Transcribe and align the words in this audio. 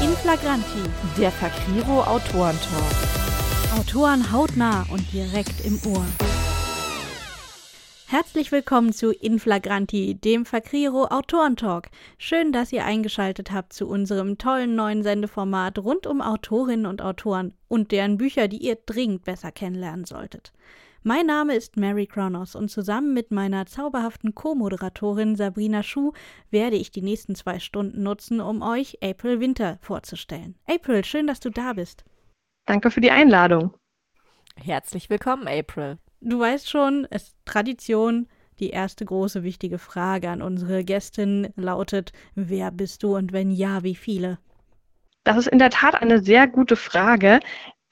In 0.00 0.10
Flagranti, 0.10 0.84
der 1.18 1.32
Fakriro 1.32 2.02
Autorentalk. 2.04 2.92
Autoren 3.76 4.30
hautnah 4.30 4.86
und 4.92 5.12
direkt 5.12 5.66
im 5.66 5.80
Ohr. 5.92 6.04
Herzlich 8.06 8.52
willkommen 8.52 8.92
zu 8.92 9.10
Inflagranti, 9.10 10.14
dem 10.14 10.46
Fakriro 10.46 11.06
Autorentalk. 11.06 11.90
Schön, 12.16 12.52
dass 12.52 12.72
ihr 12.72 12.84
eingeschaltet 12.84 13.50
habt 13.50 13.72
zu 13.72 13.88
unserem 13.88 14.38
tollen 14.38 14.76
neuen 14.76 15.02
Sendeformat 15.02 15.80
rund 15.80 16.06
um 16.06 16.20
Autorinnen 16.20 16.86
und 16.86 17.02
Autoren 17.02 17.54
und 17.66 17.90
deren 17.90 18.18
Bücher, 18.18 18.46
die 18.46 18.58
ihr 18.58 18.76
dringend 18.76 19.24
besser 19.24 19.50
kennenlernen 19.50 20.04
solltet. 20.04 20.52
Mein 21.04 21.26
Name 21.26 21.54
ist 21.54 21.76
Mary 21.76 22.06
Kronos 22.06 22.56
und 22.56 22.70
zusammen 22.70 23.14
mit 23.14 23.30
meiner 23.30 23.66
zauberhaften 23.66 24.34
Co-Moderatorin 24.34 25.36
Sabrina 25.36 25.84
Schuh 25.84 26.12
werde 26.50 26.74
ich 26.74 26.90
die 26.90 27.02
nächsten 27.02 27.36
zwei 27.36 27.60
Stunden 27.60 28.02
nutzen, 28.02 28.40
um 28.40 28.62
euch 28.62 28.98
April 29.00 29.38
Winter 29.38 29.78
vorzustellen. 29.80 30.56
April, 30.66 31.04
schön, 31.04 31.28
dass 31.28 31.38
du 31.38 31.50
da 31.50 31.74
bist. 31.74 32.04
Danke 32.66 32.90
für 32.90 33.00
die 33.00 33.12
Einladung. 33.12 33.74
Herzlich 34.56 35.08
willkommen, 35.08 35.46
April. 35.46 35.98
Du 36.20 36.40
weißt 36.40 36.68
schon, 36.68 37.06
es 37.10 37.28
ist 37.28 37.36
Tradition. 37.44 38.26
Die 38.58 38.70
erste 38.70 39.04
große 39.04 39.44
wichtige 39.44 39.78
Frage 39.78 40.30
an 40.30 40.42
unsere 40.42 40.82
Gästin 40.82 41.52
lautet: 41.54 42.12
Wer 42.34 42.72
bist 42.72 43.04
du 43.04 43.14
und 43.14 43.32
wenn 43.32 43.52
ja, 43.52 43.84
wie 43.84 43.94
viele? 43.94 44.38
Das 45.22 45.36
ist 45.36 45.46
in 45.46 45.60
der 45.60 45.70
Tat 45.70 45.94
eine 45.94 46.20
sehr 46.20 46.48
gute 46.48 46.74
Frage, 46.74 47.38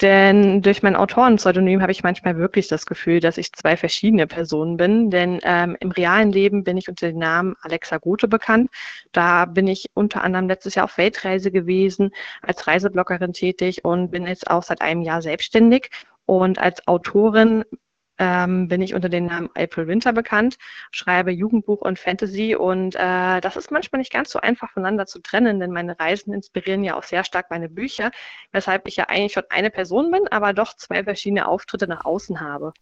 denn 0.02 0.60
durch 0.60 0.82
mein 0.82 0.94
Autorenpseudonym 0.94 1.80
habe 1.80 1.92
ich 1.92 2.02
manchmal 2.02 2.36
wirklich 2.36 2.68
das 2.68 2.84
Gefühl, 2.84 3.20
dass 3.20 3.38
ich 3.38 3.52
zwei 3.54 3.78
verschiedene 3.78 4.26
Personen 4.26 4.76
bin. 4.76 5.10
Denn 5.10 5.40
ähm, 5.42 5.76
im 5.80 5.90
realen 5.90 6.30
Leben 6.32 6.64
bin 6.64 6.76
ich 6.76 6.88
unter 6.88 7.08
dem 7.08 7.18
Namen 7.18 7.56
Alexa 7.62 7.96
Gute 7.96 8.28
bekannt. 8.28 8.70
Da 9.12 9.46
bin 9.46 9.66
ich 9.66 9.86
unter 9.94 10.22
anderem 10.22 10.48
letztes 10.48 10.74
Jahr 10.74 10.84
auf 10.84 10.98
Weltreise 10.98 11.50
gewesen, 11.50 12.10
als 12.42 12.66
Reisebloggerin 12.66 13.32
tätig 13.32 13.84
und 13.86 14.10
bin 14.10 14.26
jetzt 14.26 14.50
auch 14.50 14.62
seit 14.62 14.82
einem 14.82 15.00
Jahr 15.00 15.22
selbstständig. 15.22 15.90
Und 16.26 16.58
als 16.58 16.86
Autorin 16.86 17.64
ähm, 18.18 18.68
bin 18.68 18.80
ich 18.80 18.94
unter 18.94 19.08
dem 19.08 19.26
Namen 19.26 19.50
April 19.54 19.86
Winter 19.88 20.12
bekannt, 20.12 20.56
schreibe 20.90 21.30
Jugendbuch 21.30 21.80
und 21.80 21.98
Fantasy 21.98 22.54
und 22.54 22.94
äh, 22.96 23.40
das 23.40 23.56
ist 23.56 23.70
manchmal 23.70 24.00
nicht 24.00 24.12
ganz 24.12 24.30
so 24.30 24.40
einfach 24.40 24.70
voneinander 24.70 25.06
zu 25.06 25.20
trennen, 25.20 25.60
denn 25.60 25.70
meine 25.70 25.98
Reisen 25.98 26.32
inspirieren 26.32 26.84
ja 26.84 26.96
auch 26.96 27.02
sehr 27.02 27.24
stark 27.24 27.50
meine 27.50 27.68
Bücher, 27.68 28.10
weshalb 28.52 28.86
ich 28.86 28.96
ja 28.96 29.04
eigentlich 29.08 29.32
schon 29.32 29.44
eine 29.50 29.70
Person 29.70 30.10
bin, 30.10 30.28
aber 30.28 30.52
doch 30.52 30.74
zwei 30.74 31.04
verschiedene 31.04 31.48
Auftritte 31.48 31.86
nach 31.86 32.04
außen 32.04 32.40
habe. 32.40 32.72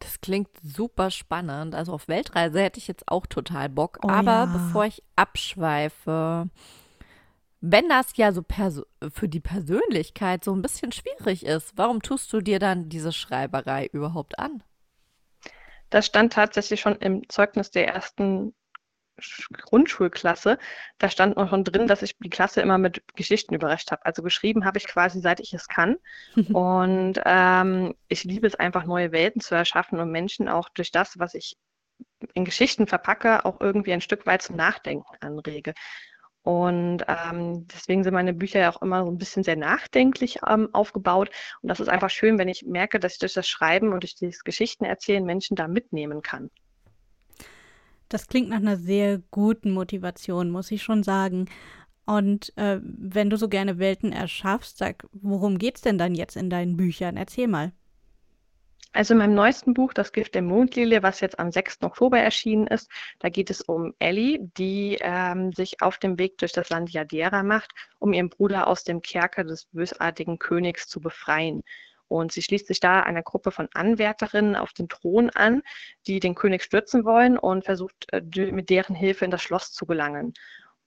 Das 0.00 0.20
klingt 0.22 0.48
super 0.62 1.10
spannend. 1.10 1.74
Also 1.74 1.92
auf 1.92 2.08
Weltreise 2.08 2.60
hätte 2.60 2.78
ich 2.78 2.88
jetzt 2.88 3.06
auch 3.08 3.26
total 3.26 3.68
Bock. 3.68 3.98
Oh 4.02 4.08
aber 4.08 4.30
ja. 4.30 4.46
bevor 4.46 4.86
ich 4.86 5.02
abschweife, 5.14 6.48
wenn 7.60 7.88
das 7.88 8.16
ja 8.16 8.32
so 8.32 8.42
für 9.12 9.28
die 9.28 9.40
Persönlichkeit 9.40 10.44
so 10.44 10.54
ein 10.54 10.62
bisschen 10.62 10.92
schwierig 10.92 11.44
ist, 11.44 11.72
warum 11.76 12.02
tust 12.02 12.32
du 12.32 12.40
dir 12.40 12.58
dann 12.58 12.88
diese 12.88 13.12
Schreiberei 13.12 13.86
überhaupt 13.92 14.38
an? 14.38 14.62
Das 15.90 16.06
stand 16.06 16.32
tatsächlich 16.32 16.80
schon 16.80 16.96
im 16.96 17.28
Zeugnis 17.28 17.70
der 17.70 17.88
ersten 17.88 18.54
Grundschulklasse. 19.52 20.58
Da 20.98 21.10
stand 21.10 21.36
noch 21.36 21.50
schon 21.50 21.64
drin, 21.64 21.86
dass 21.86 22.02
ich 22.02 22.16
die 22.18 22.30
Klasse 22.30 22.62
immer 22.62 22.78
mit 22.78 23.02
Geschichten 23.16 23.54
überrascht 23.54 23.90
habe. 23.90 24.04
Also 24.06 24.22
geschrieben 24.22 24.64
habe 24.64 24.78
ich 24.78 24.86
quasi, 24.86 25.20
seit 25.20 25.40
ich 25.40 25.52
es 25.52 25.68
kann. 25.68 25.96
und 26.52 27.20
ähm, 27.26 27.94
ich 28.08 28.24
liebe 28.24 28.46
es 28.46 28.54
einfach, 28.54 28.84
neue 28.84 29.12
Welten 29.12 29.40
zu 29.40 29.54
erschaffen 29.54 30.00
und 30.00 30.10
Menschen 30.10 30.48
auch 30.48 30.68
durch 30.70 30.90
das, 30.90 31.18
was 31.18 31.34
ich 31.34 31.56
in 32.34 32.44
Geschichten 32.44 32.86
verpacke, 32.86 33.44
auch 33.44 33.60
irgendwie 33.60 33.92
ein 33.92 34.00
Stück 34.00 34.24
weit 34.24 34.42
zum 34.42 34.56
Nachdenken 34.56 35.14
anrege. 35.20 35.74
Und 36.42 37.04
ähm, 37.06 37.66
deswegen 37.68 38.02
sind 38.02 38.14
meine 38.14 38.32
Bücher 38.32 38.60
ja 38.60 38.72
auch 38.72 38.80
immer 38.80 39.04
so 39.04 39.10
ein 39.10 39.18
bisschen 39.18 39.42
sehr 39.42 39.56
nachdenklich 39.56 40.38
ähm, 40.48 40.68
aufgebaut. 40.72 41.30
Und 41.60 41.68
das 41.68 41.80
ist 41.80 41.88
einfach 41.88 42.10
schön, 42.10 42.38
wenn 42.38 42.48
ich 42.48 42.64
merke, 42.64 42.98
dass 42.98 43.14
ich 43.14 43.18
durch 43.18 43.34
das 43.34 43.46
Schreiben 43.46 43.92
und 43.92 44.02
durch 44.02 44.14
dieses 44.14 44.42
Geschichtenerzählen 44.42 45.24
Menschen 45.24 45.54
da 45.54 45.68
mitnehmen 45.68 46.22
kann. 46.22 46.50
Das 48.08 48.26
klingt 48.26 48.48
nach 48.48 48.56
einer 48.56 48.76
sehr 48.76 49.18
guten 49.30 49.70
Motivation, 49.70 50.50
muss 50.50 50.70
ich 50.70 50.82
schon 50.82 51.02
sagen. 51.02 51.48
Und 52.06 52.56
äh, 52.56 52.80
wenn 52.82 53.30
du 53.30 53.36
so 53.36 53.48
gerne 53.48 53.78
Welten 53.78 54.10
erschaffst, 54.10 54.78
sag, 54.78 55.06
worum 55.12 55.58
geht's 55.58 55.82
denn 55.82 55.98
dann 55.98 56.14
jetzt 56.14 56.36
in 56.36 56.50
deinen 56.50 56.76
Büchern? 56.76 57.16
Erzähl 57.16 57.46
mal. 57.46 57.72
Also 58.92 59.14
in 59.14 59.18
meinem 59.18 59.34
neuesten 59.34 59.72
Buch, 59.72 59.92
Das 59.92 60.12
Gift 60.12 60.34
der 60.34 60.42
Mondlilie, 60.42 61.02
was 61.02 61.20
jetzt 61.20 61.38
am 61.38 61.52
6. 61.52 61.82
Oktober 61.82 62.18
erschienen 62.18 62.66
ist, 62.66 62.90
da 63.20 63.28
geht 63.28 63.48
es 63.48 63.60
um 63.60 63.94
Ellie, 64.00 64.38
die 64.58 64.98
ähm, 65.00 65.52
sich 65.52 65.80
auf 65.80 65.98
dem 65.98 66.18
Weg 66.18 66.38
durch 66.38 66.50
das 66.52 66.70
Land 66.70 66.90
Yadira 66.90 67.44
macht, 67.44 67.70
um 68.00 68.12
ihren 68.12 68.30
Bruder 68.30 68.66
aus 68.66 68.82
dem 68.82 69.00
Kerker 69.00 69.44
des 69.44 69.66
bösartigen 69.66 70.40
Königs 70.40 70.88
zu 70.88 71.00
befreien. 71.00 71.62
Und 72.08 72.32
sie 72.32 72.42
schließt 72.42 72.66
sich 72.66 72.80
da 72.80 73.00
einer 73.00 73.22
Gruppe 73.22 73.52
von 73.52 73.68
Anwärterinnen 73.74 74.56
auf 74.56 74.72
den 74.72 74.88
Thron 74.88 75.30
an, 75.30 75.62
die 76.08 76.18
den 76.18 76.34
König 76.34 76.64
stürzen 76.64 77.04
wollen 77.04 77.38
und 77.38 77.64
versucht 77.64 78.12
äh, 78.12 78.20
mit 78.50 78.70
deren 78.70 78.96
Hilfe 78.96 79.24
in 79.24 79.30
das 79.30 79.42
Schloss 79.42 79.72
zu 79.72 79.86
gelangen 79.86 80.34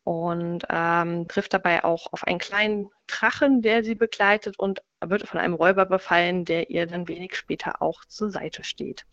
und 0.03 0.63
ähm, 0.69 1.27
trifft 1.27 1.53
dabei 1.53 1.83
auch 1.83 2.11
auf 2.11 2.25
einen 2.25 2.39
kleinen 2.39 2.89
Drachen, 3.07 3.61
der 3.61 3.83
sie 3.83 3.95
begleitet 3.95 4.59
und 4.59 4.81
wird 5.03 5.27
von 5.27 5.39
einem 5.39 5.53
Räuber 5.53 5.85
befallen, 5.85 6.45
der 6.45 6.69
ihr 6.69 6.87
dann 6.87 7.07
wenig 7.07 7.35
später 7.35 7.81
auch 7.81 8.03
zur 8.05 8.29
Seite 8.29 8.63
steht. 8.63 9.05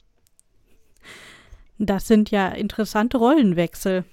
Das 1.79 2.07
sind 2.07 2.31
ja 2.31 2.49
interessante 2.49 3.19
Rollenwechsel. 3.19 4.05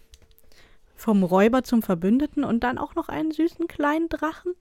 Vom 0.96 1.24
Räuber 1.24 1.64
zum 1.64 1.84
Verbündeten 1.84 2.44
und 2.44 2.64
dann 2.64 2.78
auch 2.78 2.96
noch 2.96 3.10
einen 3.10 3.32
süßen 3.32 3.68
kleinen 3.68 4.10
Drachen. 4.10 4.54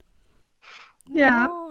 Ja, 1.13 1.49
oh, 1.49 1.69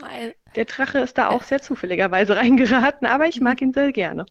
der 0.54 0.64
Drache 0.64 0.98
ist 0.98 1.18
da 1.18 1.28
auch 1.28 1.42
sehr 1.42 1.60
zufälligerweise 1.60 2.36
reingeraten, 2.36 3.06
aber 3.06 3.26
ich 3.26 3.40
mag 3.40 3.60
ihn 3.60 3.72
sehr 3.72 3.92
gerne. 3.92 4.26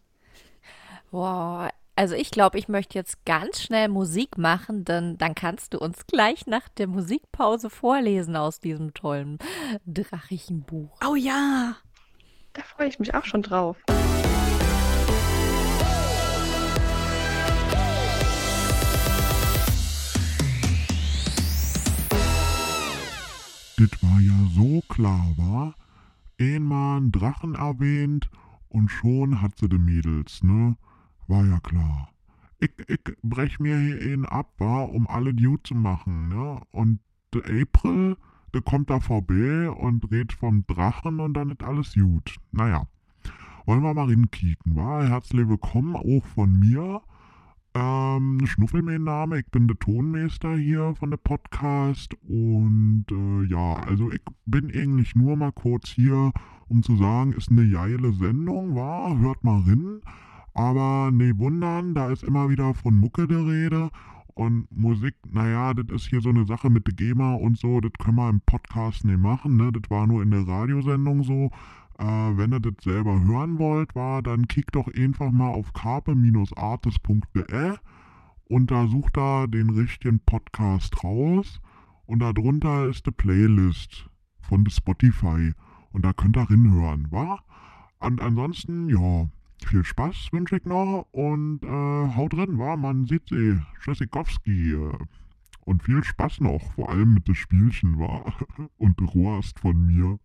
Wow, 1.10 1.70
also 1.96 2.14
ich 2.14 2.30
glaube, 2.30 2.58
ich 2.58 2.68
möchte 2.68 2.98
jetzt 2.98 3.24
ganz 3.24 3.62
schnell 3.62 3.88
Musik 3.88 4.36
machen, 4.36 4.84
denn 4.84 5.16
dann 5.16 5.34
kannst 5.34 5.72
du 5.72 5.78
uns 5.78 6.06
gleich 6.06 6.46
nach 6.46 6.68
der 6.68 6.86
Musikpause 6.86 7.70
vorlesen 7.70 8.36
aus 8.36 8.60
diesem 8.60 8.92
tollen 8.92 9.38
drachigen 9.86 10.62
Buch. 10.62 10.98
Oh 11.04 11.14
ja, 11.14 11.76
da 12.52 12.62
freue 12.62 12.88
ich 12.88 12.98
mich 12.98 13.14
auch 13.14 13.24
schon 13.24 13.42
drauf. 13.42 13.78
Das 23.78 23.90
war 24.02 24.20
ja 24.20 24.34
so 24.54 24.82
klar, 24.88 25.26
war? 25.36 25.74
Einmal 26.38 26.98
einen 26.98 27.12
Drachen 27.12 27.54
erwähnt 27.54 28.28
und 28.68 28.90
schon 28.90 29.40
hat 29.40 29.58
sie 29.58 29.68
die 29.68 29.78
Mädels, 29.78 30.42
ne? 30.42 30.76
War 31.28 31.44
ja 31.44 31.58
klar. 31.60 32.10
Ich, 32.60 32.70
ich 32.88 33.00
brech 33.22 33.58
mir 33.58 33.76
hier 33.78 34.00
einen 34.00 34.26
ab, 34.26 34.54
war, 34.58 34.90
um 34.90 35.06
alle 35.08 35.34
gut 35.34 35.66
zu 35.66 35.74
machen, 35.74 36.28
ne? 36.28 36.60
Und 36.70 37.00
der 37.34 37.42
April, 37.62 38.16
der 38.54 38.62
kommt 38.62 38.90
da 38.90 39.00
vorbei 39.00 39.68
und 39.68 40.10
redet 40.10 40.32
vom 40.32 40.64
Drachen 40.66 41.20
und 41.20 41.34
dann 41.34 41.50
ist 41.50 41.62
alles 41.62 41.94
gut. 41.94 42.36
Naja, 42.52 42.86
wollen 43.66 43.82
wir 43.82 43.92
mal 43.92 44.06
rinkicken, 44.06 44.76
war? 44.76 45.06
Herzlich 45.06 45.48
willkommen 45.48 45.96
auch 45.96 46.24
von 46.24 46.58
mir. 46.60 47.02
Ähm, 47.74 48.46
Schnuffel 48.46 48.80
mein 48.80 49.04
Name, 49.04 49.40
ich 49.40 49.46
bin 49.50 49.66
der 49.66 49.78
Tonmeister 49.78 50.56
hier 50.56 50.94
von 50.94 51.10
der 51.10 51.18
Podcast 51.18 52.14
und 52.22 53.04
äh, 53.10 53.44
ja, 53.50 53.74
also 53.74 54.10
ich 54.10 54.22
bin 54.46 54.70
eigentlich 54.70 55.14
nur 55.14 55.36
mal 55.36 55.52
kurz 55.52 55.90
hier, 55.90 56.32
um 56.68 56.82
zu 56.82 56.96
sagen, 56.96 57.32
ist 57.32 57.50
eine 57.50 57.68
geile 57.68 58.14
Sendung, 58.14 58.76
war, 58.76 59.18
hört 59.18 59.44
mal 59.44 59.60
rein. 59.60 60.00
Aber 60.56 61.10
nee, 61.12 61.32
wundern, 61.36 61.94
da 61.94 62.08
ist 62.08 62.24
immer 62.24 62.48
wieder 62.48 62.72
von 62.72 62.96
Mucke 62.96 63.28
die 63.28 63.34
Rede. 63.34 63.90
Und 64.28 64.66
Musik, 64.74 65.14
naja, 65.30 65.74
das 65.74 65.94
ist 65.94 66.08
hier 66.08 66.22
so 66.22 66.30
eine 66.30 66.46
Sache 66.46 66.70
mit 66.70 66.86
der 66.86 66.94
GEMA 66.94 67.34
und 67.34 67.58
so, 67.58 67.78
das 67.80 67.92
können 67.98 68.16
wir 68.16 68.30
im 68.30 68.40
Podcast 68.40 69.04
nicht 69.04 69.18
machen, 69.18 69.58
ne? 69.58 69.70
Das 69.70 69.90
war 69.90 70.06
nur 70.06 70.22
in 70.22 70.30
der 70.30 70.48
Radiosendung 70.48 71.24
so. 71.24 71.50
Äh, 71.98 72.38
wenn 72.38 72.54
ihr 72.54 72.60
das 72.60 72.72
selber 72.82 73.22
hören 73.22 73.58
wollt, 73.58 73.94
war, 73.94 74.22
dann 74.22 74.48
kickt 74.48 74.76
doch 74.76 74.88
einfach 74.94 75.30
mal 75.30 75.50
auf 75.50 75.74
carpe-artis.de 75.74 77.76
und 78.48 78.70
da 78.70 78.86
sucht 78.86 79.18
da 79.18 79.46
den 79.46 79.68
richtigen 79.68 80.20
Podcast 80.20 81.04
raus 81.04 81.60
und 82.06 82.20
darunter 82.20 82.88
ist 82.88 83.04
die 83.04 83.10
Playlist 83.10 84.08
von 84.40 84.64
der 84.64 84.70
Spotify 84.70 85.52
und 85.92 86.02
da 86.02 86.14
könnt 86.14 86.38
ihr 86.38 86.48
hinhören, 86.48 87.08
wa? 87.10 87.40
Und 87.98 88.22
ansonsten, 88.22 88.88
ja, 88.88 89.28
viel 89.64 89.84
Spaß 89.84 90.28
wünsche 90.32 90.56
ich 90.56 90.64
noch 90.64 91.06
und 91.12 91.62
äh, 91.62 92.16
haut 92.16 92.32
drin, 92.32 92.58
war 92.58 92.76
man 92.76 93.06
sieht 93.06 93.28
sie, 93.28 93.58
Tschüssikowski. 93.82 94.72
Äh, 94.72 94.98
und 95.66 95.82
viel 95.82 96.04
Spaß 96.04 96.40
noch, 96.40 96.62
vor 96.74 96.90
allem 96.90 97.14
mit 97.14 97.26
dem 97.26 97.34
Spielchen, 97.34 97.98
war 97.98 98.32
und 98.78 99.00
Rohrst 99.14 99.58
von 99.58 99.84
mir. 99.84 100.18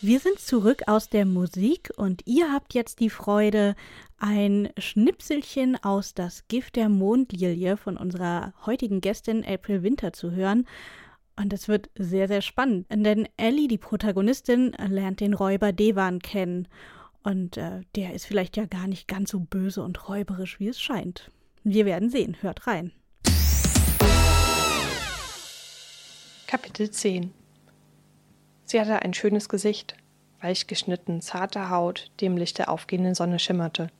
Wir 0.00 0.20
sind 0.20 0.38
zurück 0.38 0.84
aus 0.86 1.10
der 1.10 1.26
Musik 1.26 1.90
und 1.96 2.22
ihr 2.24 2.50
habt 2.50 2.72
jetzt 2.72 3.00
die 3.00 3.10
Freude, 3.10 3.74
ein 4.18 4.70
Schnipselchen 4.78 5.82
aus 5.82 6.14
Das 6.14 6.46
Gift 6.48 6.76
der 6.76 6.88
Mondlilie 6.88 7.76
von 7.76 7.96
unserer 7.96 8.52
heutigen 8.66 9.00
Gästin 9.00 9.44
April 9.44 9.82
Winter 9.82 10.12
zu 10.12 10.32
hören. 10.32 10.66
Und 11.36 11.52
es 11.52 11.68
wird 11.68 11.88
sehr, 11.96 12.26
sehr 12.26 12.42
spannend, 12.42 12.86
denn 12.90 13.28
Ellie, 13.36 13.68
die 13.68 13.78
Protagonistin, 13.78 14.72
lernt 14.88 15.20
den 15.20 15.34
Räuber 15.34 15.72
Devan 15.72 16.18
kennen. 16.18 16.66
Und 17.22 17.56
äh, 17.56 17.82
der 17.94 18.14
ist 18.14 18.26
vielleicht 18.26 18.56
ja 18.56 18.66
gar 18.66 18.88
nicht 18.88 19.06
ganz 19.06 19.30
so 19.30 19.40
böse 19.40 19.82
und 19.82 20.08
räuberisch, 20.08 20.58
wie 20.58 20.68
es 20.68 20.80
scheint. 20.80 21.30
Wir 21.62 21.86
werden 21.86 22.10
sehen. 22.10 22.36
Hört 22.40 22.66
rein. 22.66 22.92
Kapitel 26.46 26.90
10 26.90 27.32
Sie 28.64 28.80
hatte 28.80 29.00
ein 29.00 29.14
schönes 29.14 29.48
Gesicht, 29.48 29.96
weich 30.40 30.66
geschnitten, 30.66 31.20
zarte 31.20 31.70
Haut, 31.70 32.10
die 32.20 32.26
im 32.26 32.36
Licht 32.36 32.58
der 32.58 32.70
aufgehenden 32.70 33.14
Sonne 33.14 33.38
schimmerte. 33.38 33.90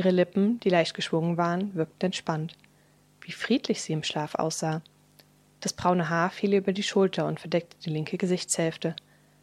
Ihre 0.00 0.12
Lippen, 0.12 0.58
die 0.60 0.70
leicht 0.70 0.94
geschwungen 0.94 1.36
waren, 1.36 1.74
wirkten 1.74 2.06
entspannt. 2.06 2.56
Wie 3.20 3.32
friedlich 3.32 3.82
sie 3.82 3.92
im 3.92 4.02
Schlaf 4.02 4.34
aussah. 4.34 4.80
Das 5.60 5.74
braune 5.74 6.08
Haar 6.08 6.30
fiel 6.30 6.54
ihr 6.54 6.60
über 6.60 6.72
die 6.72 6.82
Schulter 6.82 7.26
und 7.26 7.38
verdeckte 7.38 7.76
die 7.84 7.90
linke 7.90 8.16
Gesichtshälfte. 8.16 8.96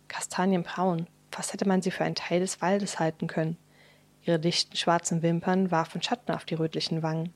Kastanienbraun, 0.08 1.06
fast 1.30 1.54
hätte 1.54 1.68
man 1.68 1.84
sie 1.84 1.92
für 1.92 2.06
einen 2.06 2.16
Teil 2.16 2.40
des 2.40 2.60
Waldes 2.60 2.98
halten 2.98 3.28
können. 3.28 3.56
Ihre 4.24 4.40
dichten 4.40 4.76
schwarzen 4.76 5.22
Wimpern 5.22 5.70
warfen 5.70 6.02
Schatten 6.02 6.32
auf 6.32 6.44
die 6.44 6.56
rötlichen 6.56 7.04
Wangen, 7.04 7.36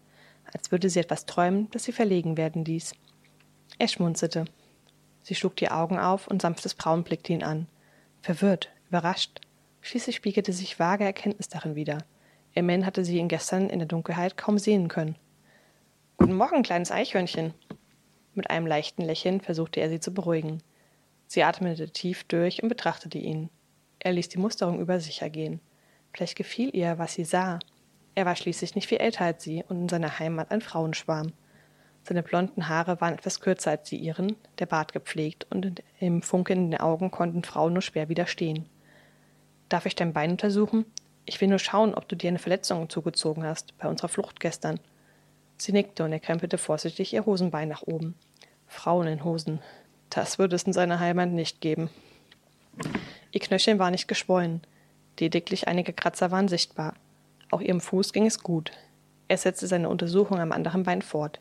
als 0.51 0.71
würde 0.71 0.89
sie 0.89 1.01
etwas 1.01 1.27
träumen, 1.27 1.69
das 1.69 1.83
sie 1.83 1.91
verlegen 1.91 2.37
werden 2.37 2.65
ließ. 2.65 2.95
Er 3.77 3.87
schmunzelte. 3.87 4.45
Sie 5.21 5.35
schlug 5.35 5.55
die 5.57 5.69
Augen 5.69 5.99
auf 5.99 6.27
und 6.27 6.41
sanftes 6.41 6.73
Braun 6.73 7.03
blickte 7.03 7.33
ihn 7.33 7.43
an. 7.43 7.67
Verwirrt, 8.23 8.71
überrascht. 8.89 9.41
Schließlich 9.81 10.15
spiegelte 10.15 10.53
sich 10.53 10.79
vage 10.79 11.03
Erkenntnis 11.03 11.49
darin 11.49 11.75
wieder. 11.75 11.99
Immerhin 12.53 12.85
hatte 12.85 13.05
sie 13.05 13.17
ihn 13.17 13.29
gestern 13.29 13.69
in 13.69 13.79
der 13.79 13.87
Dunkelheit 13.87 14.37
kaum 14.37 14.57
sehen 14.57 14.87
können. 14.87 15.15
Guten 16.17 16.33
Morgen, 16.33 16.63
kleines 16.63 16.91
Eichhörnchen. 16.91 17.53
Mit 18.33 18.49
einem 18.49 18.67
leichten 18.67 19.03
Lächeln 19.03 19.41
versuchte 19.41 19.79
er 19.79 19.89
sie 19.89 19.99
zu 19.99 20.13
beruhigen. 20.13 20.61
Sie 21.27 21.43
atmete 21.43 21.89
tief 21.89 22.25
durch 22.25 22.61
und 22.61 22.69
betrachtete 22.69 23.17
ihn. 23.17 23.49
Er 23.99 24.13
ließ 24.13 24.29
die 24.29 24.37
Musterung 24.37 24.79
über 24.79 24.99
sich 24.99 25.21
ergehen. 25.21 25.61
Vielleicht 26.13 26.35
gefiel 26.35 26.75
ihr, 26.75 26.97
was 26.97 27.13
sie 27.13 27.23
sah. 27.23 27.59
Er 28.15 28.25
war 28.25 28.35
schließlich 28.35 28.75
nicht 28.75 28.87
viel 28.87 28.97
älter 28.97 29.25
als 29.25 29.43
sie 29.43 29.63
und 29.69 29.81
in 29.81 29.89
seiner 29.89 30.19
Heimat 30.19 30.51
ein 30.51 30.61
Frauenschwarm. 30.61 31.31
Seine 32.03 32.23
blonden 32.23 32.67
Haare 32.67 32.99
waren 32.99 33.13
etwas 33.13 33.39
kürzer 33.39 33.71
als 33.71 33.87
die 33.87 33.97
ihren, 33.97 34.35
der 34.59 34.65
Bart 34.65 34.91
gepflegt, 34.91 35.45
und 35.51 35.81
im 35.99 36.21
Funken 36.21 36.57
in 36.57 36.71
den 36.71 36.79
Augen 36.79 37.11
konnten 37.11 37.43
Frauen 37.43 37.73
nur 37.73 37.81
schwer 37.81 38.09
widerstehen. 38.09 38.67
Darf 39.69 39.85
ich 39.85 39.95
dein 39.95 40.11
Bein 40.11 40.31
untersuchen? 40.31 40.85
Ich 41.25 41.39
will 41.39 41.47
nur 41.47 41.59
schauen, 41.59 41.93
ob 41.93 42.07
du 42.07 42.15
dir 42.15 42.29
eine 42.29 42.39
Verletzung 42.39 42.89
zugezogen 42.89 43.43
hast, 43.43 43.77
bei 43.77 43.87
unserer 43.87 44.09
Flucht 44.09 44.39
gestern. 44.39 44.79
Sie 45.57 45.71
nickte 45.71 46.03
und 46.03 46.11
er 46.11 46.19
krempelte 46.19 46.57
vorsichtig 46.57 47.13
ihr 47.13 47.25
Hosenbein 47.25 47.69
nach 47.69 47.83
oben. 47.83 48.15
Frauen 48.67 49.07
in 49.07 49.23
Hosen. 49.23 49.59
Das 50.09 50.39
würde 50.39 50.55
es 50.55 50.63
in 50.63 50.73
seiner 50.73 50.99
Heimat 50.99 51.29
nicht 51.29 51.61
geben. 51.61 51.89
Ihr 53.31 53.39
Knöcheln 53.39 53.79
war 53.79 53.91
nicht 53.91 54.07
geschwollen. 54.07 54.61
Lediglich 55.19 55.67
einige 55.67 55.93
Kratzer 55.93 56.31
waren 56.31 56.47
sichtbar. 56.47 56.95
Auch 57.51 57.61
ihrem 57.61 57.79
Fuß 57.79 58.11
ging 58.11 58.25
es 58.25 58.39
gut. 58.39 58.71
Er 59.27 59.37
setzte 59.37 59.67
seine 59.67 59.87
Untersuchung 59.87 60.39
am 60.39 60.51
anderen 60.51 60.83
Bein 60.83 61.01
fort. 61.01 61.39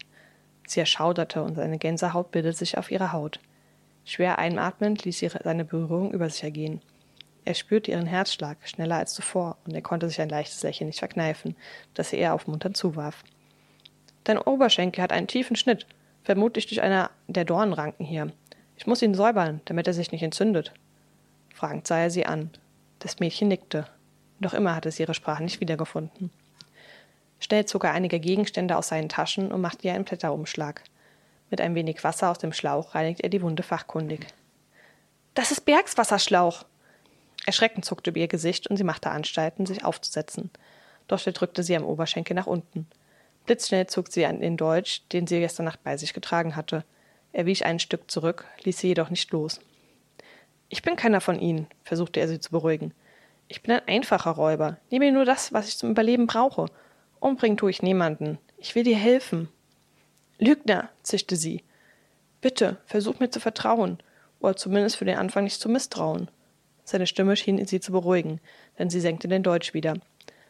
Sie 0.67 0.81
erschauderte 0.81 1.43
und 1.43 1.55
seine 1.55 1.79
Gänsehaut 1.79 2.31
bildete 2.31 2.59
sich 2.59 2.77
auf 2.77 2.91
ihrer 2.91 3.13
Haut. 3.13 3.41
Schwer 4.05 4.39
einatmend 4.39 5.05
ließ 5.05 5.19
sie 5.19 5.29
seine 5.29 5.65
Berührung 5.65 6.13
über 6.13 6.29
sich 6.29 6.43
ergehen. 6.43 6.83
Er 7.45 7.55
spürte 7.55 7.91
ihren 7.91 8.07
Herzschlag 8.07 8.59
schneller 8.69 8.97
als 8.97 9.15
zuvor 9.15 9.57
und 9.65 9.75
er 9.75 9.83
konnte 9.83 10.09
sich 10.09 10.21
ein 10.21 10.29
leichtes 10.29 10.63
Lächeln 10.63 10.89
nicht 10.89 10.99
verkneifen, 10.99 11.57
das 11.95 12.13
er 12.13 12.19
ihr 12.19 12.35
aufmunternd 12.35 12.77
zuwarf. 12.77 13.25
Dein 14.25 14.39
Oberschenkel 14.39 15.03
hat 15.03 15.13
einen 15.13 15.27
tiefen 15.27 15.57
Schnitt, 15.57 15.87
vermutlich 16.23 16.67
durch 16.67 16.83
einer 16.83 17.11
der 17.27 17.45
Dornenranken 17.45 18.05
hier. 18.05 18.33
Ich 18.77 18.87
muss 18.87 19.03
ihn 19.03 19.15
säubern, 19.15 19.61
damit 19.65 19.87
er 19.87 19.95
sich 19.95 20.13
nicht 20.13 20.23
entzündet. 20.23 20.73
Fragend 21.55 21.87
sah 21.87 21.99
er 21.99 22.11
sie 22.11 22.27
an. 22.27 22.51
Das 22.99 23.19
Mädchen 23.19 23.49
nickte. 23.49 23.87
Noch 24.39 24.55
immer 24.55 24.75
hatte 24.75 24.91
sie 24.91 25.03
ihre 25.03 25.15
Sprache 25.15 25.43
nicht 25.43 25.61
wiedergefunden. 25.61 26.31
Schnell 27.41 27.65
zog 27.65 27.85
er 27.85 27.93
einige 27.93 28.21
Gegenstände 28.21 28.77
aus 28.77 28.89
seinen 28.89 29.09
Taschen 29.09 29.51
und 29.51 29.61
machte 29.61 29.87
ihr 29.87 29.95
einen 29.95 30.05
Blätterumschlag. 30.05 30.83
Mit 31.51 31.61
ein 31.61 31.75
wenig 31.75 32.05
Wasser 32.05 32.31
aus 32.31 32.39
dem 32.39 32.53
Schlauch 32.53 32.95
reinigte 32.95 33.23
er 33.23 33.31
die 33.31 33.43
Wunde 33.43 33.63
fachkundig. 33.63 34.27
Das 35.35 35.51
ist 35.51 35.65
Bergswasserschlauch! 35.65 36.65
Erschreckend 37.47 37.85
zuckte 37.85 38.11
über 38.11 38.21
ihr 38.21 38.29
Gesicht 38.29 38.67
und 38.67 38.77
sie 38.77 38.85
machte 38.85 39.11
Anstalten, 39.11 39.67
sich 39.67 39.85
aufzusetzen. 39.85 40.51
Doch 41.09 41.25
er 41.27 41.33
drückte 41.33 41.63
sie 41.63 41.77
am 41.77 41.85
Oberschenkel 41.85 42.35
nach 42.35 42.47
unten. 42.47 42.87
Blitzschnell 43.47 43.87
zog 43.87 44.13
sie 44.13 44.27
an 44.27 44.41
den 44.41 44.57
Dolch, 44.57 45.03
den 45.13 45.27
sie 45.27 45.41
gestern 45.41 45.65
Nacht 45.65 45.83
bei 45.83 45.97
sich 45.97 46.15
getragen 46.15 46.57
hatte. 46.57 46.85
Er 47.33 47.47
wich 47.47 47.65
ein 47.65 47.79
Stück 47.79 48.11
zurück, 48.11 48.45
ließ 48.63 48.79
sie 48.79 48.89
jedoch 48.89 49.11
nicht 49.11 49.31
los. 49.33 49.61
Ich 50.69 50.83
bin 50.83 50.97
keiner 50.97 51.21
von 51.21 51.41
ihnen, 51.41 51.67
versuchte 51.83 52.21
er 52.21 52.29
sie 52.29 52.39
zu 52.39 52.51
beruhigen. 52.51 52.93
Ich 53.49 53.63
bin 53.63 53.73
ein 53.75 53.89
einfacher 53.89 54.31
Räuber, 54.31 54.77
nehme 54.91 55.11
nur 55.11 55.25
das, 55.25 55.53
was 55.53 55.69
ich 55.69 55.77
zum 55.77 55.91
Überleben 55.91 56.27
brauche 56.27 56.67
Umbringen 57.21 57.59
tue 57.59 57.71
ich 57.71 57.83
niemanden. 57.83 58.39
Ich 58.57 58.75
will 58.75 58.83
dir 58.83 58.97
helfen. 58.97 59.49
Lügner, 60.39 60.89
zischte 61.03 61.37
sie. 61.37 61.63
Bitte, 62.41 62.79
versuch 62.87 63.21
mir 63.21 63.31
zu 63.31 63.41
vertrauen, 63.41 63.99
oder 64.41 64.57
zumindest 64.57 64.97
für 64.97 65.05
den 65.05 65.19
Anfang 65.19 65.45
nicht 65.45 65.61
zu 65.61 65.69
misstrauen. 65.69 66.31
Seine 66.91 67.07
Stimme 67.07 67.37
schien 67.37 67.65
sie 67.67 67.79
zu 67.79 67.93
beruhigen, 67.93 68.41
denn 68.77 68.91
sie 68.91 69.01
senkte 69.01 69.29
den 69.29 69.45
Deutsch 69.45 69.75
wieder. 69.75 69.95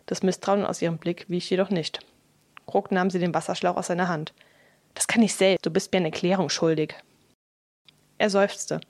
Das 0.06 0.22
Misstrauen 0.22 0.64
aus 0.64 0.81
ihrem 0.81 0.96
Blick 0.96 1.26
wich 1.28 1.50
jedoch 1.50 1.69
nicht. 1.69 2.00
Krug 2.66 2.90
nahm 2.90 3.10
sie 3.10 3.19
den 3.19 3.34
Wasserschlauch 3.34 3.76
aus 3.76 3.88
seiner 3.88 4.08
Hand. 4.08 4.32
Das 4.94 5.06
kann 5.06 5.20
ich 5.20 5.34
selbst, 5.34 5.66
du 5.66 5.70
bist 5.70 5.92
mir 5.92 5.98
eine 5.98 6.06
Erklärung 6.06 6.48
schuldig. 6.48 6.94
Er 8.16 8.31
seufzte. 8.31 8.81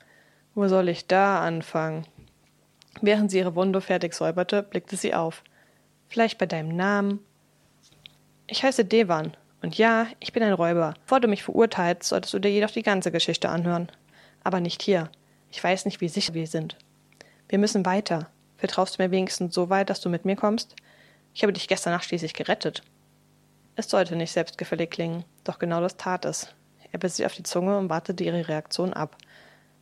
Wo 0.55 0.69
soll 0.69 0.89
ich 0.89 1.09
da 1.09 1.41
anfangen? 1.41 2.07
Während 3.01 3.33
sie 3.33 3.39
ihre 3.39 3.57
Wunde 3.57 3.81
fertig 3.81 4.15
säuberte, 4.15 4.63
blickte 4.63 4.95
sie 4.95 5.13
auf. 5.13 5.43
Vielleicht 6.07 6.39
bei 6.39 6.47
deinem 6.47 6.77
Namen 6.77 7.19
ich 8.47 8.63
heiße 8.63 8.85
Devan. 8.85 9.37
Und 9.61 9.77
ja, 9.77 10.07
ich 10.21 10.33
bin 10.33 10.45
ein 10.45 10.53
Räuber. 10.53 10.95
Bevor 11.03 11.19
du 11.19 11.27
mich 11.27 11.43
verurteilst, 11.43 12.05
solltest 12.05 12.33
du 12.33 12.39
dir 12.39 12.53
jedoch 12.53 12.71
die 12.71 12.85
ganze 12.85 13.11
Geschichte 13.11 13.49
anhören. 13.49 13.91
Aber 14.45 14.61
nicht 14.61 14.83
hier. 14.83 15.11
Ich 15.51 15.63
weiß 15.63 15.85
nicht, 15.85 16.01
wie 16.01 16.09
sicher 16.09 16.35
wir 16.35 16.47
sind. 16.47 16.77
Wir 17.51 17.59
müssen 17.59 17.85
weiter. 17.85 18.31
Vertraust 18.59 18.97
du 18.97 19.03
mir 19.03 19.11
wenigstens 19.11 19.53
so 19.53 19.71
weit, 19.71 19.91
dass 19.91 20.01
du 20.01 20.09
mit 20.09 20.25
mir 20.25 20.37
kommst? 20.37 20.77
Ich 21.35 21.43
habe 21.43 21.53
dich 21.53 21.67
gestern 21.67 21.93
Nacht 21.93 22.05
schließlich 22.05 22.33
gerettet. 22.33 22.85
Es 23.75 23.91
sollte 23.91 24.15
nicht 24.15 24.31
selbstgefällig 24.31 24.89
klingen, 24.91 25.25
doch 25.43 25.59
genau 25.59 25.81
das 25.81 25.97
tat 25.97 26.25
es. 26.25 26.55
Er 26.93 27.01
biss 27.01 27.17
sich 27.17 27.27
auf 27.27 27.35
die 27.35 27.43
Zunge 27.43 27.77
und 27.77 27.91
wartete 27.91 28.23
ihre 28.23 28.47
Reaktion 28.47 28.93
ab. 28.93 29.17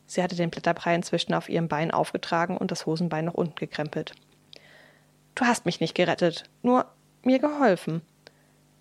Sie 0.07 0.23
hatte 0.23 0.35
den 0.35 0.49
Blätterbrei 0.49 0.95
inzwischen 0.95 1.35
auf 1.35 1.47
ihrem 1.47 1.67
Bein 1.67 1.91
aufgetragen 1.91 2.57
und 2.57 2.71
das 2.71 2.87
Hosenbein 2.87 3.25
nach 3.25 3.35
unten 3.35 3.53
gekrempelt. 3.55 4.13
Du 5.35 5.45
hast 5.45 5.67
mich 5.67 5.79
nicht 5.79 5.93
gerettet, 5.93 6.45
nur 6.63 6.87
mir 7.21 7.37
geholfen. 7.37 8.01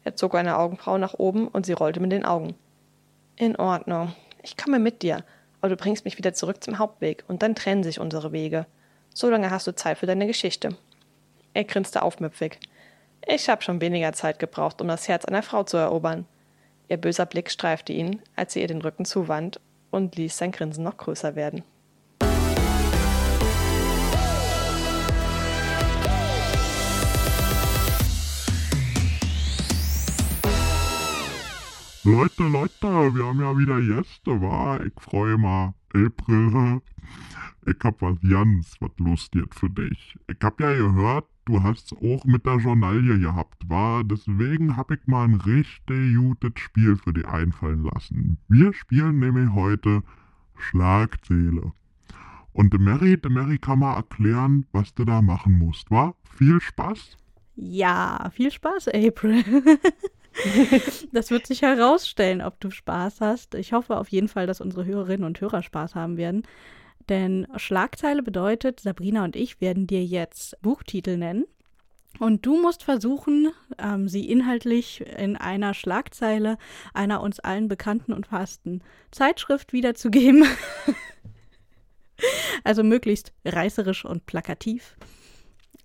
Er 0.03 0.17
zog 0.17 0.35
eine 0.35 0.57
Augenbraue 0.57 0.99
nach 0.99 1.13
oben 1.13 1.47
und 1.47 1.67
sie 1.67 1.75
rollte 1.75 2.01
mit 2.01 2.13
den 2.13 2.25
Augen. 2.25 2.55
In 3.37 3.57
Ordnung. 3.57 4.15
Ich 4.43 4.57
komme 4.57 4.79
mit 4.79 5.03
dir, 5.03 5.25
aber 5.61 5.69
du 5.69 5.77
bringst 5.77 6.07
mich 6.07 6.17
wieder 6.17 6.33
zurück 6.33 6.65
zum 6.65 6.79
Hauptweg 6.79 7.25
und 7.29 7.43
dann 7.43 7.55
trennen 7.55 7.83
sich 7.83 8.01
unsere 8.01 8.33
Wege. 8.33 8.65
So 9.21 9.29
lange 9.29 9.51
hast 9.51 9.67
du 9.67 9.75
Zeit 9.75 9.99
für 9.99 10.07
deine 10.07 10.29
Geschichte. 10.29 10.77
Er 11.53 11.65
grinste 11.65 12.03
aufmüpfig. 12.03 12.61
Ich 13.27 13.49
habe 13.49 13.63
schon 13.63 13.81
weniger 13.81 14.13
Zeit 14.13 14.39
gebraucht, 14.39 14.81
um 14.81 14.87
das 14.87 15.09
Herz 15.09 15.25
einer 15.25 15.43
Frau 15.43 15.65
zu 15.65 15.77
erobern. 15.77 16.25
Ihr 16.89 16.99
böser 16.99 17.27
Blick 17.27 17.51
streifte 17.51 17.93
ihn, 17.93 18.23
als 18.37 18.53
sie 18.53 18.61
ihr 18.61 18.69
den 18.69 18.81
Rücken 18.81 19.05
zuwand 19.05 19.59
und 19.91 20.15
ließ 20.15 20.39
sein 20.39 20.53
Grinsen 20.53 20.85
noch 20.85 20.97
größer 20.99 21.35
werden. 21.35 21.65
Leute, 32.05 32.45
Leute, 32.45 33.17
wir 33.17 33.25
haben 33.25 33.41
ja 33.41 33.59
wieder 33.59 33.81
Gäste, 33.81 34.41
wa? 34.41 34.79
Ich 34.87 35.03
freue 35.03 35.37
mich. 35.37 35.78
April, 35.95 36.81
ich 37.67 37.77
hab 37.83 38.03
was 38.03 38.19
ganz 38.21 38.77
was 38.81 38.91
Lustiges 38.99 39.49
für 39.53 39.71
dich. 39.71 40.17
Ich 40.27 40.37
hab 40.43 40.61
ja 40.61 40.73
gehört, 40.75 41.27
du 41.45 41.63
hast 41.63 41.93
auch 41.95 42.25
mit 42.25 42.47
der 42.47 42.57
Journalie 42.57 43.19
gehabt, 43.19 43.69
wa? 43.69 44.03
Deswegen 44.05 44.77
hab 44.77 44.91
ich 44.91 45.07
mal 45.07 45.25
ein 45.25 45.35
richtig 45.35 46.17
gutes 46.17 46.53
Spiel 46.57 46.97
für 46.97 47.13
dich 47.13 47.27
einfallen 47.27 47.85
lassen. 47.85 48.39
Wir 48.49 48.73
spielen 48.73 49.19
nämlich 49.19 49.51
heute 49.55 50.03
Schlagzähle. 50.57 51.73
Und 52.53 52.73
der 52.73 52.81
Mary, 52.81 53.17
der 53.17 53.31
Mary 53.31 53.59
kann 53.59 53.79
mal 53.79 53.97
erklären, 53.97 54.67
was 54.73 54.95
du 54.95 55.05
da 55.05 55.23
machen 55.23 55.59
musst, 55.59 55.91
wa? 55.91 56.15
Viel 56.37 56.61
Spaß? 56.61 57.17
Ja, 57.55 58.31
viel 58.33 58.51
Spaß, 58.51 58.89
April. 58.89 59.45
das 61.13 61.31
wird 61.31 61.47
sich 61.47 61.63
herausstellen, 61.63 62.43
ob 62.43 62.61
du 62.61 62.71
Spaß 62.71 63.21
hast. 63.21 63.55
Ich 63.55 63.73
hoffe 63.73 63.97
auf 63.97 64.09
jeden 64.09 64.29
Fall, 64.29 64.47
dass 64.47 64.61
unsere 64.61 64.85
Hörerinnen 64.85 65.25
und 65.25 65.41
Hörer 65.41 65.63
Spaß 65.63 65.95
haben 65.95 66.17
werden. 66.17 66.43
Denn 67.09 67.47
Schlagzeile 67.57 68.23
bedeutet, 68.23 68.81
Sabrina 68.81 69.25
und 69.25 69.37
ich 69.37 69.61
werden 69.61 69.87
dir 69.87 70.05
jetzt 70.05 70.61
Buchtitel 70.61 71.17
nennen. 71.17 71.47
Und 72.19 72.45
du 72.47 72.61
musst 72.61 72.85
versuchen, 72.85 73.53
ähm, 73.79 74.09
sie 74.09 74.29
inhaltlich 74.29 75.03
in 75.03 75.37
einer 75.37 75.73
Schlagzeile 75.75 76.59
einer 76.93 77.21
uns 77.21 77.39
allen 77.39 77.69
bekannten 77.69 78.13
und 78.13 78.27
verhassten 78.27 78.83
Zeitschrift 79.11 79.73
wiederzugeben. 79.73 80.45
also 82.65 82.83
möglichst 82.83 83.33
reißerisch 83.45 84.05
und 84.05 84.27
plakativ. 84.27 84.97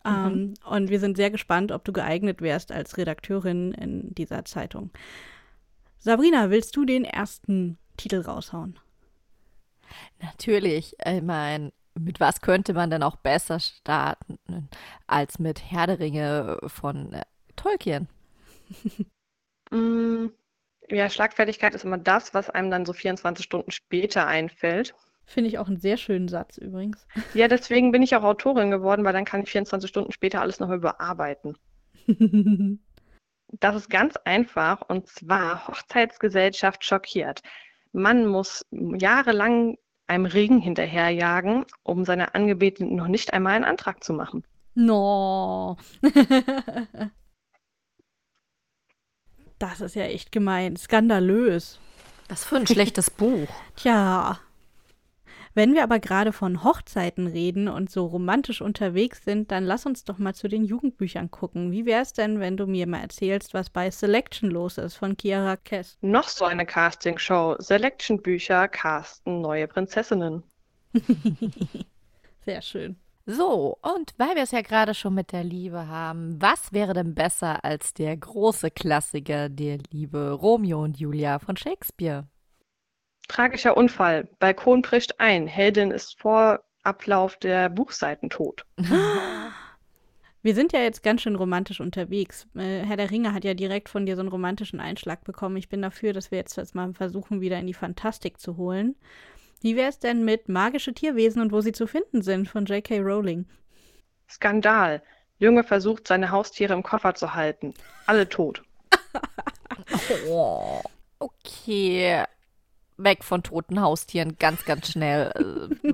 Mhm. 0.03 0.11
Ähm, 0.11 0.53
und 0.65 0.89
wir 0.89 0.99
sind 0.99 1.17
sehr 1.17 1.31
gespannt, 1.31 1.71
ob 1.71 1.83
du 1.85 1.93
geeignet 1.93 2.41
wärst 2.41 2.71
als 2.71 2.97
Redakteurin 2.97 3.73
in 3.73 4.13
dieser 4.15 4.45
Zeitung. 4.45 4.91
Sabrina, 5.99 6.49
willst 6.49 6.75
du 6.75 6.85
den 6.85 7.05
ersten 7.05 7.77
Titel 7.97 8.21
raushauen? 8.21 8.77
Natürlich. 10.21 10.95
Ich 11.05 11.21
meine, 11.21 11.71
mit 11.95 12.19
was 12.19 12.41
könnte 12.41 12.73
man 12.73 12.89
denn 12.89 13.03
auch 13.03 13.15
besser 13.15 13.59
starten 13.59 14.39
als 15.07 15.39
mit 15.39 15.71
Herr 15.71 15.87
der 15.87 15.99
Ringe 15.99 16.59
von 16.67 17.13
äh, 17.13 17.23
Tolkien? 17.55 18.07
Mm, 19.71 20.27
ja, 20.89 21.09
Schlagfertigkeit 21.09 21.73
ist 21.73 21.83
immer 21.83 21.97
das, 21.97 22.35
was 22.35 22.49
einem 22.51 22.69
dann 22.69 22.85
so 22.85 22.93
24 22.93 23.43
Stunden 23.43 23.71
später 23.71 24.27
einfällt. 24.27 24.93
Finde 25.25 25.49
ich 25.49 25.57
auch 25.57 25.67
einen 25.67 25.79
sehr 25.79 25.97
schönen 25.97 26.27
Satz 26.27 26.57
übrigens. 26.57 27.07
Ja, 27.33 27.47
deswegen 27.47 27.91
bin 27.91 28.01
ich 28.03 28.15
auch 28.15 28.23
Autorin 28.23 28.71
geworden, 28.71 29.03
weil 29.05 29.13
dann 29.13 29.25
kann 29.25 29.43
ich 29.43 29.49
24 29.51 29.89
Stunden 29.89 30.11
später 30.11 30.41
alles 30.41 30.59
nochmal 30.59 30.77
überarbeiten. 30.77 31.57
das 33.47 33.75
ist 33.75 33.89
ganz 33.89 34.17
einfach 34.17 34.81
und 34.87 35.07
zwar 35.07 35.67
Hochzeitsgesellschaft 35.67 36.83
schockiert. 36.83 37.41
Man 37.91 38.27
muss 38.27 38.65
jahrelang 38.71 39.77
einem 40.07 40.25
Regen 40.25 40.59
hinterherjagen, 40.59 41.65
um 41.83 42.05
seiner 42.05 42.35
Angebeteten 42.35 42.95
noch 42.95 43.07
nicht 43.07 43.33
einmal 43.33 43.53
einen 43.53 43.65
Antrag 43.65 44.03
zu 44.03 44.13
machen. 44.13 44.43
No. 44.75 45.77
das 49.59 49.81
ist 49.81 49.95
ja 49.95 50.03
echt 50.03 50.31
gemein. 50.31 50.75
Skandalös. 50.75 51.79
Was 52.29 52.45
für 52.45 52.57
ein 52.57 52.67
schlechtes 52.67 53.09
Buch. 53.11 53.47
Tja. 53.75 54.39
Wenn 55.55 55.75
wir 55.75 55.83
aber 55.83 55.99
gerade 55.99 56.33
von 56.33 56.63
Hochzeiten 56.63 57.27
reden 57.27 57.67
und 57.67 57.91
so 57.91 58.07
romantisch 58.07 58.61
unterwegs 58.61 59.23
sind, 59.23 59.51
dann 59.51 59.63
lass 59.63 59.85
uns 59.85 60.03
doch 60.03 60.17
mal 60.17 60.33
zu 60.33 60.47
den 60.47 60.63
Jugendbüchern 60.63 61.29
gucken. 61.29 61.71
Wie 61.71 61.85
wäre 61.85 62.01
es 62.01 62.13
denn, 62.13 62.39
wenn 62.39 62.57
du 62.57 62.65
mir 62.65 62.87
mal 62.87 63.01
erzählst, 63.01 63.53
was 63.53 63.69
bei 63.69 63.91
Selection 63.91 64.49
los 64.49 64.79
ist 64.79 64.95
von 64.95 65.15
Chiara 65.15 65.57
Kess? 65.57 65.97
Noch 66.01 66.27
so 66.27 66.45
eine 66.45 66.65
Castingshow. 66.65 67.55
Selection-Bücher 67.59 68.67
casten 68.67 69.41
neue 69.41 69.67
Prinzessinnen. 69.67 70.43
Sehr 72.45 72.61
schön. 72.63 72.97
So, 73.25 73.77
und 73.81 74.13
weil 74.17 74.35
wir 74.35 74.43
es 74.43 74.51
ja 74.51 74.61
gerade 74.61 74.93
schon 74.93 75.13
mit 75.13 75.31
der 75.31 75.45
Liebe 75.45 75.87
haben, 75.87 76.41
was 76.41 76.73
wäre 76.73 76.93
denn 76.93 77.15
besser 77.15 77.63
als 77.63 77.93
der 77.93 78.17
große 78.17 78.69
Klassiker 78.71 79.47
der 79.47 79.77
Liebe 79.91 80.31
Romeo 80.31 80.83
und 80.83 80.99
Julia 80.99 81.39
von 81.39 81.55
Shakespeare? 81.55 82.27
Tragischer 83.27 83.77
Unfall. 83.77 84.27
Balkon 84.39 84.81
bricht 84.81 85.19
ein. 85.19 85.47
Heldin 85.47 85.91
ist 85.91 86.19
vor 86.19 86.63
Ablauf 86.83 87.37
der 87.37 87.69
Buchseiten 87.69 88.29
tot. 88.29 88.65
Wir 90.45 90.55
sind 90.55 90.73
ja 90.73 90.81
jetzt 90.81 91.03
ganz 91.03 91.21
schön 91.21 91.35
romantisch 91.35 91.79
unterwegs. 91.79 92.47
Äh, 92.55 92.79
Herr 92.79 92.97
der 92.97 93.11
Ringe 93.11 93.33
hat 93.33 93.45
ja 93.45 93.53
direkt 93.53 93.87
von 93.87 94.05
dir 94.05 94.15
so 94.17 94.19
einen 94.19 94.29
romantischen 94.29 94.81
Einschlag 94.81 95.23
bekommen. 95.23 95.55
Ich 95.55 95.69
bin 95.69 95.81
dafür, 95.81 96.11
dass 96.11 96.31
wir 96.31 96.37
jetzt, 96.37 96.75
mal 96.75 96.93
versuchen, 96.93 97.39
wieder 97.39 97.57
in 97.59 97.67
die 97.67 97.73
Fantastik 97.73 98.41
zu 98.41 98.57
holen. 98.57 98.95
Wie 99.61 99.77
wäre 99.77 99.87
es 99.87 99.99
denn 99.99 100.25
mit 100.25 100.49
magische 100.49 100.93
Tierwesen 100.93 101.41
und 101.41 101.53
wo 101.53 101.61
sie 101.61 101.71
zu 101.71 101.87
finden 101.87 102.21
sind 102.21 102.49
von 102.49 102.65
J.K. 102.65 102.99
Rowling? 102.99 103.45
Skandal. 104.29 105.01
Junge 105.39 105.63
versucht, 105.63 106.09
seine 106.09 106.29
Haustiere 106.29 106.73
im 106.73 106.83
Koffer 106.83 107.15
zu 107.15 107.33
halten. 107.33 107.73
Alle 108.05 108.27
tot. 108.27 108.63
oh, 110.27 110.81
okay 111.19 112.25
weg 113.03 113.23
von 113.23 113.43
toten 113.43 113.81
Haustieren, 113.81 114.37
ganz, 114.39 114.65
ganz 114.65 114.91
schnell. 114.91 115.31
Äh, 115.35 115.91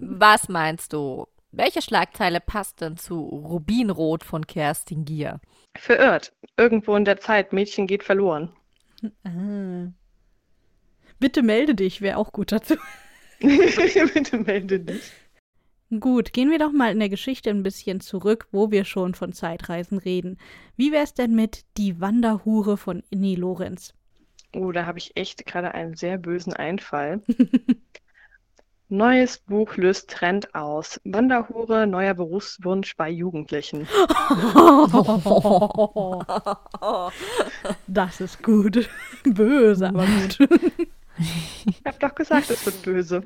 was 0.00 0.48
meinst 0.48 0.92
du? 0.92 1.26
Welche 1.52 1.82
Schlagzeile 1.82 2.40
passt 2.40 2.80
denn 2.80 2.96
zu 2.96 3.20
Rubinrot 3.20 4.22
von 4.22 4.46
Kerstin 4.46 5.04
Gier? 5.04 5.40
Verirrt. 5.76 6.32
Irgendwo 6.56 6.94
in 6.96 7.04
der 7.04 7.18
Zeit. 7.18 7.52
Mädchen 7.52 7.86
geht 7.86 8.04
verloren. 8.04 8.50
Ah. 9.24 9.92
Bitte 11.18 11.42
melde 11.42 11.74
dich, 11.74 12.00
wäre 12.00 12.18
auch 12.18 12.32
gut 12.32 12.52
dazu. 12.52 12.76
Bitte 13.40 14.38
melde 14.38 14.80
dich. 14.80 15.12
Gut, 15.98 16.32
gehen 16.32 16.52
wir 16.52 16.58
doch 16.60 16.70
mal 16.70 16.92
in 16.92 17.00
der 17.00 17.08
Geschichte 17.08 17.50
ein 17.50 17.64
bisschen 17.64 18.00
zurück, 18.00 18.46
wo 18.52 18.70
wir 18.70 18.84
schon 18.84 19.14
von 19.14 19.32
Zeitreisen 19.32 19.98
reden. 19.98 20.38
Wie 20.76 20.92
wär's 20.92 21.14
denn 21.14 21.34
mit 21.34 21.64
Die 21.76 22.00
Wanderhure 22.00 22.76
von 22.76 23.02
Inni 23.10 23.34
Lorenz? 23.34 23.92
Oh, 24.54 24.72
da 24.72 24.86
habe 24.86 24.98
ich 24.98 25.16
echt 25.16 25.46
gerade 25.46 25.74
einen 25.74 25.94
sehr 25.94 26.18
bösen 26.18 26.52
Einfall. 26.52 27.22
Neues 28.92 29.38
Buch 29.38 29.76
löst 29.76 30.10
Trend 30.10 30.52
aus. 30.52 31.00
Wanderhure, 31.04 31.86
neuer 31.86 32.14
Berufswunsch 32.14 32.96
bei 32.96 33.08
Jugendlichen. 33.08 33.86
Das 37.86 38.20
ist 38.20 38.42
gut. 38.42 38.88
Böse, 39.24 39.88
aber 39.88 40.06
gut. 40.06 40.38
Ich 41.66 41.82
habe 41.86 41.98
doch 42.00 42.14
gesagt, 42.14 42.50
es 42.50 42.64
wird 42.66 42.82
böse. 42.82 43.22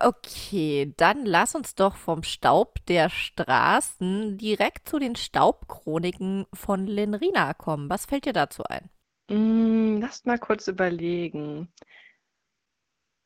Okay, 0.00 0.92
dann 0.96 1.24
lass 1.24 1.54
uns 1.54 1.74
doch 1.74 1.96
vom 1.96 2.22
Staub 2.22 2.84
der 2.86 3.10
Straßen 3.10 4.38
direkt 4.38 4.88
zu 4.88 4.98
den 4.98 5.14
Staubchroniken 5.14 6.46
von 6.52 6.86
Lenrina 6.86 7.54
kommen. 7.54 7.88
Was 7.88 8.06
fällt 8.06 8.24
dir 8.24 8.32
dazu 8.32 8.64
ein? 8.64 8.90
Hm, 9.30 10.00
lasst 10.00 10.26
mal 10.26 10.38
kurz 10.38 10.68
überlegen. 10.68 11.68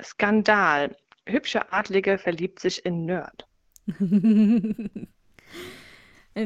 Skandal. 0.03 0.97
Hübsche 1.27 1.73
Adlige 1.73 2.19
verliebt 2.19 2.61
sich 2.61 2.85
in 2.85 3.05
Nerd. 3.07 3.47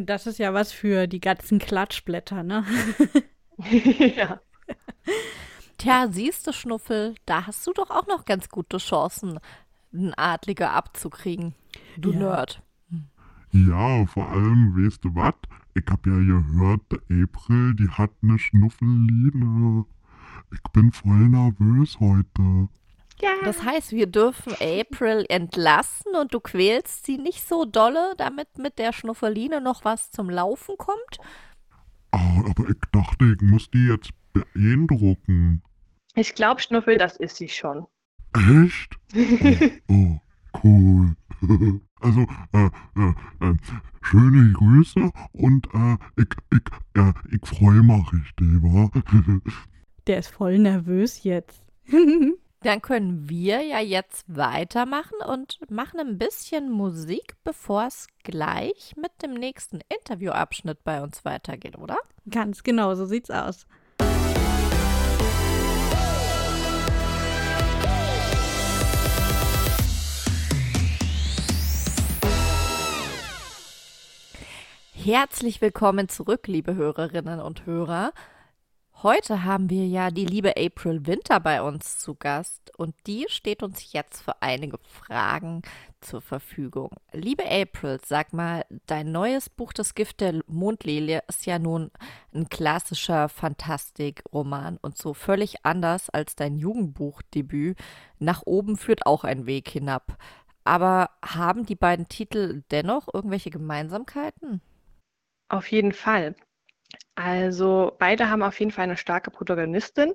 Das 0.01 0.27
ist 0.27 0.39
ja 0.39 0.55
was 0.55 0.73
für 0.73 1.07
die 1.07 1.21
ganzen 1.21 1.59
Klatschblätter, 1.59 2.43
ne? 2.43 2.65
Ja. 4.17 4.41
Tja, 5.77 6.07
siehst 6.11 6.47
du, 6.47 6.53
Schnuffel, 6.53 7.15
da 7.27 7.47
hast 7.47 7.67
du 7.67 7.73
doch 7.75 7.91
auch 7.91 8.07
noch 8.07 8.25
ganz 8.25 8.49
gute 8.49 8.79
Chancen, 8.79 9.39
einen 9.93 10.15
Adliger 10.15 10.73
abzukriegen. 10.73 11.55
Du 11.99 12.13
Ja. 12.13 12.19
Nerd. 12.19 12.63
Ja, 13.53 14.07
vor 14.07 14.31
allem, 14.31 14.75
weißt 14.75 15.05
du 15.05 15.15
was? 15.15 15.35
Ich 15.75 15.85
hab 15.89 16.07
ja 16.07 16.17
gehört, 16.17 16.83
April, 17.11 17.75
die 17.75 17.89
hat 17.89 18.11
ne 18.23 18.39
Schnuffeline. 18.39 19.85
Ich 20.53 20.63
bin 20.73 20.93
voll 20.93 21.29
nervös 21.29 21.99
heute. 21.99 22.69
Ja. 23.21 23.31
Das 23.45 23.65
heißt, 23.65 23.93
wir 23.93 24.07
dürfen 24.07 24.55
April 24.55 25.25
entlassen 25.29 26.15
und 26.21 26.35
du 26.35 26.41
quälst 26.41 27.07
sie 27.07 27.19
nicht 27.19 27.47
so 27.47 27.65
dolle, 27.65 28.15
damit 28.19 28.59
mit 28.59 28.79
der 28.79 28.93
Schnuffeline 28.93 29.61
noch 29.61 29.85
was 29.85 30.11
zum 30.11 30.29
Laufen 30.29 30.77
kommt? 30.77 31.19
Ah, 32.11 32.43
aber 32.49 32.69
ich 32.69 32.77
dachte, 32.91 33.37
ich 33.37 33.41
muss 33.41 33.71
die 33.71 33.87
jetzt 33.87 34.11
beeindrucken. 34.33 35.63
Ich 36.15 36.35
glaube, 36.35 36.61
Schnuffel, 36.61 36.99
das 36.99 37.17
ist 37.17 37.37
sie 37.37 37.49
schon. 37.49 37.87
Echt? 38.35 38.99
Oh, 39.89 39.93
oh 39.95 40.21
cool. 40.63 41.17
Also, 42.03 42.27
äh, 42.53 42.67
äh, 42.97 43.49
äh, 43.49 43.57
schöne 44.03 44.53
Grüße 44.53 45.11
und 45.33 45.67
äh, 45.73 45.97
ich, 46.17 46.29
ich, 46.53 47.01
äh, 47.01 47.13
ich 47.31 47.47
freue 47.47 47.83
mich 47.83 48.13
richtig, 48.13 48.63
wa? 48.63 48.91
Der 50.07 50.19
ist 50.19 50.31
voll 50.31 50.59
nervös 50.59 51.23
jetzt. 51.23 51.63
Dann 52.63 52.81
können 52.81 53.29
wir 53.29 53.61
ja 53.63 53.81
jetzt 53.81 54.25
weitermachen 54.37 55.17
und 55.27 55.59
machen 55.69 55.99
ein 55.99 56.19
bisschen 56.19 56.71
Musik, 56.71 57.35
bevor 57.43 57.87
es 57.87 58.07
gleich 58.23 58.95
mit 58.97 59.11
dem 59.23 59.35
nächsten 59.35 59.81
Interviewabschnitt 59.89 60.85
bei 60.85 61.03
uns 61.03 61.25
weitergeht, 61.25 61.77
oder? 61.77 61.99
Ganz 62.31 62.63
genau, 62.63 62.95
so 62.95 63.05
sieht's 63.05 63.31
aus. 63.31 63.67
Herzlich 75.05 75.61
willkommen 75.61 76.09
zurück, 76.09 76.47
liebe 76.47 76.77
Hörerinnen 76.77 77.41
und 77.41 77.67
Hörer. 77.67 78.13
Heute 79.03 79.43
haben 79.43 79.69
wir 79.69 79.85
ja 79.85 80.13
die 80.13 80.25
liebe 80.25 80.57
April 80.57 81.09
Winter 81.09 81.41
bei 81.41 81.61
uns 81.61 81.99
zu 81.99 82.15
Gast 82.15 82.71
und 82.79 82.95
die 83.09 83.27
steht 83.27 83.65
uns 83.65 83.93
jetzt 83.93 84.23
für 84.23 84.41
einige 84.43 84.79
Fragen 84.79 85.63
zur 86.01 86.21
Verfügung. 86.21 86.91
Liebe 87.11 87.43
April, 87.51 87.99
sag 88.07 88.33
mal, 88.33 88.65
dein 88.87 89.11
neues 89.11 89.51
Buch 89.51 89.73
Das 89.73 89.97
Gift 89.97 90.21
der 90.21 90.41
Mondlilie 90.47 91.25
ist 91.27 91.47
ja 91.47 91.59
nun 91.59 91.91
ein 92.33 92.49
klassischer 92.49 93.29
Fantastikroman 93.29 94.79
und 94.83 94.97
so 94.97 95.15
völlig 95.15 95.65
anders 95.65 96.11
als 96.11 96.37
dein 96.37 96.55
Jugendbuchdebüt. 96.55 97.77
Nach 98.21 98.43
oben 98.47 98.77
führt 98.77 99.05
auch 99.05 99.25
ein 99.25 99.47
Weg 99.47 99.69
hinab. 99.69 100.17
Aber 100.63 101.11
haben 101.25 101.67
die 101.67 101.75
beiden 101.75 102.07
Titel 102.07 102.63
dennoch 102.71 103.13
irgendwelche 103.13 103.51
Gemeinsamkeiten? 103.51 104.63
Auf 105.53 105.71
jeden 105.71 105.93
Fall. 105.93 106.35
Also 107.15 107.95
beide 107.99 108.31
haben 108.31 108.43
auf 108.43 108.59
jeden 108.59 108.71
Fall 108.71 108.85
eine 108.85 108.97
starke 108.97 109.31
Protagonistin, 109.31 110.15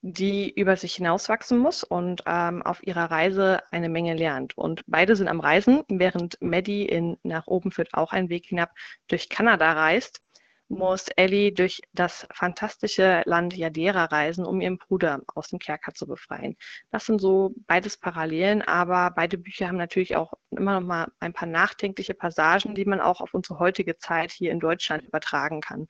die 0.00 0.48
über 0.52 0.76
sich 0.76 0.94
hinauswachsen 0.94 1.58
muss 1.58 1.82
und 1.82 2.22
ähm, 2.26 2.62
auf 2.62 2.86
ihrer 2.86 3.10
Reise 3.10 3.60
eine 3.72 3.88
Menge 3.88 4.14
lernt. 4.14 4.56
Und 4.56 4.82
beide 4.86 5.16
sind 5.16 5.26
am 5.26 5.40
Reisen, 5.40 5.82
während 5.88 6.40
Maddie 6.40 6.86
in 6.86 7.18
nach 7.24 7.48
oben 7.48 7.72
führt 7.72 7.94
auch 7.94 8.12
einen 8.12 8.28
Weg 8.28 8.46
hinab 8.46 8.70
durch 9.08 9.28
Kanada 9.28 9.72
reist 9.72 10.20
muss 10.68 11.08
Ellie 11.16 11.52
durch 11.52 11.80
das 11.92 12.26
fantastische 12.32 13.22
Land 13.24 13.56
Yadera 13.56 14.06
reisen, 14.06 14.44
um 14.44 14.60
ihren 14.60 14.78
Bruder 14.78 15.20
aus 15.34 15.48
dem 15.48 15.58
Kerker 15.58 15.94
zu 15.94 16.06
befreien. 16.06 16.56
Das 16.90 17.06
sind 17.06 17.20
so 17.20 17.54
beides 17.66 17.96
Parallelen, 17.96 18.62
aber 18.62 19.10
beide 19.14 19.38
Bücher 19.38 19.68
haben 19.68 19.76
natürlich 19.76 20.16
auch 20.16 20.32
immer 20.50 20.80
noch 20.80 20.86
mal 20.86 21.08
ein 21.20 21.32
paar 21.32 21.48
nachdenkliche 21.48 22.14
Passagen, 22.14 22.74
die 22.74 22.84
man 22.84 23.00
auch 23.00 23.20
auf 23.20 23.34
unsere 23.34 23.58
heutige 23.58 23.96
Zeit 23.98 24.32
hier 24.32 24.50
in 24.50 24.60
Deutschland 24.60 25.04
übertragen 25.04 25.60
kann. 25.60 25.86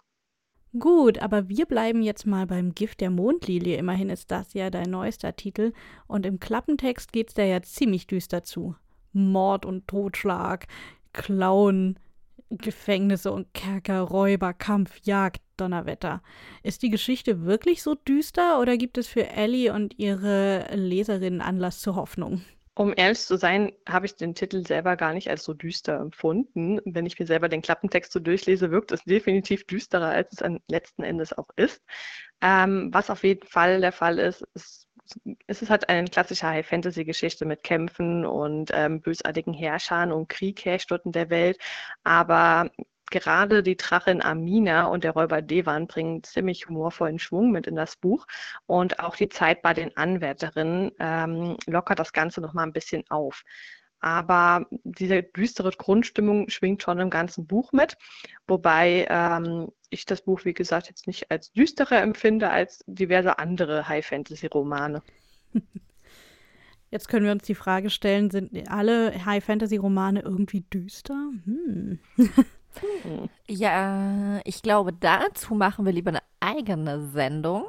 Gut, 0.79 1.19
aber 1.21 1.49
wir 1.49 1.65
bleiben 1.65 2.03
jetzt 2.03 2.27
mal 2.27 2.47
beim 2.47 2.75
Gift 2.75 3.01
der 3.01 3.11
Mondlilie. 3.11 3.79
Immerhin 3.79 4.11
ist 4.11 4.31
das 4.31 4.53
ja 4.53 4.69
dein 4.69 4.91
neuester 4.91 5.35
Titel. 5.35 5.73
Und 6.07 6.27
im 6.27 6.39
Klappentext 6.39 7.13
geht's 7.13 7.33
da 7.33 7.45
ja 7.45 7.63
ziemlich 7.63 8.07
düster 8.07 8.43
zu. 8.43 8.77
Mord 9.13 9.65
und 9.65 9.89
Totschlag, 9.89 10.67
Klauen, 11.15 11.99
Gefängnisse 12.51 13.33
und 13.33 13.53
Kerker, 13.55 14.01
Räuber, 14.01 14.53
Kampf, 14.53 15.01
Jagd, 15.03 15.43
Donnerwetter. 15.57 16.23
Ist 16.63 16.83
die 16.83 16.91
Geschichte 16.91 17.45
wirklich 17.45 17.83
so 17.83 17.95
düster 17.95 18.61
oder 18.61 18.77
gibt 18.77 18.99
es 18.99 19.09
für 19.09 19.29
Ellie 19.29 19.73
und 19.73 19.99
ihre 19.99 20.67
Leserinnen 20.75 21.41
Anlass 21.41 21.81
zur 21.81 21.97
Hoffnung? 21.97 22.43
Um 22.79 22.93
ehrlich 22.95 23.21
zu 23.21 23.39
sein, 23.39 23.73
habe 23.89 24.05
ich 24.05 24.17
den 24.17 24.35
Titel 24.35 24.67
selber 24.67 24.97
gar 24.97 25.15
nicht 25.15 25.31
als 25.31 25.45
so 25.45 25.55
düster 25.55 25.99
empfunden. 25.99 26.79
Wenn 26.85 27.07
ich 27.07 27.19
mir 27.19 27.27
selber 27.27 27.49
den 27.49 27.63
Klappentext 27.63 28.13
so 28.13 28.21
durchlese, 28.21 28.71
wirkt 28.71 28.93
es 28.93 29.03
definitiv 29.05 29.67
düsterer, 29.67 30.11
als 30.11 30.33
es 30.33 30.61
letzten 30.69 31.03
Endes 31.03 31.33
auch 31.33 31.49
ist. 31.57 31.83
Ähm, 32.43 32.91
was 32.93 33.09
auf 33.09 33.25
jeden 33.25 33.47
Fall 33.47 33.81
der 33.81 33.93
Fall 33.93 34.19
ist, 34.19 34.43
ist 34.53 34.86
es 35.47 35.63
ist 35.63 35.71
halt 35.71 35.89
eine 35.89 36.09
klassische 36.09 36.47
High-Fantasy-Geschichte 36.47 37.45
mit 37.45 37.63
Kämpfen 37.63 38.27
und 38.27 38.71
ähm, 38.75 39.01
bösartigen 39.01 39.55
Herrschern 39.55 40.13
und 40.13 40.29
Krieg 40.29 40.65
herrscht 40.65 40.91
dort 40.91 41.07
in 41.07 41.13
der 41.13 41.31
Welt. 41.31 41.59
Aber 42.05 42.71
gerade 43.11 43.63
die 43.63 43.77
Drachin 43.77 44.23
Amina 44.23 44.87
und 44.87 45.05
der 45.05 45.13
Räuber 45.13 45.43
Devan 45.43 45.87
bringen 45.87 46.23
ziemlich 46.23 46.69
humorvollen 46.69 47.19
Schwung 47.19 47.51
mit 47.51 47.67
in 47.67 47.77
das 47.77 47.97
Buch. 47.97 48.27
Und 48.67 49.01
auch 49.01 49.17
die 49.17 49.29
Zeit 49.29 49.63
bei 49.63 49.75
den 49.75 49.97
Anwärterinnen 49.97 50.93
ähm, 50.99 51.57
lockert 51.67 51.99
das 51.99 52.13
Ganze 52.13 52.41
nochmal 52.41 52.67
ein 52.67 52.73
bisschen 52.73 53.05
auf. 53.09 53.43
Aber 54.07 54.67
diese 54.85 55.25
düstere 55.25 55.73
Grundstimmung 55.73 56.49
schwingt 56.49 56.81
schon 56.81 57.01
im 57.01 57.11
ganzen 57.11 57.45
Buch 57.45 57.73
mit, 57.73 57.99
wobei 58.47 59.05
ähm, 59.11 59.73
ich 59.91 60.07
das 60.07 60.23
Buch, 60.23 60.45
wie 60.45 60.55
gesagt, 60.55 60.87
jetzt 60.87 61.09
nicht 61.09 61.29
als 61.33 61.51
düsterer 61.51 62.03
empfinde 62.03 62.49
als 62.49 62.85
diverse 62.87 63.41
andere 63.41 63.89
High-Fantasy-Romane. 63.89 65.03
Jetzt 66.93 67.09
können 67.09 67.25
wir 67.25 67.33
uns 67.33 67.43
die 67.43 67.57
Frage 67.57 67.91
stellen, 67.91 68.31
sind 68.31 68.71
alle 68.71 69.25
High-Fantasy-Romane 69.25 70.21
irgendwie 70.21 70.61
düster? 70.61 71.31
Hm. 71.45 71.99
Ja, 73.49 74.39
ich 74.45 74.61
glaube, 74.61 74.93
dazu 74.93 75.55
machen 75.55 75.87
wir 75.87 75.93
lieber 75.93 76.11
eine 76.11 76.23
eigene 76.41 77.09
Sendung 77.09 77.65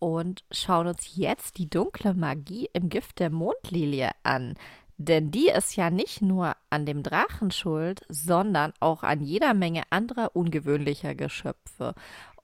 und 0.00 0.44
schauen 0.50 0.86
uns 0.88 1.14
jetzt 1.14 1.58
die 1.58 1.68
dunkle 1.68 2.14
Magie 2.14 2.68
im 2.72 2.88
Gift 2.88 3.20
der 3.20 3.28
Mondlilie 3.28 4.10
an. 4.22 4.54
Denn 5.02 5.30
die 5.30 5.48
ist 5.48 5.76
ja 5.76 5.88
nicht 5.88 6.20
nur 6.20 6.56
an 6.68 6.84
dem 6.84 7.02
Drachen 7.02 7.50
schuld, 7.50 8.02
sondern 8.10 8.74
auch 8.80 9.02
an 9.02 9.22
jeder 9.22 9.54
Menge 9.54 9.84
anderer 9.88 10.36
ungewöhnlicher 10.36 11.14
Geschöpfe. 11.14 11.94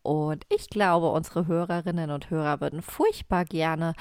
Und 0.00 0.46
ich 0.48 0.70
glaube, 0.70 1.10
unsere 1.10 1.46
Hörerinnen 1.46 2.10
und 2.10 2.30
Hörer 2.30 2.62
würden 2.62 2.80
furchtbar 2.80 3.44
gerne 3.44 3.92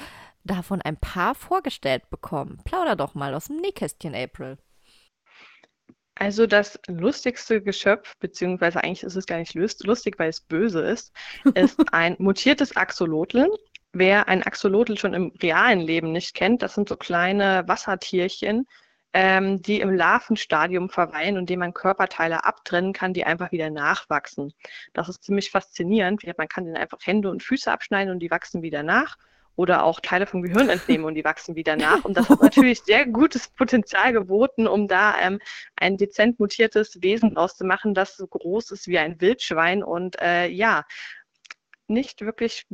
davon 0.42 0.80
ein 0.80 0.96
paar 0.96 1.34
vorgestellt 1.34 2.08
bekommen. 2.08 2.58
Plauder 2.64 2.96
doch 2.96 3.14
mal 3.14 3.34
aus 3.34 3.48
dem 3.48 3.56
Nähkästchen, 3.56 4.14
April. 4.14 4.56
Also 6.14 6.46
das 6.46 6.80
lustigste 6.88 7.60
Geschöpf, 7.60 8.16
beziehungsweise 8.20 8.82
eigentlich 8.82 9.02
ist 9.02 9.16
es 9.16 9.26
gar 9.26 9.36
nicht 9.36 9.52
lustig, 9.52 10.18
weil 10.18 10.30
es 10.30 10.40
böse 10.40 10.80
ist, 10.80 11.12
ist 11.52 11.78
ein 11.92 12.16
mutiertes 12.18 12.74
Axolotln. 12.74 13.50
Wer 13.92 14.28
ein 14.28 14.42
Axolotl 14.42 14.96
schon 14.98 15.14
im 15.14 15.32
realen 15.42 15.80
Leben 15.80 16.12
nicht 16.12 16.34
kennt, 16.34 16.62
das 16.62 16.74
sind 16.74 16.88
so 16.88 16.96
kleine 16.96 17.64
Wassertierchen, 17.66 18.66
ähm, 19.12 19.62
die 19.62 19.80
im 19.80 19.94
Larvenstadium 19.94 20.90
verweilen 20.90 21.38
und 21.38 21.48
denen 21.48 21.60
man 21.60 21.72
Körperteile 21.72 22.44
abtrennen 22.44 22.92
kann, 22.92 23.14
die 23.14 23.24
einfach 23.24 23.52
wieder 23.52 23.70
nachwachsen. 23.70 24.52
Das 24.92 25.08
ist 25.08 25.24
ziemlich 25.24 25.50
faszinierend. 25.50 26.22
Man 26.36 26.48
kann 26.48 26.64
denen 26.64 26.76
einfach 26.76 26.98
Hände 27.02 27.30
und 27.30 27.42
Füße 27.42 27.72
abschneiden 27.72 28.12
und 28.12 28.18
die 28.18 28.30
wachsen 28.30 28.60
wieder 28.60 28.82
nach 28.82 29.16
oder 29.56 29.84
auch 29.84 30.00
Teile 30.00 30.26
vom 30.26 30.42
Gehirn 30.42 30.68
entnehmen 30.68 31.06
und 31.06 31.14
die 31.14 31.24
wachsen 31.24 31.56
wieder 31.56 31.76
nach. 31.76 32.04
Und 32.04 32.16
das 32.16 32.28
hat 32.28 32.40
natürlich 32.42 32.82
sehr 32.82 33.06
gutes 33.06 33.48
Potenzial 33.48 34.12
geboten, 34.12 34.66
um 34.66 34.86
da 34.86 35.18
ähm, 35.18 35.40
ein 35.76 35.96
dezent 35.96 36.38
mutiertes 36.38 37.02
Wesen 37.02 37.36
auszumachen, 37.36 37.94
das 37.94 38.16
so 38.16 38.26
groß 38.26 38.70
ist 38.72 38.86
wie 38.86 38.98
ein 38.98 39.20
Wildschwein 39.20 39.82
und 39.82 40.20
äh, 40.20 40.46
ja, 40.48 40.84
nicht 41.88 42.20
wirklich 42.20 42.66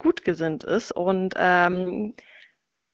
gut 0.00 0.24
gesinnt 0.24 0.64
ist. 0.64 0.90
Und 0.90 1.34
ähm, 1.36 2.14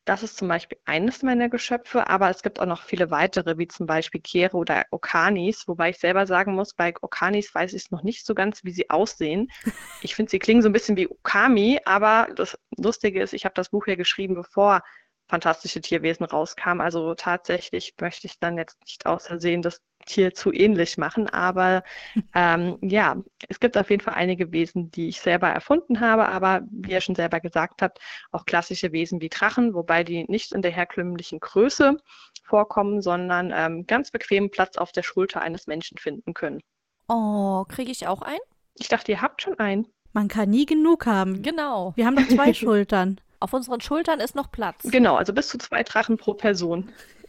das 0.07 0.23
ist 0.23 0.37
zum 0.37 0.47
Beispiel 0.47 0.79
eines 0.85 1.23
meiner 1.23 1.49
Geschöpfe, 1.49 2.09
aber 2.09 2.31
es 2.31 2.43
gibt 2.43 2.61
auch 2.61 2.67
noch 2.67 2.83
viele 2.83 3.11
weitere, 3.11 3.59
wie 3.59 3.67
zum 3.67 3.87
Beispiel 3.87 4.21
Kere 4.21 4.57
oder 4.57 4.85
Okanis, 4.93 5.67
wobei 5.67 5.91
ich 5.91 5.99
selber 5.99 6.29
sagen 6.29 6.55
muss, 6.55 6.75
bei 6.75 6.95
Okanis 7.01 7.53
weiß 7.53 7.73
ich 7.73 7.83
es 7.83 7.91
noch 7.91 8.05
nicht 8.05 8.25
so 8.25 8.35
ganz, 8.35 8.63
wie 8.63 8.71
sie 8.71 8.91
aussehen. 8.91 9.49
Ich 10.03 10.15
finde, 10.15 10.31
sie 10.31 10.39
klingen 10.39 10.63
so 10.63 10.69
ein 10.69 10.73
bisschen 10.73 10.97
wie 10.97 11.09
Okami, 11.09 11.81
aber 11.85 12.29
das 12.37 12.57
Lustige 12.77 13.21
ist, 13.21 13.33
ich 13.33 13.45
habe 13.45 13.55
das 13.55 13.71
Buch 13.71 13.89
ja 13.89 13.97
geschrieben, 13.97 14.35
bevor 14.35 14.83
fantastische 15.29 15.81
Tierwesen 15.81 16.25
rauskam. 16.25 16.81
Also 16.81 17.15
tatsächlich 17.15 17.95
möchte 18.01 18.27
ich 18.27 18.39
dann 18.39 18.59
jetzt 18.59 18.81
nicht 18.83 19.07
außersehen 19.07 19.63
das 19.63 19.81
Tier 20.07 20.35
zu 20.35 20.53
ähnlich 20.53 20.99
machen. 20.99 21.29
Aber 21.29 21.83
ähm, 22.35 22.79
ja, 22.81 23.17
es 23.49 23.61
gibt 23.61 23.77
auf 23.77 23.91
jeden 23.91 24.03
Fall 24.03 24.15
einige 24.15 24.53
Wesen, 24.53 24.91
die 24.91 25.09
ich 25.09 25.21
selber 25.21 25.49
erfunden 25.49 26.01
habe, 26.01 26.29
aber 26.29 26.63
wie 26.71 26.93
ihr 26.93 27.01
schon 27.01 27.17
selber 27.17 27.41
gesagt 27.41 27.83
habt, 27.83 27.99
auch 28.31 28.47
klassische 28.47 28.93
Wesen 28.93 29.21
wie 29.21 29.29
Drachen, 29.29 29.75
wobei 29.75 30.05
die 30.05 30.25
nicht 30.29 30.53
in 30.53 30.63
der 30.63 30.71
herkömmlichen 30.71 31.41
Größe 31.41 31.97
vorkommen, 32.45 33.03
sondern 33.03 33.53
ähm, 33.55 33.87
ganz 33.87 34.11
bequemen 34.11 34.51
Platz 34.51 34.77
auf 34.77 34.93
der 34.93 35.03
Schulter 35.03 35.43
eines 35.43 35.67
Menschen 35.67 35.99
finden 35.99 36.35
können. 36.35 36.61
Oh, 37.09 37.65
kriege 37.69 37.91
ich 37.91 38.07
auch 38.07 38.23
einen? 38.23 38.41
Ich 38.75 38.89
dachte, 38.89 39.13
ihr 39.13 39.23
habt 39.23 39.43
schon 39.43 39.59
einen. 39.59 39.87
Man 40.13 40.29
kann 40.29 40.51
nie 40.51 40.67
genug 40.67 41.07
haben. 41.07 41.43
Genau. 41.43 41.93
Wir 41.97 42.07
haben 42.07 42.17
doch 42.17 42.29
zwei 42.29 42.55
Schultern. 42.55 43.21
Auf 43.41 43.53
unseren 43.53 43.81
Schultern 43.81 44.21
ist 44.21 44.35
noch 44.35 44.51
Platz. 44.51 44.83
Genau, 44.85 45.17
also 45.17 45.33
bis 45.33 45.49
zu 45.49 45.59
zwei 45.59 45.83
Drachen 45.83 46.17
pro 46.17 46.35
Person. 46.35 46.91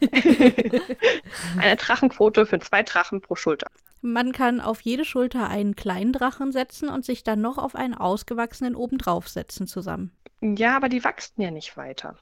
Eine 1.58 1.76
Drachenquote 1.76 2.46
für 2.46 2.58
zwei 2.60 2.82
Drachen 2.82 3.20
pro 3.20 3.34
Schulter. 3.34 3.66
Man 4.00 4.32
kann 4.32 4.60
auf 4.60 4.80
jede 4.80 5.04
Schulter 5.04 5.48
einen 5.48 5.74
kleinen 5.74 6.12
Drachen 6.12 6.52
setzen 6.52 6.88
und 6.88 7.04
sich 7.04 7.24
dann 7.24 7.40
noch 7.40 7.58
auf 7.58 7.74
einen 7.74 7.94
ausgewachsenen 7.94 8.76
obendrauf 8.76 9.28
setzen 9.28 9.66
zusammen. 9.66 10.12
Ja, 10.40 10.76
aber 10.76 10.88
die 10.88 11.02
wachsen 11.02 11.42
ja 11.42 11.50
nicht 11.50 11.76
weiter. 11.76 12.16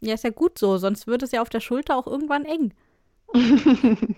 Ja, 0.00 0.14
ist 0.14 0.24
ja 0.24 0.30
gut 0.30 0.58
so, 0.58 0.78
sonst 0.78 1.06
wird 1.06 1.22
es 1.22 1.32
ja 1.32 1.42
auf 1.42 1.48
der 1.48 1.60
Schulter 1.60 1.96
auch 1.96 2.06
irgendwann 2.06 2.44
eng. 2.44 2.74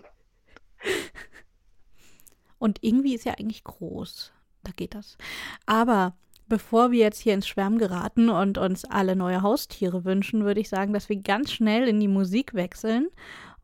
und 2.59 2.78
irgendwie 2.83 3.14
ist 3.14 3.24
ja 3.24 3.35
eigentlich 3.35 3.64
groß. 3.64 4.33
Da 4.64 4.72
geht 4.72 4.94
das. 4.94 5.16
Aber 5.64 6.14
bevor 6.49 6.91
wir 6.91 6.99
jetzt 6.99 7.21
hier 7.21 7.35
ins 7.35 7.47
Schwärmen 7.47 7.79
geraten 7.79 8.29
und 8.29 8.59
uns 8.59 8.85
alle 8.85 9.17
neue 9.17 9.43
Haustiere 9.43 10.05
wünschen, 10.05 10.45
würde 10.45 10.61
ich 10.61 10.69
sagen, 10.69 10.93
dass 10.93 11.09
wir 11.09 11.17
ganz 11.17 11.53
schnell 11.53 11.89
in 11.89 12.01
die 12.01 12.09
Musik 12.09 12.55
wechseln. 12.55 13.09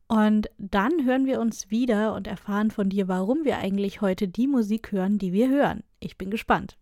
Und 0.07 0.49
dann 0.59 1.05
hören 1.05 1.27
wir 1.27 1.41
uns 1.41 1.71
wieder 1.71 2.15
und 2.15 2.27
erfahren 2.27 2.71
von 2.71 2.91
dir, 2.91 3.09
warum 3.09 3.45
wir 3.45 3.59
eigentlich 3.59 4.01
heute 4.01 4.29
die 4.29 4.47
Musik 4.47 4.93
hören, 4.93 5.19
die 5.19 5.33
wir 5.33 5.49
hören. 5.49 5.83
Ich 5.99 6.19
bin 6.19 6.31
gespannt. 6.31 6.77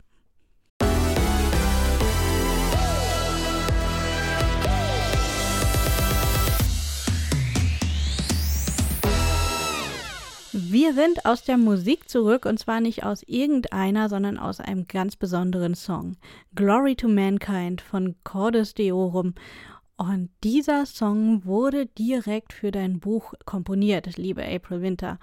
Wir 10.72 10.94
sind 10.94 11.26
aus 11.26 11.44
der 11.44 11.58
Musik 11.58 12.08
zurück 12.08 12.46
und 12.46 12.58
zwar 12.58 12.80
nicht 12.80 13.04
aus 13.04 13.22
irgendeiner, 13.24 14.08
sondern 14.08 14.38
aus 14.38 14.58
einem 14.58 14.86
ganz 14.86 15.16
besonderen 15.16 15.74
Song. 15.74 16.16
Glory 16.54 16.96
to 16.96 17.08
Mankind 17.08 17.82
von 17.82 18.14
Cordes 18.24 18.72
Deorum. 18.72 19.34
Und 19.98 20.30
dieser 20.42 20.86
Song 20.86 21.44
wurde 21.44 21.84
direkt 21.84 22.54
für 22.54 22.70
dein 22.70 23.00
Buch 23.00 23.34
komponiert, 23.44 24.16
liebe 24.16 24.42
April 24.46 24.80
Winter. 24.80 25.18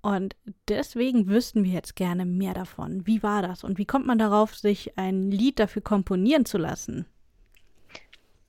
Und 0.00 0.34
deswegen 0.66 1.26
wüssten 1.26 1.62
wir 1.62 1.72
jetzt 1.72 1.94
gerne 1.94 2.24
mehr 2.24 2.54
davon. 2.54 3.06
Wie 3.06 3.22
war 3.22 3.42
das 3.42 3.64
und 3.64 3.76
wie 3.76 3.84
kommt 3.84 4.06
man 4.06 4.16
darauf, 4.16 4.56
sich 4.56 4.96
ein 4.96 5.30
Lied 5.30 5.58
dafür 5.58 5.82
komponieren 5.82 6.46
zu 6.46 6.56
lassen? 6.56 7.04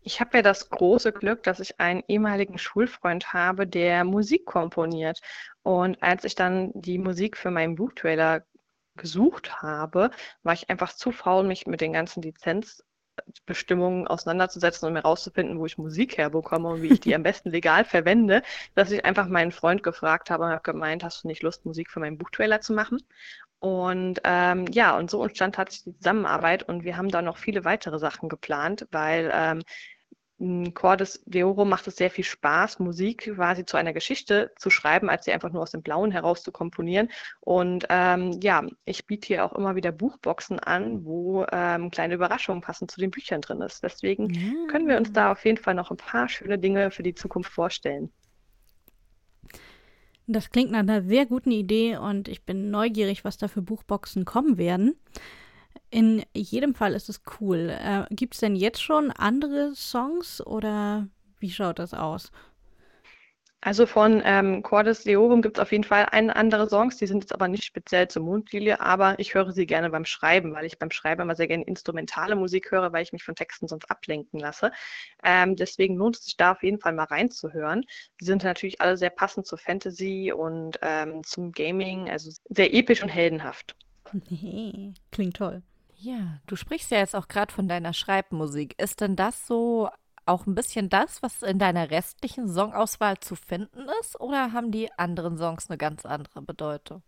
Ich 0.07 0.21
habe 0.21 0.37
ja 0.37 0.41
das 0.41 0.69
große 0.69 1.11
Glück, 1.11 1.43
dass 1.43 1.59
ich 1.59 1.81
einen 1.81 2.01
ehemaligen 2.07 2.57
Schulfreund 2.57 3.33
habe, 3.33 3.67
der 3.67 4.05
Musik 4.05 4.45
komponiert. 4.45 5.19
Und 5.63 6.01
als 6.01 6.23
ich 6.23 6.33
dann 6.33 6.71
die 6.75 6.97
Musik 6.97 7.35
für 7.35 7.51
meinen 7.51 7.75
Buchtrailer 7.75 8.45
gesucht 8.95 9.61
habe, 9.61 10.11
war 10.43 10.53
ich 10.53 10.69
einfach 10.69 10.93
zu 10.93 11.11
faul, 11.11 11.43
mich 11.43 11.67
mit 11.67 11.81
den 11.81 11.91
ganzen 11.91 12.21
Lizenzbestimmungen 12.21 14.07
auseinanderzusetzen, 14.07 14.87
um 14.87 14.95
herauszufinden, 14.95 15.59
wo 15.59 15.65
ich 15.65 15.77
Musik 15.77 16.17
herbekomme 16.17 16.69
und 16.69 16.83
wie 16.83 16.93
ich 16.93 17.01
die 17.01 17.13
am 17.13 17.23
besten 17.23 17.49
legal 17.49 17.83
verwende, 17.83 18.43
dass 18.75 18.91
ich 18.91 19.03
einfach 19.03 19.27
meinen 19.27 19.51
Freund 19.51 19.83
gefragt 19.83 20.29
habe 20.29 20.45
und 20.45 20.51
habe 20.51 20.63
gemeint, 20.63 21.03
hast 21.03 21.25
du 21.25 21.27
nicht 21.27 21.43
Lust, 21.43 21.65
Musik 21.65 21.91
für 21.91 21.99
meinen 21.99 22.17
Buchtrailer 22.17 22.61
zu 22.61 22.71
machen? 22.71 22.99
Und 23.59 24.21
ähm, 24.23 24.67
ja, 24.71 24.95
und 24.97 25.09
so 25.11 25.21
entstand 25.23 25.55
tatsächlich 25.55 25.95
die 25.95 25.99
Zusammenarbeit 25.99 26.63
und 26.63 26.85
wir 26.85 26.95
haben 26.95 27.09
da 27.09 27.21
noch 27.21 27.37
viele 27.37 27.65
weitere 27.65 27.99
Sachen 27.99 28.29
geplant, 28.29 28.87
weil 28.91 29.31
ähm, 29.33 29.63
Cordes 30.75 31.23
Deoro 31.25 31.65
macht 31.65 31.87
es 31.87 31.95
sehr 31.95 32.11
viel 32.11 32.23
Spaß, 32.23 32.77
Musik 32.77 33.33
quasi 33.35 33.65
zu 33.65 33.75
einer 33.75 33.91
Geschichte 33.91 34.51
zu 34.57 34.69
schreiben, 34.69 35.09
als 35.09 35.25
sie 35.25 35.31
einfach 35.31 35.51
nur 35.51 35.63
aus 35.63 35.71
dem 35.71 35.81
Blauen 35.81 36.11
heraus 36.11 36.43
zu 36.43 36.51
komponieren. 36.51 37.09
Und 37.39 37.87
ähm, 37.89 38.39
ja, 38.43 38.63
ich 38.85 39.07
biete 39.07 39.27
hier 39.27 39.45
auch 39.45 39.53
immer 39.53 39.75
wieder 39.75 39.91
Buchboxen 39.91 40.59
an, 40.59 41.03
wo 41.05 41.43
ähm, 41.51 41.89
kleine 41.89 42.13
Überraschungen 42.13 42.61
passend 42.61 42.91
zu 42.91 42.99
den 42.99 43.09
Büchern 43.09 43.41
drin 43.41 43.61
ist. 43.61 43.81
Deswegen 43.81 44.29
ja. 44.29 44.67
können 44.69 44.87
wir 44.87 44.97
uns 44.97 45.11
da 45.11 45.31
auf 45.31 45.43
jeden 45.43 45.57
Fall 45.57 45.73
noch 45.73 45.89
ein 45.89 45.97
paar 45.97 46.29
schöne 46.29 46.59
Dinge 46.59 46.91
für 46.91 47.03
die 47.03 47.15
Zukunft 47.15 47.51
vorstellen. 47.51 48.11
Das 50.27 50.51
klingt 50.51 50.71
nach 50.71 50.79
einer 50.79 51.01
sehr 51.01 51.25
guten 51.25 51.51
Idee 51.51 51.97
und 51.97 52.27
ich 52.27 52.43
bin 52.43 52.69
neugierig, 52.69 53.23
was 53.23 53.37
da 53.37 53.47
für 53.47 53.61
Buchboxen 53.61 54.25
kommen 54.25 54.57
werden. 54.57 54.99
In 55.89 56.23
jedem 56.33 56.75
Fall 56.75 56.93
ist 56.93 57.09
es 57.09 57.21
cool. 57.39 57.69
Äh, 57.69 58.05
Gibt 58.13 58.33
es 58.33 58.39
denn 58.39 58.55
jetzt 58.55 58.81
schon 58.81 59.11
andere 59.11 59.73
Songs 59.75 60.45
oder 60.45 61.07
wie 61.39 61.51
schaut 61.51 61.79
das 61.79 61.93
aus? 61.93 62.31
Also 63.61 63.87
von 63.87 64.21
ähm, 64.23 64.61
Cordes 64.61 65.03
Leorum 65.05 65.41
gibt 65.41 65.57
es 65.57 65.61
auf 65.61 65.71
jeden 65.71 65.83
Fall 65.83 66.05
ein, 66.11 66.29
andere 66.29 66.69
Songs, 66.69 66.97
die 66.97 67.07
sind 67.07 67.23
jetzt 67.23 67.33
aber 67.33 67.47
nicht 67.47 67.65
speziell 67.65 68.07
zur 68.07 68.21
Mondlilie, 68.21 68.79
aber 68.79 69.17
ich 69.19 69.33
höre 69.33 69.51
sie 69.51 69.65
gerne 69.65 69.89
beim 69.89 70.05
Schreiben, 70.05 70.53
weil 70.53 70.65
ich 70.65 70.77
beim 70.77 70.91
Schreiben 70.91 71.23
immer 71.23 71.35
sehr 71.35 71.47
gerne 71.47 71.63
instrumentale 71.63 72.35
Musik 72.35 72.71
höre, 72.71 72.93
weil 72.93 73.01
ich 73.03 73.13
mich 73.13 73.23
von 73.23 73.33
Texten 73.35 73.67
sonst 73.67 73.89
ablenken 73.89 74.39
lasse. 74.39 74.71
Ähm, 75.23 75.55
deswegen 75.55 75.95
lohnt 75.95 76.17
es 76.17 76.25
sich 76.25 76.37
da 76.37 76.51
auf 76.51 76.61
jeden 76.61 76.79
Fall 76.79 76.93
mal 76.93 77.05
reinzuhören. 77.05 77.83
Die 78.21 78.25
sind 78.25 78.43
natürlich 78.43 78.79
alle 78.79 78.95
sehr 78.95 79.09
passend 79.09 79.47
zur 79.47 79.57
Fantasy 79.57 80.31
und 80.31 80.77
ähm, 80.83 81.23
zum 81.23 81.51
Gaming, 81.51 82.09
also 82.09 82.31
sehr 82.49 82.73
episch 82.73 83.01
und 83.01 83.09
heldenhaft. 83.09 83.75
Nee, 84.29 84.93
klingt 85.11 85.37
toll. 85.37 85.63
Ja, 85.95 86.39
du 86.47 86.55
sprichst 86.55 86.91
ja 86.91 86.99
jetzt 86.99 87.15
auch 87.15 87.27
gerade 87.27 87.53
von 87.53 87.67
deiner 87.67 87.93
Schreibmusik. 87.93 88.79
Ist 88.81 89.01
denn 89.01 89.15
das 89.15 89.47
so 89.47 89.89
auch 90.25 90.45
ein 90.45 90.55
bisschen 90.55 90.89
das, 90.89 91.23
was 91.23 91.41
in 91.41 91.57
deiner 91.57 91.89
restlichen 91.89 92.47
Songauswahl 92.47 93.19
zu 93.19 93.35
finden 93.35 93.87
ist? 94.01 94.19
Oder 94.19 94.53
haben 94.53 94.71
die 94.71 94.91
anderen 94.97 95.37
Songs 95.37 95.69
eine 95.69 95.77
ganz 95.77 96.05
andere 96.05 96.41
Bedeutung? 96.41 97.01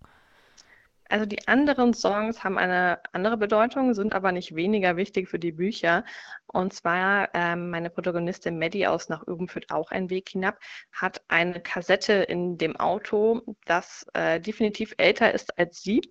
Also 1.12 1.26
die 1.26 1.48
anderen 1.48 1.94
Songs 1.96 2.44
haben 2.44 2.60
eine 2.60 3.00
andere 3.14 3.36
Bedeutung, 3.36 3.96
sind 3.96 4.14
aber 4.14 4.32
nicht 4.32 4.56
weniger 4.56 4.96
wichtig 4.96 5.28
für 5.28 5.40
die 5.40 5.52
Bücher. 5.52 6.06
Und 6.46 6.72
zwar 6.74 7.30
ähm, 7.34 7.72
meine 7.72 7.90
Protagonistin 7.90 8.60
Maddie 8.60 8.86
aus 8.86 9.10
Nach 9.10 9.26
oben 9.26 9.48
führt 9.48 9.72
auch 9.72 9.90
ein 9.90 10.12
Weg 10.12 10.30
hinab, 10.30 10.60
hat 10.92 11.22
eine 11.28 11.62
Kassette 11.62 12.14
in 12.14 12.60
dem 12.60 12.76
Auto, 12.76 13.42
das 13.66 14.06
äh, 14.14 14.40
definitiv 14.40 14.94
älter 14.98 15.34
ist 15.34 15.58
als 15.58 15.82
sie. 15.82 16.02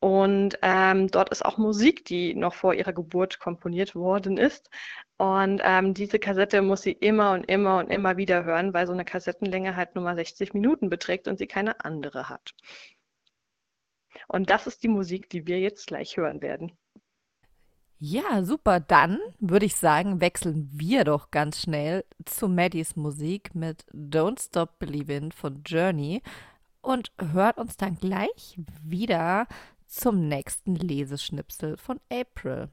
Und 0.00 0.58
ähm, 0.62 1.08
dort 1.08 1.28
ist 1.28 1.44
auch 1.44 1.58
Musik, 1.58 2.06
die 2.06 2.34
noch 2.34 2.54
vor 2.54 2.72
ihrer 2.72 2.94
Geburt 2.94 3.38
komponiert 3.38 3.94
worden 3.94 4.38
ist. 4.38 4.70
Und 5.18 5.60
ähm, 5.62 5.92
diese 5.92 6.18
Kassette 6.18 6.62
muss 6.62 6.82
sie 6.82 6.92
immer 6.92 7.32
und 7.32 7.44
immer 7.44 7.78
und 7.78 7.90
immer 7.90 8.16
wieder 8.16 8.44
hören, 8.44 8.72
weil 8.72 8.86
so 8.86 8.94
eine 8.94 9.04
Kassettenlänge 9.04 9.76
halt 9.76 9.94
nur 9.94 10.04
mal 10.04 10.16
60 10.16 10.54
Minuten 10.54 10.88
beträgt 10.88 11.28
und 11.28 11.38
sie 11.38 11.46
keine 11.46 11.84
andere 11.84 12.30
hat. 12.30 12.54
Und 14.26 14.48
das 14.48 14.66
ist 14.66 14.82
die 14.82 14.88
Musik, 14.88 15.28
die 15.28 15.46
wir 15.46 15.60
jetzt 15.60 15.86
gleich 15.86 16.16
hören 16.16 16.40
werden. 16.40 16.72
Ja, 17.98 18.42
super. 18.42 18.80
Dann 18.80 19.18
würde 19.38 19.66
ich 19.66 19.76
sagen, 19.76 20.22
wechseln 20.22 20.70
wir 20.72 21.04
doch 21.04 21.30
ganz 21.30 21.60
schnell 21.60 22.04
zu 22.24 22.48
Maddies 22.48 22.96
Musik 22.96 23.54
mit 23.54 23.84
Don't 23.92 24.42
Stop 24.42 24.78
Believin' 24.78 25.32
von 25.32 25.62
Journey 25.66 26.22
und 26.80 27.12
hört 27.20 27.58
uns 27.58 27.76
dann 27.76 27.96
gleich 27.96 28.58
wieder 28.82 29.46
zum 29.90 30.28
nächsten 30.28 30.76
Leseschnipsel 30.76 31.76
von 31.76 32.00
April. 32.10 32.68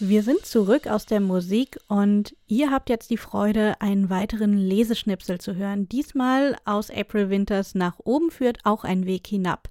Wir 0.00 0.22
sind 0.22 0.46
zurück 0.46 0.86
aus 0.86 1.06
der 1.06 1.18
Musik 1.18 1.76
und 1.88 2.36
ihr 2.46 2.70
habt 2.70 2.88
jetzt 2.88 3.10
die 3.10 3.16
Freude, 3.16 3.80
einen 3.80 4.10
weiteren 4.10 4.56
Leseschnipsel 4.56 5.40
zu 5.40 5.56
hören. 5.56 5.88
Diesmal 5.88 6.56
aus 6.64 6.88
April 6.88 7.30
Winters 7.30 7.74
Nach 7.74 7.98
oben 8.04 8.30
führt 8.30 8.58
auch 8.62 8.84
ein 8.84 9.06
Weg 9.06 9.26
hinab. 9.26 9.68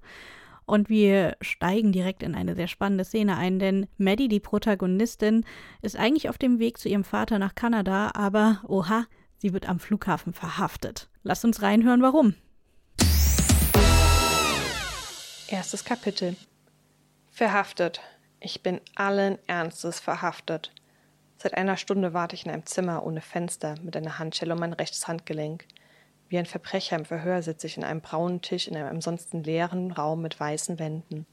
Und 0.68 0.90
wir 0.90 1.38
steigen 1.40 1.94
direkt 1.94 2.22
in 2.22 2.36
eine 2.36 2.54
sehr 2.54 2.68
spannende 2.68 3.06
Szene 3.06 3.38
ein, 3.38 3.58
denn 3.58 3.88
Maddie, 3.98 4.28
die 4.28 4.42
Protagonistin, 4.42 5.46
ist 5.82 5.96
eigentlich 5.96 6.28
auf 6.28 6.38
dem 6.38 6.60
Weg 6.60 6.78
zu 6.78 6.90
ihrem 6.90 7.06
Vater 7.06 7.40
nach 7.40 7.56
Kanada, 7.56 8.12
aber 8.14 8.62
oha, 8.68 9.06
sie 9.38 9.54
wird 9.54 9.70
am 9.70 9.80
Flughafen 9.80 10.34
verhaftet. 10.34 11.10
Lasst 11.24 11.46
uns 11.46 11.62
reinhören, 11.62 12.02
warum. 12.02 12.36
Erstes 15.48 15.86
Kapitel. 15.86 16.36
Verhaftet. 17.32 18.02
Ich 18.42 18.62
bin 18.62 18.82
allen 18.96 19.40
Ernstes 19.48 20.02
verhaftet. 20.02 20.74
Seit 21.38 21.54
einer 21.54 21.78
Stunde 21.78 22.14
warte 22.14 22.36
ich 22.36 22.46
in 22.46 22.52
einem 22.52 22.66
Zimmer 22.66 23.06
ohne 23.06 23.22
Fenster 23.22 23.76
mit 23.84 23.96
einer 23.96 24.20
Handschelle 24.20 24.54
um 24.54 24.60
mein 24.60 24.74
rechtes 24.74 25.08
Handgelenk. 25.08 25.66
Wie 26.30 26.38
ein 26.38 26.46
Verbrecher 26.46 26.96
im 26.96 27.06
Verhör 27.06 27.42
sitze 27.42 27.68
ich 27.68 27.78
in 27.78 27.84
einem 27.84 28.02
braunen 28.02 28.42
Tisch 28.42 28.68
in 28.68 28.76
einem 28.76 28.90
ansonsten 28.90 29.44
leeren 29.44 29.92
Raum 29.92 30.22
mit 30.22 30.40
weißen 30.40 30.80
Wänden. 30.80 31.26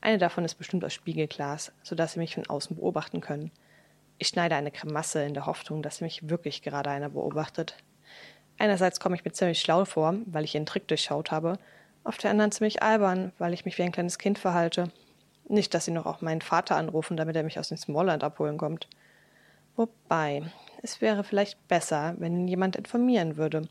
Eine 0.00 0.18
davon 0.18 0.44
ist 0.44 0.56
bestimmt 0.56 0.84
aus 0.84 0.92
Spiegelglas, 0.92 1.72
so 1.82 1.94
dass 1.94 2.12
sie 2.12 2.18
mich 2.18 2.34
von 2.34 2.46
außen 2.46 2.76
beobachten 2.76 3.20
können. 3.20 3.50
Ich 4.18 4.28
schneide 4.28 4.54
eine 4.54 4.70
Grimasse 4.70 5.24
in 5.24 5.34
der 5.34 5.46
Hoffnung, 5.46 5.82
dass 5.82 6.00
mich 6.00 6.28
wirklich 6.28 6.62
gerade 6.62 6.90
einer 6.90 7.08
beobachtet. 7.08 7.76
Einerseits 8.58 9.00
komme 9.00 9.16
ich 9.16 9.24
mir 9.24 9.32
ziemlich 9.32 9.60
schlau 9.60 9.84
vor, 9.84 10.14
weil 10.26 10.44
ich 10.44 10.54
ihren 10.54 10.66
Trick 10.66 10.86
durchschaut 10.88 11.30
habe, 11.30 11.58
auf 12.04 12.18
der 12.18 12.30
anderen 12.30 12.52
ziemlich 12.52 12.82
albern, 12.82 13.32
weil 13.38 13.54
ich 13.54 13.64
mich 13.64 13.78
wie 13.78 13.82
ein 13.82 13.92
kleines 13.92 14.18
Kind 14.18 14.38
verhalte 14.38 14.92
nicht, 15.48 15.74
dass 15.74 15.84
sie 15.84 15.90
noch 15.90 16.06
auch 16.06 16.20
meinen 16.20 16.40
Vater 16.40 16.76
anrufen, 16.76 17.16
damit 17.16 17.36
er 17.36 17.42
mich 17.42 17.58
aus 17.58 17.68
dem 17.68 17.76
Smallland 17.76 18.24
abholen 18.24 18.58
kommt. 18.58 18.88
Wobei, 19.76 20.42
es 20.82 21.00
wäre 21.00 21.24
vielleicht 21.24 21.66
besser, 21.68 22.14
wenn 22.18 22.40
ihn 22.40 22.48
jemand 22.48 22.76
informieren 22.76 23.36
würde. 23.36 23.68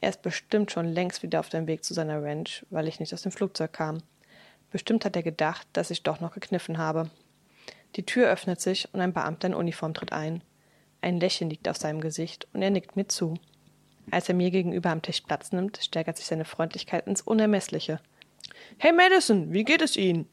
Er 0.00 0.10
ist 0.10 0.22
bestimmt 0.22 0.72
schon 0.72 0.86
längst 0.86 1.22
wieder 1.22 1.40
auf 1.40 1.48
dem 1.48 1.66
Weg 1.66 1.84
zu 1.84 1.94
seiner 1.94 2.22
Ranch, 2.22 2.64
weil 2.70 2.88
ich 2.88 3.00
nicht 3.00 3.12
aus 3.12 3.22
dem 3.22 3.32
Flugzeug 3.32 3.72
kam. 3.72 4.02
Bestimmt 4.70 5.04
hat 5.04 5.16
er 5.16 5.22
gedacht, 5.22 5.66
dass 5.72 5.90
ich 5.90 6.02
doch 6.02 6.20
noch 6.20 6.32
gekniffen 6.32 6.78
habe. 6.78 7.10
Die 7.96 8.06
Tür 8.06 8.30
öffnet 8.30 8.60
sich 8.60 8.88
und 8.94 9.00
ein 9.00 9.12
Beamter 9.12 9.48
in 9.48 9.54
Uniform 9.54 9.94
tritt 9.94 10.12
ein. 10.12 10.42
Ein 11.02 11.18
Lächeln 11.18 11.50
liegt 11.50 11.68
auf 11.68 11.76
seinem 11.76 12.00
Gesicht 12.00 12.46
und 12.52 12.62
er 12.62 12.70
nickt 12.70 12.96
mir 12.96 13.08
zu. 13.08 13.34
Als 14.10 14.28
er 14.28 14.34
mir 14.34 14.50
gegenüber 14.50 14.90
am 14.90 15.02
Tisch 15.02 15.20
Platz 15.22 15.52
nimmt, 15.52 15.78
steigert 15.82 16.16
sich 16.16 16.26
seine 16.26 16.44
Freundlichkeit 16.44 17.06
ins 17.06 17.22
Unermessliche. 17.22 18.00
Hey 18.78 18.92
Madison, 18.92 19.52
wie 19.52 19.64
geht 19.64 19.82
es 19.82 19.96
Ihnen? 19.96 20.28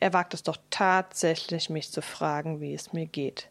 Er 0.00 0.12
wagt 0.12 0.34
es 0.34 0.42
doch 0.42 0.58
tatsächlich, 0.70 1.70
mich 1.70 1.90
zu 1.90 2.02
fragen, 2.02 2.60
wie 2.60 2.74
es 2.74 2.92
mir 2.92 3.06
geht, 3.06 3.50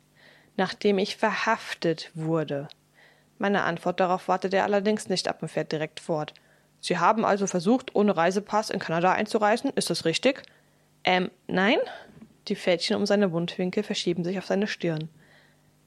nachdem 0.56 0.98
ich 0.98 1.18
verhaftet 1.18 2.12
wurde. 2.14 2.70
Meine 3.38 3.64
Antwort 3.64 4.00
darauf 4.00 4.28
wartet 4.28 4.54
er 4.54 4.64
allerdings 4.64 5.10
nicht 5.10 5.28
ab 5.28 5.42
und 5.42 5.50
fährt 5.50 5.72
direkt 5.72 6.00
fort. 6.00 6.34
Sie 6.80 6.98
haben 6.98 7.26
also 7.26 7.48
versucht, 7.48 7.96
ohne 7.96 8.16
Reisepass 8.16 8.70
in 8.70 8.80
Kanada 8.80 9.12
einzureisen, 9.12 9.72
ist 9.76 9.90
das 9.90 10.06
richtig? 10.06 10.44
Ähm, 11.04 11.32
nein? 11.48 11.78
Die 12.48 12.56
Fältchen 12.56 12.96
um 12.96 13.06
seine 13.06 13.28
Mundwinkel 13.28 13.84
verschieben 13.84 14.24
sich 14.24 14.38
auf 14.38 14.46
seine 14.46 14.68
Stirn. 14.68 15.10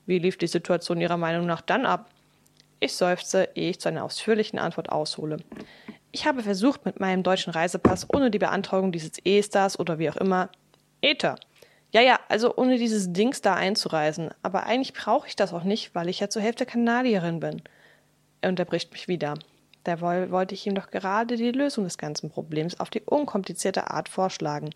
Wie 0.07 0.19
lief 0.19 0.37
die 0.37 0.47
Situation 0.47 1.01
Ihrer 1.01 1.17
Meinung 1.17 1.47
nach 1.47 1.61
dann 1.61 1.87
ab? 1.87 2.11
Ich 2.81 2.95
seufze, 2.95 3.49
ehe 3.55 3.71
ich 3.71 3.81
zu 3.81 3.89
einer 3.89 4.05
ausführlichen 4.05 4.59
Antwort 4.59 4.91
aushole. 4.91 5.39
Ich 6.13 6.27
habe 6.27 6.43
versucht, 6.43 6.85
mit 6.85 6.99
meinem 6.99 7.23
deutschen 7.23 7.53
Reisepass 7.53 8.07
ohne 8.13 8.31
die 8.31 8.39
Beantragung 8.39 8.91
dieses 8.91 9.13
E-Stars 9.25 9.79
oder 9.79 9.99
wie 9.99 10.11
auch 10.11 10.17
immer, 10.17 10.49
ETA. 11.01 11.37
Ja, 11.93 12.01
ja, 12.01 12.21
also 12.29 12.57
ohne 12.57 12.79
dieses 12.79 13.13
Dings 13.13 13.41
da 13.43 13.55
einzureisen. 13.55 14.31
Aber 14.43 14.65
eigentlich 14.65 14.93
brauche 14.93 15.27
ich 15.27 15.37
das 15.37 15.53
auch 15.53 15.65
nicht, 15.65 15.95
weil 15.95 16.09
ich 16.09 16.21
ja 16.21 16.29
zur 16.29 16.43
Hälfte 16.43 16.67
Kanadierin 16.67 17.41
bin. 17.41 17.63
Er 18.41 18.51
unterbricht 18.51 18.93
mich 18.93 19.09
wieder. 19.09 19.35
Derweil 19.87 20.31
wollte 20.31 20.55
ich 20.55 20.67
ihm 20.67 20.75
doch 20.75 20.91
gerade 20.91 21.37
die 21.37 21.53
Lösung 21.53 21.85
des 21.85 21.99
ganzen 21.99 22.31
Problems 22.31 22.79
auf 22.79 22.91
die 22.91 23.01
unkomplizierte 23.01 23.91
Art 23.91 24.09
vorschlagen, 24.09 24.71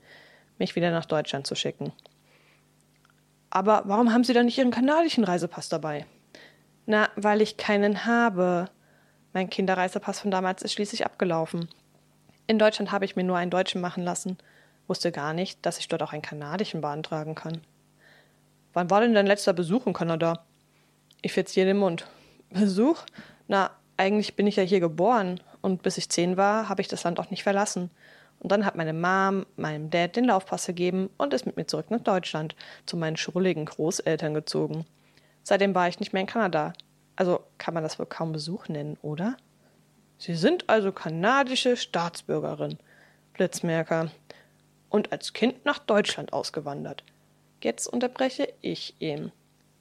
mich 0.58 0.76
wieder 0.76 0.90
nach 0.90 1.04
Deutschland 1.04 1.46
zu 1.46 1.54
schicken. 1.54 1.92
Aber 3.50 3.82
warum 3.86 4.12
haben 4.12 4.24
Sie 4.24 4.32
dann 4.32 4.46
nicht 4.46 4.58
Ihren 4.58 4.70
kanadischen 4.70 5.24
Reisepass 5.24 5.68
dabei? 5.68 6.06
Na, 6.86 7.08
weil 7.16 7.40
ich 7.40 7.56
keinen 7.56 8.06
habe. 8.06 8.68
Mein 9.32 9.50
Kinderreisepass 9.50 10.20
von 10.20 10.30
damals 10.30 10.62
ist 10.62 10.72
schließlich 10.72 11.04
abgelaufen. 11.04 11.68
In 12.46 12.58
Deutschland 12.58 12.92
habe 12.92 13.04
ich 13.04 13.16
mir 13.16 13.24
nur 13.24 13.36
einen 13.36 13.50
Deutschen 13.50 13.80
machen 13.80 14.02
lassen. 14.02 14.38
Wusste 14.86 15.12
gar 15.12 15.32
nicht, 15.32 15.64
dass 15.64 15.78
ich 15.78 15.88
dort 15.88 16.02
auch 16.02 16.12
einen 16.12 16.22
kanadischen 16.22 16.80
beantragen 16.80 17.34
kann. 17.34 17.60
Wann 18.72 18.90
war 18.90 19.00
denn 19.00 19.14
dein 19.14 19.26
letzter 19.26 19.52
Besuch 19.52 19.86
in 19.86 19.92
Kanada? 19.92 20.44
Ich 21.22 21.32
verzieh 21.32 21.64
den 21.64 21.78
Mund. 21.78 22.06
Besuch? 22.50 22.98
Na, 23.48 23.70
eigentlich 23.96 24.36
bin 24.36 24.46
ich 24.46 24.56
ja 24.56 24.62
hier 24.62 24.80
geboren 24.80 25.40
und 25.62 25.82
bis 25.82 25.96
ich 25.96 26.08
zehn 26.08 26.36
war, 26.36 26.68
habe 26.68 26.82
ich 26.82 26.88
das 26.88 27.04
Land 27.04 27.18
auch 27.18 27.30
nicht 27.30 27.42
verlassen. 27.42 27.90
Und 28.40 28.52
dann 28.52 28.66
hat 28.66 28.76
meine 28.76 28.92
Mom 28.92 29.46
meinem 29.56 29.90
Dad 29.90 30.16
den 30.16 30.24
Laufpass 30.24 30.66
gegeben 30.66 31.08
und 31.16 31.32
ist 31.32 31.46
mit 31.46 31.56
mir 31.56 31.66
zurück 31.66 31.90
nach 31.90 32.00
Deutschland 32.00 32.54
zu 32.84 32.96
meinen 32.96 33.16
schrulligen 33.16 33.64
Großeltern 33.64 34.34
gezogen. 34.34 34.84
Seitdem 35.42 35.74
war 35.74 35.88
ich 35.88 36.00
nicht 36.00 36.12
mehr 36.12 36.20
in 36.20 36.26
Kanada. 36.26 36.74
Also 37.16 37.40
kann 37.58 37.74
man 37.74 37.82
das 37.82 37.98
wohl 37.98 38.06
kaum 38.06 38.32
Besuch 38.32 38.68
nennen, 38.68 38.98
oder? 39.02 39.36
Sie 40.18 40.34
sind 40.34 40.68
also 40.68 40.92
kanadische 40.92 41.76
Staatsbürgerin, 41.76 42.78
Blitzmerker, 43.34 44.10
und 44.94 45.10
als 45.10 45.32
Kind 45.32 45.64
nach 45.64 45.80
Deutschland 45.80 46.32
ausgewandert. 46.32 47.02
Jetzt 47.60 47.88
unterbreche 47.88 48.54
ich 48.60 48.94
ihn. 49.00 49.32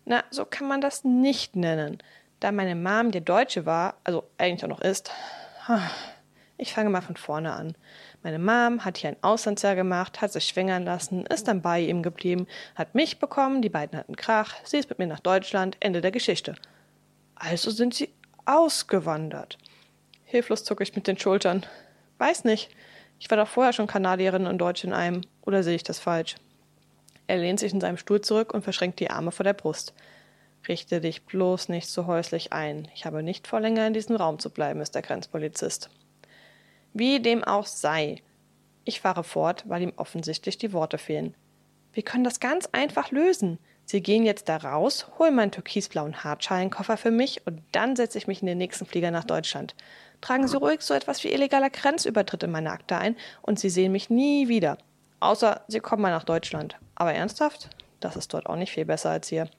Na, 0.06 0.24
so 0.32 0.44
kann 0.44 0.68
man 0.68 0.82
das 0.82 1.04
nicht 1.04 1.56
nennen. 1.56 2.00
Da 2.40 2.52
meine 2.52 2.74
Mom 2.76 3.12
die 3.12 3.24
Deutsche 3.24 3.68
war, 3.68 3.98
also 4.04 4.24
eigentlich 4.40 4.64
auch 4.64 4.70
noch 4.70 4.82
ist. 4.82 5.12
Ich 6.58 6.74
fange 6.74 6.90
mal 6.90 7.02
von 7.02 7.16
vorne 7.16 7.54
an. 7.54 7.76
Meine 8.24 8.40
Mom 8.40 8.84
hat 8.84 8.98
hier 8.98 9.12
ein 9.12 9.22
Auslandsjahr 9.22 9.76
gemacht, 9.76 10.20
hat 10.20 10.32
sich 10.32 10.46
schwängern 10.46 10.84
lassen, 10.84 11.28
ist 11.28 11.48
dann 11.48 11.62
bei 11.62 11.80
ihm 11.80 12.02
geblieben, 12.02 12.48
hat 12.74 12.96
mich 12.96 13.20
bekommen, 13.20 13.62
die 13.62 13.70
beiden 13.70 14.00
hatten 14.00 14.16
Krach, 14.16 14.56
sie 14.64 14.78
ist 14.78 14.90
mit 14.90 14.98
mir 14.98 15.06
nach 15.08 15.20
Deutschland, 15.20 15.78
Ende 15.80 16.02
der 16.02 16.12
Geschichte. 16.12 16.56
Also 17.36 17.70
sind 17.70 17.94
sie 17.94 18.10
ausgewandert. 18.46 19.60
Hilflos 20.24 20.64
zucke 20.64 20.82
ich 20.82 20.96
mit 20.96 21.06
den 21.06 21.20
Schultern. 21.20 21.68
Weiß 22.18 22.46
nicht. 22.46 22.72
Ich 23.24 23.32
war 23.32 23.38
doch 23.38 23.48
vorher 23.48 23.72
schon 23.72 23.88
Kanadierin 23.88 24.48
und 24.48 24.58
Deutsch 24.58 24.84
in 24.84 24.92
einem. 24.92 25.22
Oder 25.46 25.64
sehe 25.64 25.76
ich 25.78 25.84
das 25.84 25.98
falsch? 25.98 26.36
Er 27.26 27.38
lehnt 27.38 27.58
sich 27.58 27.72
in 27.72 27.80
seinem 27.80 27.96
Stuhl 27.96 28.20
zurück 28.20 28.54
und 28.54 28.64
verschränkt 28.64 29.00
die 29.00 29.12
Arme 29.12 29.32
vor 29.32 29.46
der 29.46 29.54
Brust. 29.54 29.94
Richte 30.68 31.00
dich 31.00 31.24
bloß 31.24 31.70
nicht 31.70 31.88
so 31.88 32.06
häuslich 32.06 32.52
ein. 32.52 32.90
Ich 32.94 33.06
habe 33.06 33.24
nicht 33.24 33.48
vor, 33.48 33.62
länger 33.62 33.88
in 33.88 33.94
diesem 33.94 34.18
Raum 34.18 34.40
zu 34.40 34.50
bleiben, 34.50 34.82
ist 34.82 34.94
der 34.94 35.04
Grenzpolizist. 35.04 35.90
Wie 36.92 37.22
dem 37.22 37.46
auch 37.46 37.66
sei. 37.66 38.22
Ich 38.84 39.00
fahre 39.00 39.24
fort, 39.24 39.64
weil 39.70 39.84
ihm 39.84 39.94
offensichtlich 39.96 40.58
die 40.58 40.74
Worte 40.74 40.98
fehlen. 40.98 41.34
Wir 41.94 42.04
können 42.04 42.26
das 42.26 42.42
ganz 42.42 42.68
einfach 42.74 43.10
lösen. 43.12 43.58
Sie 43.86 44.02
gehen 44.02 44.26
jetzt 44.26 44.50
da 44.50 44.58
raus, 44.58 45.08
holen 45.18 45.36
meinen 45.36 45.52
türkisblauen 45.52 46.26
Hartschalenkoffer 46.26 46.98
für 46.98 47.12
mich 47.12 47.48
und 47.48 47.62
dann 47.72 47.96
setze 47.96 48.18
ich 48.18 48.28
mich 48.28 48.42
in 48.42 48.48
den 48.48 48.58
nächsten 48.58 48.86
Flieger 48.86 49.12
nach 49.12 49.24
Deutschland. 49.24 49.76
Tragen 50.24 50.48
Sie 50.48 50.56
ruhig 50.56 50.80
so 50.80 50.94
etwas 50.94 51.22
wie 51.26 51.34
illegaler 51.34 51.70
Grenzübertritt 51.70 52.44
in 52.44 52.52
meine 52.52 52.72
Akte 52.72 52.98
ein 52.98 53.18
und 53.42 53.60
Sie 53.60 53.70
sehen 53.70 53.92
mich 53.92 54.10
nie 54.10 54.48
wieder. 54.48 54.78
Außer 55.20 55.66
Sie 55.68 55.82
kommen 55.82 56.02
mal 56.02 56.12
nach 56.12 56.24
Deutschland. 56.24 56.80
Aber 56.96 57.14
ernsthaft? 57.14 57.70
Das 58.00 58.16
ist 58.16 58.34
dort 58.34 58.46
auch 58.46 58.56
nicht 58.56 58.72
viel 58.72 58.86
besser 58.86 59.10
als 59.10 59.28
hier. 59.28 59.50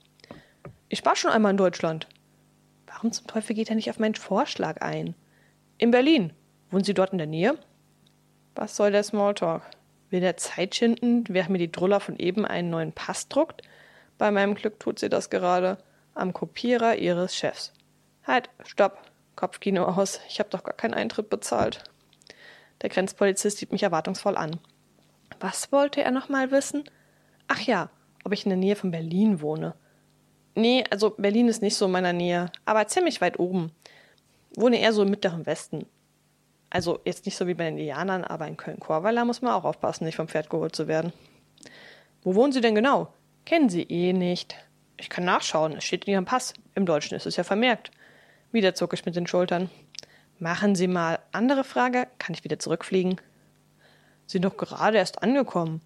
Ich 0.89 1.05
war 1.05 1.17
schon 1.17 1.31
einmal 1.31 1.51
in 1.51 1.59
Deutschland. 1.59 2.09
Warum 2.87 3.13
zum 3.13 3.27
Teufel 3.27 3.55
geht 3.55 3.69
er 3.69 3.77
nicht 3.77 3.91
auf 3.91 3.99
meinen 3.99 4.15
Vorschlag 4.15 4.81
ein? 4.81 5.15
In 5.77 5.91
Berlin. 5.91 6.33
Wohnen 6.71 6.85
Sie 6.85 6.95
dort 6.95 7.13
in 7.13 7.19
der 7.19 7.27
Nähe? 7.27 7.59
Was 8.55 8.75
soll 8.75 8.91
der 8.91 9.03
Smalltalk? 9.03 9.65
Will 10.09 10.21
der 10.21 10.39
Zeit 10.39 10.75
schinden, 10.75 11.25
während 11.29 11.51
mir 11.51 11.59
die 11.59 11.73
Druller 11.73 12.01
von 12.01 12.19
eben 12.19 12.47
einen 12.47 12.71
neuen 12.71 12.93
Pass 12.93 13.29
druckt? 13.29 13.61
Bei 14.17 14.31
meinem 14.31 14.55
Glück 14.55 14.81
tut 14.81 14.99
sie 14.99 15.11
das 15.11 15.29
gerade 15.29 15.77
am 16.15 16.33
Kopierer 16.33 16.97
ihres 16.97 17.37
Chefs. 17.37 17.75
Halt, 18.27 18.49
stopp. 18.65 18.97
Kopfkino 19.37 19.85
aus. 19.85 20.21
Ich 20.29 20.39
habe 20.39 20.51
doch 20.51 20.65
gar 20.65 20.75
keinen 20.75 20.95
Eintritt 20.95 21.31
bezahlt. 21.31 21.85
Der 22.83 22.91
Grenzpolizist 22.91 23.59
sieht 23.59 23.73
mich 23.73 23.83
erwartungsvoll 23.83 24.37
an. 24.37 24.59
Was 25.41 25.73
wollte 25.73 26.03
er 26.03 26.11
noch 26.11 26.29
mal 26.29 26.51
wissen? 26.51 26.85
Ach 27.49 27.61
ja, 27.61 27.91
ob 28.25 28.33
ich 28.33 28.45
in 28.45 28.51
der 28.51 28.59
Nähe 28.59 28.77
von 28.77 28.91
Berlin 28.91 29.41
wohne. 29.41 29.75
Nee, 30.55 30.85
also 30.91 31.11
Berlin 31.11 31.49
ist 31.49 31.63
nicht 31.63 31.77
so 31.77 31.87
in 31.87 31.93
meiner 31.93 32.13
Nähe, 32.13 32.51
aber 32.65 32.87
ziemlich 32.87 33.21
weit 33.21 33.39
oben. 33.39 33.73
Wohne 34.55 34.79
eher 34.81 34.93
so 34.93 35.03
im 35.03 35.11
mittleren 35.11 35.47
Westen. 35.47 35.87
Also 36.71 37.01
jetzt 37.05 37.27
nicht 37.27 37.37
so 37.37 37.47
wie 37.47 37.55
bei 37.55 37.65
den 37.65 37.79
Indianern, 37.79 38.25
aber 38.25 38.47
in 38.47 38.57
Köln-Korweiler 38.57 39.25
muss 39.25 39.43
man 39.43 39.53
auch 39.53 39.65
aufpassen, 39.65 40.05
nicht 40.05 40.17
vom 40.17 40.29
Pferd 40.29 40.51
geholt 40.51 40.75
zu 40.75 40.89
werden. 40.89 41.13
Wo 42.23 42.35
wohnen 42.35 42.53
Sie 42.53 42.61
denn 42.61 42.75
genau? 42.75 43.13
Kennen 43.45 43.69
Sie 43.69 43.83
eh 43.83 44.13
nicht. 44.13 44.57
Ich 44.97 45.11
kann 45.11 45.25
nachschauen, 45.25 45.73
es 45.77 45.85
steht 45.85 46.07
in 46.07 46.15
Ihrem 46.15 46.25
Pass. 46.25 46.55
Im 46.75 46.87
Deutschen 46.87 47.17
ist 47.17 47.27
es 47.27 47.37
ja 47.37 47.45
vermerkt. 47.45 47.91
Wieder 48.55 48.73
zucke 48.73 48.95
ich 48.95 49.05
mit 49.05 49.17
den 49.17 49.27
Schultern. 49.27 49.69
Machen 50.39 50.77
Sie 50.77 50.87
mal. 50.87 51.19
Andere 51.33 51.65
Frage, 51.65 52.07
kann 52.21 52.35
ich 52.35 52.45
wieder 52.45 52.61
zurückfliegen? 52.61 53.21
Sie 54.27 54.35
sind 54.35 54.45
doch 54.45 54.57
gerade 54.57 54.97
erst 54.97 55.25
angekommen. 55.25 55.81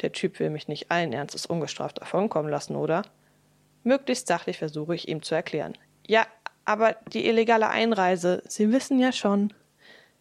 Der 0.00 0.12
Typ 0.12 0.40
will 0.40 0.48
mich 0.48 0.66
nicht 0.66 0.90
allen 0.90 1.12
Ernstes 1.12 1.44
ungestraft 1.44 2.00
davonkommen 2.00 2.50
lassen, 2.50 2.74
oder? 2.74 3.02
Möglichst 3.84 4.28
sachlich 4.28 4.56
versuche 4.56 4.94
ich 4.94 5.08
ihm 5.08 5.22
zu 5.22 5.34
erklären. 5.34 5.76
Ja, 6.06 6.26
aber 6.64 6.96
die 7.12 7.26
illegale 7.26 7.68
Einreise, 7.68 8.42
Sie 8.48 8.72
wissen 8.72 8.98
ja 8.98 9.12
schon. 9.12 9.52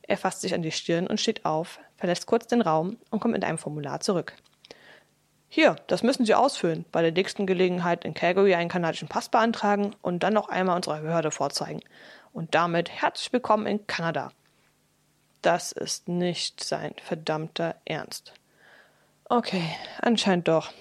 Er 0.01 0.17
fasst 0.17 0.41
sich 0.41 0.53
an 0.53 0.63
die 0.63 0.71
Stirn 0.71 1.07
und 1.07 1.21
steht 1.21 1.45
auf, 1.45 1.79
verlässt 1.95 2.25
kurz 2.25 2.45
den 2.47 2.61
Raum 2.61 2.97
und 3.09 3.21
kommt 3.21 3.35
mit 3.35 3.45
einem 3.45 3.57
Formular 3.57 4.01
zurück. 4.01 4.33
Hier, 5.47 5.75
das 5.87 6.03
müssen 6.03 6.25
Sie 6.25 6.35
ausfüllen, 6.35 6.85
bei 6.91 7.01
der 7.01 7.11
nächsten 7.11 7.45
Gelegenheit 7.45 8.03
in 8.03 8.13
Calgary 8.13 8.55
einen 8.55 8.69
kanadischen 8.69 9.07
Pass 9.07 9.29
beantragen 9.29 9.95
und 10.01 10.23
dann 10.23 10.33
noch 10.33 10.49
einmal 10.49 10.75
unserer 10.75 11.01
Behörde 11.01 11.31
vorzeigen. 11.31 11.81
Und 12.33 12.55
damit 12.55 12.89
herzlich 12.89 13.31
willkommen 13.31 13.65
in 13.65 13.87
Kanada. 13.87 14.31
Das 15.41 15.71
ist 15.71 16.09
nicht 16.09 16.63
sein 16.63 16.93
verdammter 17.01 17.75
Ernst. 17.85 18.33
Okay, 19.29 19.63
anscheinend 20.01 20.47
doch. 20.47 20.71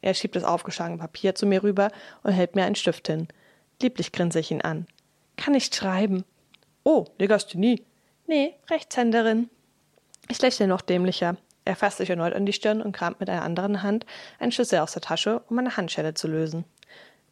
Er 0.00 0.14
schiebt 0.14 0.36
das 0.36 0.44
aufgeschlagene 0.44 0.98
Papier 0.98 1.34
zu 1.34 1.46
mir 1.46 1.62
rüber 1.62 1.90
und 2.22 2.32
hält 2.32 2.56
mir 2.56 2.64
einen 2.64 2.74
Stift 2.74 3.06
hin. 3.06 3.28
Lieblich 3.80 4.12
grinse 4.12 4.40
ich 4.40 4.50
ihn 4.50 4.62
an. 4.62 4.86
Kann 5.36 5.54
ich 5.54 5.66
schreiben? 5.66 6.24
Oh, 6.84 7.06
Legasthenie. 7.18 7.84
Nee, 8.26 8.54
Rechtshänderin. 8.70 9.48
Ich 10.28 10.40
lächle 10.42 10.66
noch 10.66 10.80
dämlicher. 10.80 11.36
Er 11.64 11.76
fasst 11.76 11.98
sich 11.98 12.10
erneut 12.10 12.34
an 12.34 12.46
die 12.46 12.52
Stirn 12.52 12.82
und 12.82 12.92
kramt 12.92 13.20
mit 13.20 13.30
einer 13.30 13.42
anderen 13.42 13.82
Hand 13.82 14.04
einen 14.38 14.52
Schlüssel 14.52 14.80
aus 14.80 14.92
der 14.92 15.02
Tasche, 15.02 15.42
um 15.48 15.58
eine 15.58 15.76
Handschelle 15.76 16.14
zu 16.14 16.28
lösen. 16.28 16.64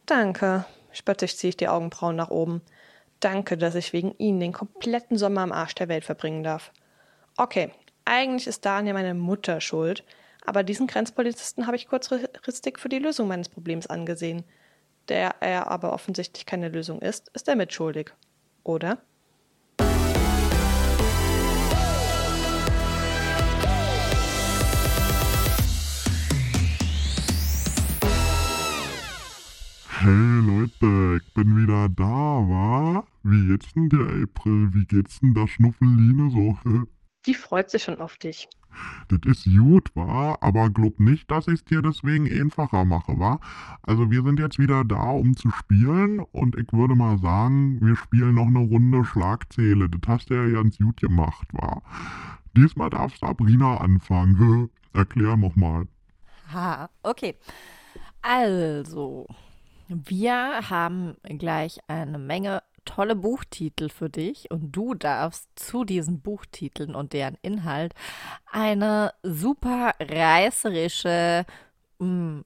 Danke. 0.07 0.64
Spöttisch 0.92 1.37
ziehe 1.37 1.51
ich 1.51 1.57
die 1.57 1.68
Augenbrauen 1.68 2.16
nach 2.16 2.31
oben. 2.31 2.62
Danke, 3.21 3.57
dass 3.57 3.75
ich 3.75 3.92
wegen 3.92 4.14
Ihnen 4.18 4.40
den 4.40 4.53
kompletten 4.53 5.16
Sommer 5.16 5.42
am 5.42 5.53
Arsch 5.53 5.75
der 5.75 5.88
Welt 5.88 6.05
verbringen 6.05 6.42
darf. 6.42 6.73
Okay, 7.37 7.71
eigentlich 8.05 8.47
ist 8.47 8.64
daran 8.64 8.87
ja 8.87 8.92
meine 8.92 9.14
Mutter 9.14 9.61
schuld, 9.61 10.05
aber 10.45 10.64
diesen 10.64 10.87
Grenzpolizisten 10.87 11.66
habe 11.66 11.77
ich 11.77 11.88
kurzfristig 11.88 12.79
für 12.79 12.88
die 12.88 12.99
Lösung 12.99 13.29
meines 13.29 13.49
Problems 13.49 13.87
angesehen. 13.87 14.45
Der 15.09 15.37
er 15.40 15.68
aber 15.68 15.92
offensichtlich 15.92 16.47
keine 16.47 16.68
Lösung 16.68 17.01
ist, 17.01 17.31
ist 17.33 17.49
er 17.49 17.57
mitschuldig. 17.57 18.12
Oder? 18.64 18.99
Hey 30.05 30.41
Leute, 30.41 31.23
ich 31.23 31.33
bin 31.33 31.57
wieder 31.57 31.88
da, 31.88 32.03
wa? 32.05 33.05
Wie 33.23 33.47
geht's 33.47 33.73
denn 33.73 33.88
der 33.88 34.25
April? 34.25 34.75
Wie 34.75 34.85
geht's 34.85 35.21
denn 35.21 35.33
der 35.33 35.47
Schnuffeline 35.47 36.29
so? 36.29 36.59
Die 37.27 37.35
freut 37.35 37.71
sich 37.71 37.85
schon 37.85 38.01
auf 38.01 38.17
dich. 38.17 38.49
Das 39.07 39.21
ist 39.27 39.45
gut, 39.45 39.95
wa? 39.95 40.37
Aber 40.41 40.71
glaub 40.71 40.99
nicht, 40.99 41.31
dass 41.31 41.47
ich's 41.47 41.65
dir 41.65 41.83
deswegen 41.83 42.27
einfacher 42.29 42.85
mache, 42.85 43.17
wa? 43.17 43.38
Also 43.83 44.11
wir 44.11 44.25
sind 44.25 44.41
jetzt 44.41 44.59
wieder 44.59 44.83
da, 44.85 45.12
um 45.12 45.37
zu 45.37 45.53
spielen 45.53 46.19
und 46.19 46.59
ich 46.59 46.73
würde 46.73 46.97
mal 46.97 47.17
sagen, 47.21 47.79
wir 47.81 47.95
spielen 47.95 48.35
noch 48.35 48.49
eine 48.49 48.59
Runde 48.59 49.05
Schlagzähle. 49.05 49.88
Das 49.88 50.01
hast 50.09 50.31
du 50.31 50.35
ja 50.35 50.49
ganz 50.49 50.79
gut 50.79 50.97
gemacht, 50.97 51.47
wa? 51.53 51.81
Diesmal 52.57 52.91
darf 52.91 53.17
Sabrina 53.19 53.77
anfangen. 53.77 54.69
Erklär 54.95 55.37
noch 55.37 55.55
mal. 55.55 55.87
Ha, 56.53 56.91
okay. 57.05 57.37
Also, 58.21 59.29
wir 59.88 60.71
haben 60.71 61.16
gleich 61.23 61.79
eine 61.88 62.18
Menge 62.18 62.62
tolle 62.85 63.14
Buchtitel 63.14 63.88
für 63.88 64.11
dich 64.11 64.51
und 64.51 64.73
du 64.73 64.95
darfst 64.95 65.49
zu 65.57 65.85
diesen 65.85 66.21
Buchtiteln 66.21 66.95
und 66.95 67.12
deren 67.12 67.37
Inhalt 67.42 67.95
eine 68.51 69.12
super 69.23 69.92
reißerische, 70.01 71.45
mm, 71.99 72.40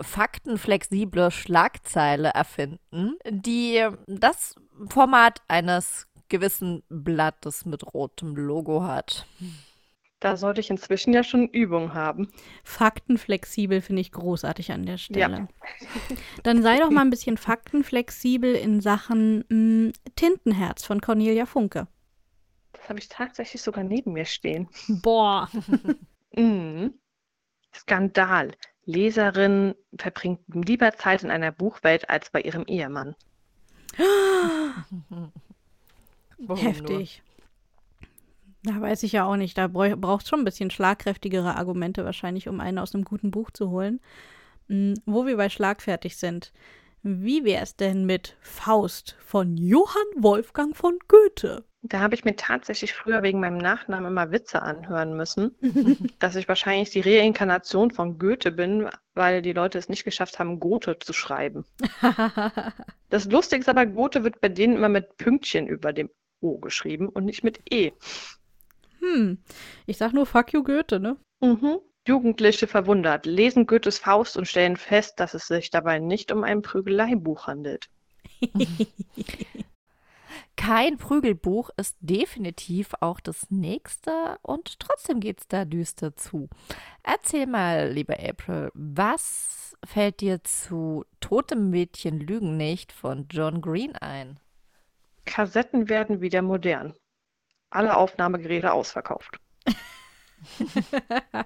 faktenflexible 0.00 1.30
Schlagzeile 1.30 2.28
erfinden, 2.28 3.16
die 3.28 3.86
das 4.06 4.54
Format 4.88 5.40
eines 5.48 6.06
gewissen 6.28 6.82
Blattes 6.88 7.64
mit 7.64 7.94
rotem 7.94 8.36
Logo 8.36 8.82
hat. 8.82 9.26
Da 10.24 10.38
sollte 10.38 10.62
ich 10.62 10.70
inzwischen 10.70 11.12
ja 11.12 11.22
schon 11.22 11.48
Übung 11.48 11.92
haben. 11.92 12.32
Faktenflexibel 12.62 13.82
finde 13.82 14.00
ich 14.00 14.10
großartig 14.10 14.72
an 14.72 14.86
der 14.86 14.96
Stelle. 14.96 15.48
Dann 16.44 16.62
sei 16.62 16.78
doch 16.78 16.88
mal 16.88 17.02
ein 17.02 17.10
bisschen 17.10 17.36
faktenflexibel 17.36 18.54
in 18.54 18.80
Sachen 18.80 19.44
mh, 19.50 19.92
Tintenherz 20.16 20.82
von 20.82 21.02
Cornelia 21.02 21.44
Funke. 21.44 21.88
Das 22.72 22.88
habe 22.88 23.00
ich 23.00 23.10
tatsächlich 23.10 23.60
sogar 23.60 23.84
neben 23.84 24.14
mir 24.14 24.24
stehen. 24.24 24.66
Boah. 24.88 25.50
Mhm. 26.36 26.94
Skandal. 27.72 28.52
Leserin 28.86 29.74
verbringt 29.96 30.40
lieber 30.48 30.96
Zeit 30.96 31.22
in 31.22 31.30
einer 31.30 31.52
Buchwelt 31.52 32.08
als 32.10 32.30
bei 32.30 32.40
ihrem 32.40 32.64
Ehemann. 32.64 33.14
Warum 36.38 36.56
Heftig. 36.56 37.22
Da 38.64 38.80
weiß 38.80 39.02
ich 39.02 39.12
ja 39.12 39.26
auch 39.26 39.36
nicht. 39.36 39.58
Da 39.58 39.68
braucht 39.68 40.22
es 40.22 40.28
schon 40.28 40.40
ein 40.40 40.44
bisschen 40.44 40.70
schlagkräftigere 40.70 41.56
Argumente 41.56 42.04
wahrscheinlich, 42.04 42.48
um 42.48 42.60
einen 42.60 42.78
aus 42.78 42.94
einem 42.94 43.04
guten 43.04 43.30
Buch 43.30 43.50
zu 43.50 43.70
holen. 43.70 44.00
Hm, 44.68 44.94
wo 45.04 45.26
wir 45.26 45.36
bei 45.36 45.50
schlagfertig 45.50 46.16
sind. 46.16 46.52
Wie 47.02 47.44
wäre 47.44 47.62
es 47.62 47.76
denn 47.76 48.06
mit 48.06 48.38
Faust 48.40 49.16
von 49.22 49.58
Johann 49.58 50.06
Wolfgang 50.16 50.74
von 50.74 50.98
Goethe? 51.06 51.62
Da 51.82 52.00
habe 52.00 52.14
ich 52.14 52.24
mir 52.24 52.34
tatsächlich 52.34 52.94
früher 52.94 53.22
wegen 53.22 53.40
meinem 53.40 53.58
Nachnamen 53.58 54.10
immer 54.10 54.32
Witze 54.32 54.62
anhören 54.62 55.14
müssen, 55.14 55.54
dass 56.18 56.34
ich 56.34 56.48
wahrscheinlich 56.48 56.88
die 56.88 57.02
Reinkarnation 57.02 57.90
von 57.90 58.18
Goethe 58.18 58.50
bin, 58.50 58.88
weil 59.12 59.42
die 59.42 59.52
Leute 59.52 59.76
es 59.76 59.90
nicht 59.90 60.04
geschafft 60.04 60.38
haben, 60.38 60.60
Goethe 60.60 60.98
zu 60.98 61.12
schreiben. 61.12 61.64
Das 63.10 63.26
Lustige 63.26 63.60
ist 63.60 63.68
aber, 63.68 63.86
Goethe 63.86 64.24
wird 64.24 64.40
bei 64.40 64.48
denen 64.48 64.74
immer 64.74 64.88
mit 64.88 65.18
Pünktchen 65.18 65.68
über 65.68 65.92
dem 65.92 66.10
O 66.40 66.58
geschrieben 66.58 67.08
und 67.08 67.26
nicht 67.26 67.44
mit 67.44 67.60
E. 67.72 67.92
Hm, 69.04 69.38
ich 69.86 69.98
sag 69.98 70.12
nur 70.12 70.26
Fuck 70.26 70.52
you 70.52 70.62
Goethe, 70.62 70.98
ne? 70.98 71.16
Mhm. 71.40 71.78
Jugendliche 72.06 72.66
verwundert, 72.66 73.26
lesen 73.26 73.66
Goethes 73.66 73.98
Faust 73.98 74.36
und 74.36 74.46
stellen 74.46 74.76
fest, 74.76 75.20
dass 75.20 75.34
es 75.34 75.46
sich 75.46 75.70
dabei 75.70 75.98
nicht 75.98 76.32
um 76.32 76.44
ein 76.44 76.62
Prügeleibuch 76.62 77.46
handelt. 77.46 77.88
Kein 80.56 80.98
Prügelbuch 80.98 81.70
ist 81.76 81.96
definitiv 82.00 82.92
auch 83.00 83.20
das 83.20 83.50
nächste 83.50 84.38
und 84.42 84.78
trotzdem 84.80 85.20
geht's 85.20 85.48
da 85.48 85.64
düster 85.64 86.14
zu. 86.16 86.48
Erzähl 87.02 87.46
mal, 87.46 87.90
liebe 87.90 88.18
April, 88.18 88.70
was 88.74 89.76
fällt 89.84 90.20
dir 90.20 90.42
zu 90.44 91.04
Totem 91.20 91.70
Mädchen 91.70 92.20
lügen 92.20 92.56
nicht 92.56 92.92
von 92.92 93.26
John 93.30 93.60
Green 93.60 93.96
ein? 93.96 94.38
Kassetten 95.24 95.88
werden 95.88 96.20
wieder 96.20 96.42
modern. 96.42 96.94
Alle 97.74 97.96
Aufnahmegeräte 97.96 98.72
ausverkauft. 98.72 99.40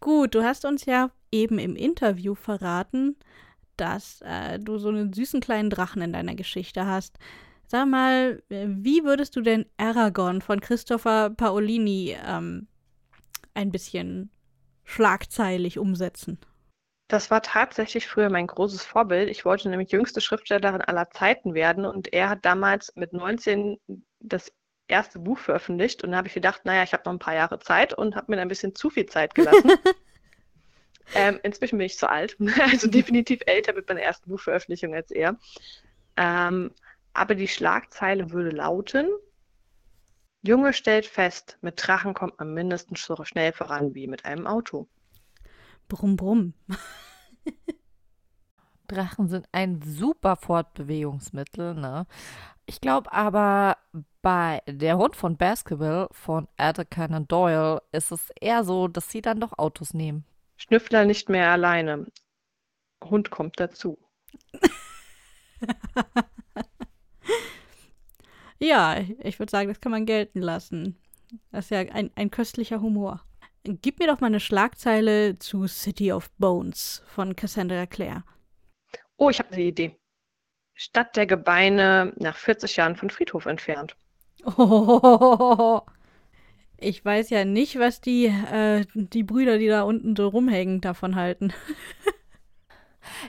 Gut, 0.00 0.34
du 0.34 0.42
hast 0.42 0.64
uns 0.64 0.86
ja 0.86 1.10
eben 1.30 1.60
im 1.60 1.76
Interview 1.76 2.34
verraten, 2.34 3.16
dass 3.76 4.20
äh, 4.22 4.58
du 4.58 4.78
so 4.78 4.88
einen 4.88 5.12
süßen 5.12 5.40
kleinen 5.40 5.70
Drachen 5.70 6.02
in 6.02 6.12
deiner 6.12 6.34
Geschichte 6.34 6.84
hast. 6.84 7.16
Sag 7.68 7.86
mal, 7.86 8.42
wie 8.48 9.04
würdest 9.04 9.36
du 9.36 9.40
denn 9.40 9.66
Aragorn 9.76 10.42
von 10.42 10.60
Christopher 10.60 11.30
Paolini 11.30 12.16
ähm, 12.26 12.66
ein 13.54 13.70
bisschen 13.70 14.30
schlagzeilig 14.82 15.78
umsetzen? 15.78 16.40
Das 17.06 17.30
war 17.30 17.42
tatsächlich 17.42 18.08
früher 18.08 18.30
mein 18.30 18.48
großes 18.48 18.84
Vorbild. 18.84 19.30
Ich 19.30 19.44
wollte 19.44 19.68
nämlich 19.68 19.92
jüngste 19.92 20.20
Schriftstellerin 20.20 20.80
aller 20.80 21.08
Zeiten 21.10 21.54
werden 21.54 21.84
und 21.84 22.12
er 22.12 22.30
hat 22.30 22.44
damals 22.44 22.92
mit 22.96 23.12
19 23.12 23.78
das 24.20 24.52
erste 24.88 25.18
Buch 25.18 25.38
veröffentlicht 25.38 26.04
und 26.04 26.10
da 26.10 26.18
habe 26.18 26.28
ich 26.28 26.34
gedacht, 26.34 26.64
naja, 26.64 26.82
ich 26.82 26.92
habe 26.92 27.02
noch 27.06 27.12
ein 27.12 27.18
paar 27.18 27.34
Jahre 27.34 27.58
Zeit 27.58 27.94
und 27.94 28.16
habe 28.16 28.32
mir 28.32 28.40
ein 28.40 28.48
bisschen 28.48 28.74
zu 28.74 28.90
viel 28.90 29.06
Zeit 29.06 29.34
gelassen. 29.34 29.70
ähm, 31.14 31.38
inzwischen 31.42 31.78
bin 31.78 31.86
ich 31.86 31.96
zu 31.96 32.08
alt, 32.08 32.36
also 32.60 32.88
definitiv 32.88 33.40
älter 33.46 33.72
mit 33.72 33.88
meiner 33.88 34.02
ersten 34.02 34.30
Buchveröffentlichung 34.30 34.94
als 34.94 35.10
er. 35.10 35.36
Ähm, 36.16 36.72
aber 37.12 37.34
die 37.34 37.48
Schlagzeile 37.48 38.30
würde 38.30 38.50
lauten, 38.50 39.08
Junge 40.42 40.72
stellt 40.72 41.04
fest, 41.04 41.58
mit 41.60 41.86
Drachen 41.86 42.14
kommt 42.14 42.38
man 42.38 42.54
mindestens 42.54 43.04
so 43.04 43.24
schnell 43.24 43.52
voran 43.52 43.94
wie 43.94 44.06
mit 44.06 44.24
einem 44.24 44.46
Auto. 44.46 44.88
Brumm, 45.88 46.16
brumm. 46.16 46.54
Drachen 48.88 49.28
sind 49.28 49.46
ein 49.52 49.82
super 49.82 50.36
Fortbewegungsmittel, 50.36 51.74
ne? 51.74 52.06
Ich 52.70 52.80
glaube 52.80 53.12
aber, 53.12 53.78
bei 54.22 54.62
Der 54.68 54.96
Hund 54.96 55.16
von 55.16 55.36
Baskerville 55.36 56.06
von 56.12 56.46
Arthur 56.56 56.84
Conan 56.84 57.26
Doyle 57.26 57.82
ist 57.90 58.12
es 58.12 58.30
eher 58.40 58.62
so, 58.62 58.86
dass 58.86 59.10
sie 59.10 59.22
dann 59.22 59.40
doch 59.40 59.58
Autos 59.58 59.92
nehmen. 59.92 60.24
Schnüffler 60.56 61.04
nicht 61.04 61.28
mehr 61.28 61.50
alleine. 61.50 62.06
Hund 63.02 63.32
kommt 63.32 63.58
dazu. 63.58 63.98
ja, 68.60 68.98
ich 69.18 69.40
würde 69.40 69.50
sagen, 69.50 69.68
das 69.68 69.80
kann 69.80 69.90
man 69.90 70.06
gelten 70.06 70.40
lassen. 70.40 70.96
Das 71.50 71.64
ist 71.64 71.70
ja 71.72 71.80
ein, 71.80 72.12
ein 72.14 72.30
köstlicher 72.30 72.80
Humor. 72.80 73.24
Gib 73.64 73.98
mir 73.98 74.06
doch 74.06 74.20
mal 74.20 74.28
eine 74.28 74.38
Schlagzeile 74.38 75.40
zu 75.40 75.66
City 75.66 76.12
of 76.12 76.30
Bones 76.38 77.02
von 77.08 77.34
Cassandra 77.34 77.86
Clare. 77.86 78.22
Oh, 79.16 79.28
ich 79.28 79.40
habe 79.40 79.50
eine 79.54 79.64
Idee. 79.64 79.99
Stadt 80.80 81.14
der 81.14 81.26
Gebeine 81.26 82.14
nach 82.16 82.36
40 82.36 82.76
Jahren 82.76 82.96
von 82.96 83.10
Friedhof 83.10 83.44
entfernt. 83.44 83.96
Oh, 84.56 85.82
ich 86.78 87.04
weiß 87.04 87.28
ja 87.28 87.44
nicht, 87.44 87.78
was 87.78 88.00
die, 88.00 88.28
äh, 88.28 88.86
die 88.94 89.22
Brüder, 89.22 89.58
die 89.58 89.68
da 89.68 89.82
unten 89.82 90.16
so 90.16 90.28
rumhängen, 90.28 90.80
davon 90.80 91.16
halten. 91.16 91.52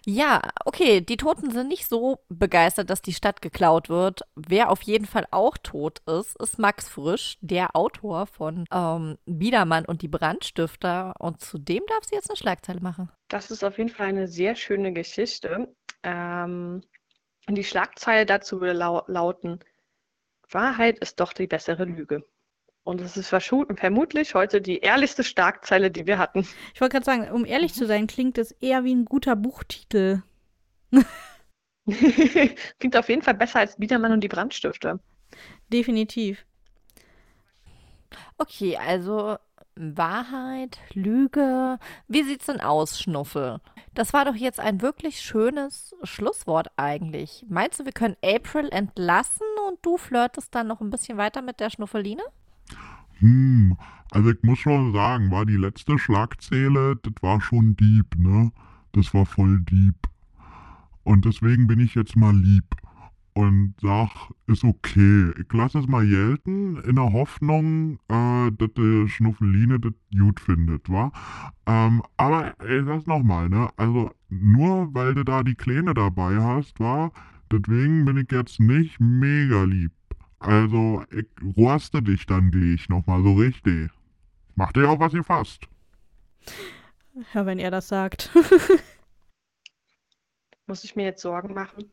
Ja, 0.06 0.42
okay, 0.66 1.02
die 1.02 1.18
Toten 1.18 1.52
sind 1.52 1.68
nicht 1.68 1.88
so 1.88 2.20
begeistert, 2.30 2.90
dass 2.90 3.02
die 3.02 3.14
Stadt 3.14 3.42
geklaut 3.42 3.90
wird. 3.90 4.22
Wer 4.36 4.70
auf 4.70 4.82
jeden 4.84 5.06
Fall 5.06 5.26
auch 5.32 5.58
tot 5.58 6.00
ist, 6.08 6.40
ist 6.42 6.60
Max 6.60 6.88
Frisch, 6.90 7.38
der 7.42 7.76
Autor 7.76 8.28
von 8.28 8.66
ähm, 8.72 9.18
Biedermann 9.26 9.86
und 9.86 10.02
die 10.02 10.08
Brandstifter. 10.08 11.16
Und 11.20 11.42
zu 11.42 11.58
dem 11.58 11.84
darf 11.88 12.04
sie 12.04 12.16
jetzt 12.16 12.30
eine 12.30 12.38
Schlagzeile 12.38 12.82
machen. 12.82 13.10
Das 13.30 13.50
ist 13.50 13.64
auf 13.64 13.78
jeden 13.78 13.90
Fall 13.90 14.08
eine 14.08 14.28
sehr 14.28 14.56
schöne 14.56 14.94
Geschichte. 14.94 15.74
Ähm, 16.04 16.82
die 17.48 17.64
Schlagzeile 17.64 18.26
dazu 18.26 18.62
würde 18.62 18.74
lau 18.74 19.04
lauten, 19.08 19.60
Wahrheit 20.50 21.00
ist 21.00 21.20
doch 21.20 21.34
die 21.34 21.48
bessere 21.48 21.86
Lüge. 21.86 22.24
Und 22.84 23.00
es 23.00 23.16
ist 23.16 23.30
vermutlich 23.30 24.34
heute 24.34 24.60
die 24.60 24.80
ehrlichste 24.80 25.24
Starkzeile, 25.24 25.92
die 25.92 26.08
wir 26.08 26.18
hatten. 26.18 26.48
Ich 26.74 26.82
wollte 26.82 26.94
gerade 26.94 27.06
sagen, 27.06 27.32
um 27.32 27.46
ehrlich 27.46 27.74
zu 27.74 27.86
sein, 27.86 28.08
klingt 28.08 28.38
es 28.38 28.52
eher 28.54 28.84
wie 28.84 28.96
ein 28.96 29.06
guter 29.06 29.36
Buchtitel. 29.36 30.24
klingt 32.80 32.98
auf 32.98 33.10
jeden 33.10 33.22
Fall 33.22 33.36
besser 33.36 33.60
als 33.60 33.78
Biedermann 33.78 34.12
und 34.12 34.22
die 34.22 34.28
Brandstifte. 34.28 35.00
Definitiv. 35.72 36.44
Okay, 38.38 38.78
also 38.78 39.38
Wahrheit, 39.76 40.80
Lüge. 40.94 41.80
Wie 42.08 42.24
sieht's 42.24 42.48
denn 42.48 42.62
aus, 42.62 43.00
Schnuffel? 43.00 43.60
Das 43.94 44.14
war 44.14 44.26
doch 44.26 44.36
jetzt 44.36 44.60
ein 44.60 44.82
wirklich 44.82 45.22
schönes 45.22 45.96
Schlusswort 46.04 46.68
eigentlich. 46.78 47.46
Meinst 47.50 47.80
du, 47.80 47.86
wir 47.86 47.92
können 47.92 48.16
April 48.24 48.70
entlassen 48.72 49.48
und 49.68 49.80
du 49.82 49.98
flirtest 49.98 50.54
dann 50.54 50.68
noch 50.68 50.82
ein 50.82 50.90
bisschen 50.90 51.18
weiter 51.18 51.42
mit 51.42 51.60
der 51.60 51.70
Schnuffeline? 51.70 52.24
Hm, 53.20 53.78
also 54.12 54.32
ich 54.32 54.42
muss 54.44 54.60
schon 54.60 54.94
sagen, 54.94 55.32
war 55.32 55.46
die 55.46 55.58
letzte 55.58 55.98
Schlagzeile, 56.00 56.96
das 56.98 57.14
war 57.22 57.40
schon 57.42 57.76
Dieb, 57.76 58.16
ne? 58.18 58.52
Das 58.94 59.14
war 59.14 59.26
voll 59.26 59.62
Dieb. 59.62 59.96
Und 61.04 61.26
deswegen 61.26 61.68
bin 61.68 61.80
ich 61.80 61.96
jetzt 61.96 62.16
mal 62.16 62.36
lieb 62.36 62.66
und 63.34 63.76
sag, 63.82 64.10
ist 64.48 64.64
okay. 64.64 65.32
Ich 65.40 65.52
lasse 65.54 65.80
es 65.80 65.88
mal 65.88 66.06
gelten, 66.08 66.78
in 66.78 66.96
der 66.96 67.14
Hoffnung, 67.14 68.00
äh, 68.10 68.52
dass 68.52 68.74
die 68.76 69.08
Schnuffeline 69.08 69.80
das 69.80 69.94
gut 70.18 70.40
findet, 70.40 70.90
wa? 70.90 71.12
Ähm, 71.66 72.02
aber 72.18 72.54
ich 72.62 72.86
sag's 72.86 73.06
nochmal, 73.06 73.50
ne? 73.50 73.70
Also, 73.78 74.12
nur 74.30 74.94
weil 74.94 75.16
du 75.16 75.24
da 75.24 75.44
die 75.44 75.56
Kleine 75.56 75.94
dabei 75.94 76.36
hast, 76.42 76.80
wa? 76.80 77.12
Deswegen 77.52 78.06
bin 78.06 78.18
ich 78.18 78.32
jetzt 78.32 78.60
nicht 78.60 79.00
mega 79.00 79.64
lieb. 79.64 79.92
Also, 80.40 81.04
ich 81.12 81.28
roste 81.56 82.02
dich 82.02 82.26
dann 82.26 82.52
gleich 82.52 82.90
nochmal 82.90 83.24
so 83.24 83.34
richtig. 83.36 83.92
Macht 84.56 84.78
ihr 84.78 84.90
auch, 84.90 85.00
was 85.00 85.14
ihr 85.14 85.24
fasst. 85.24 85.68
Ja, 87.34 87.46
wenn 87.46 87.60
er 87.60 87.72
das 87.72 87.88
sagt. 87.88 88.32
Muss 90.68 90.84
ich 90.84 90.96
mir 90.96 91.04
jetzt 91.04 91.22
Sorgen 91.22 91.54
machen? 91.54 91.92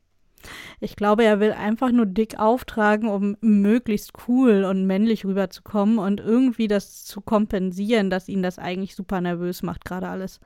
Ich 0.80 0.96
glaube, 0.96 1.24
er 1.24 1.40
will 1.40 1.52
einfach 1.52 1.90
nur 1.90 2.06
dick 2.06 2.38
auftragen, 2.38 3.08
um 3.08 3.36
möglichst 3.40 4.12
cool 4.28 4.64
und 4.64 4.86
männlich 4.86 5.24
rüberzukommen 5.24 5.98
und 5.98 6.20
irgendwie 6.20 6.68
das 6.68 7.04
zu 7.04 7.20
kompensieren, 7.20 8.10
dass 8.10 8.28
ihn 8.28 8.42
das 8.42 8.58
eigentlich 8.58 8.94
super 8.94 9.20
nervös 9.20 9.62
macht, 9.62 9.84
gerade 9.84 10.08
alles. 10.08 10.40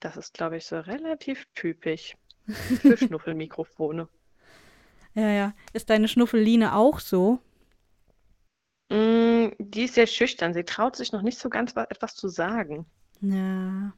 Das 0.00 0.16
ist, 0.16 0.34
glaube 0.34 0.56
ich, 0.56 0.64
so 0.64 0.78
relativ 0.80 1.46
typisch 1.54 2.16
für 2.46 2.96
Schnuffelmikrofone. 2.96 4.08
Ja, 5.14 5.30
ja. 5.30 5.54
Ist 5.72 5.90
deine 5.90 6.08
Schnuffeline 6.08 6.74
auch 6.74 7.00
so? 7.00 7.40
Mm, 8.90 9.48
die 9.58 9.84
ist 9.84 9.94
sehr 9.94 10.06
schüchtern. 10.06 10.54
Sie 10.54 10.64
traut 10.64 10.96
sich 10.96 11.12
noch 11.12 11.22
nicht 11.22 11.38
so 11.38 11.48
ganz 11.48 11.74
etwas 11.76 12.14
zu 12.14 12.28
sagen. 12.28 12.86
Ja. 13.20 13.92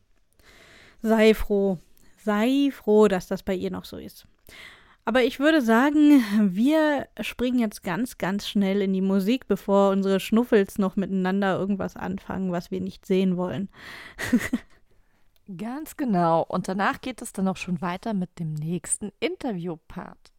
Sei 1.02 1.34
froh. 1.34 1.78
Sei 2.18 2.70
froh, 2.72 3.08
dass 3.08 3.26
das 3.26 3.42
bei 3.42 3.54
ihr 3.54 3.70
noch 3.70 3.84
so 3.84 3.96
ist. 3.96 4.26
Aber 5.04 5.24
ich 5.24 5.40
würde 5.40 5.62
sagen, 5.62 6.22
wir 6.54 7.08
springen 7.20 7.58
jetzt 7.58 7.82
ganz, 7.82 8.18
ganz 8.18 8.48
schnell 8.48 8.82
in 8.82 8.92
die 8.92 9.00
Musik, 9.00 9.48
bevor 9.48 9.90
unsere 9.90 10.20
Schnuffels 10.20 10.78
noch 10.78 10.96
miteinander 10.96 11.58
irgendwas 11.58 11.96
anfangen, 11.96 12.52
was 12.52 12.70
wir 12.70 12.80
nicht 12.80 13.04
sehen 13.04 13.36
wollen. 13.36 13.68
ganz 15.56 15.96
genau. 15.96 16.42
Und 16.42 16.68
danach 16.68 17.00
geht 17.00 17.20
es 17.20 17.32
dann 17.32 17.48
auch 17.48 17.56
schon 17.56 17.80
weiter 17.80 18.14
mit 18.14 18.38
dem 18.38 18.54
nächsten 18.54 19.10
Interviewpart. 19.18 20.31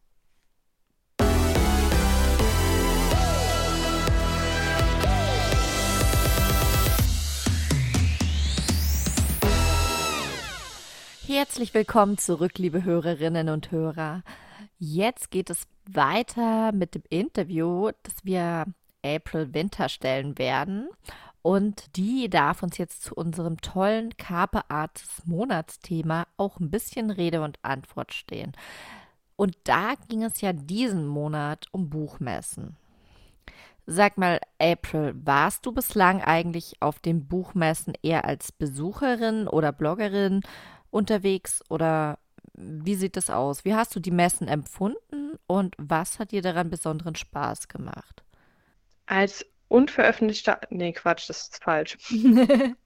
Herzlich 11.26 11.72
willkommen 11.72 12.18
zurück, 12.18 12.58
liebe 12.58 12.84
Hörerinnen 12.84 13.48
und 13.48 13.70
Hörer. 13.70 14.22
Jetzt 14.78 15.30
geht 15.30 15.48
es 15.48 15.66
weiter 15.86 16.70
mit 16.72 16.94
dem 16.94 17.02
Interview, 17.08 17.92
das 18.02 18.16
wir 18.24 18.66
April 19.02 19.54
Winter 19.54 19.88
stellen 19.88 20.36
werden. 20.36 20.90
Und 21.40 21.96
die 21.96 22.28
darf 22.28 22.62
uns 22.62 22.76
jetzt 22.76 23.04
zu 23.04 23.14
unserem 23.14 23.58
tollen 23.62 24.14
Carpe 24.18 24.68
Arts 24.68 25.22
Monatsthema 25.24 26.26
auch 26.36 26.60
ein 26.60 26.70
bisschen 26.70 27.10
Rede 27.10 27.40
und 27.40 27.58
Antwort 27.62 28.12
stehen. 28.12 28.52
Und 29.34 29.56
da 29.64 29.94
ging 30.08 30.24
es 30.24 30.42
ja 30.42 30.52
diesen 30.52 31.06
Monat 31.06 31.68
um 31.72 31.88
Buchmessen. 31.88 32.76
Sag 33.86 34.18
mal, 34.18 34.40
April, 34.58 35.14
warst 35.24 35.64
du 35.64 35.72
bislang 35.72 36.22
eigentlich 36.22 36.76
auf 36.80 36.98
den 36.98 37.26
Buchmessen 37.26 37.94
eher 38.02 38.26
als 38.26 38.52
Besucherin 38.52 39.48
oder 39.48 39.72
Bloggerin 39.72 40.42
unterwegs 40.94 41.62
oder 41.68 42.18
wie 42.54 42.94
sieht 42.94 43.16
das 43.16 43.30
aus? 43.30 43.64
Wie 43.64 43.74
hast 43.74 43.94
du 43.96 44.00
die 44.00 44.12
Messen 44.12 44.46
empfunden 44.46 45.38
und 45.46 45.74
was 45.76 46.18
hat 46.18 46.30
dir 46.30 46.40
daran 46.40 46.70
besonderen 46.70 47.16
Spaß 47.16 47.68
gemacht? 47.68 48.22
Als 49.06 49.44
unveröffentlichter, 49.68 50.60
nee, 50.70 50.92
Quatsch, 50.92 51.28
das 51.28 51.42
ist 51.42 51.62
falsch. 51.62 51.98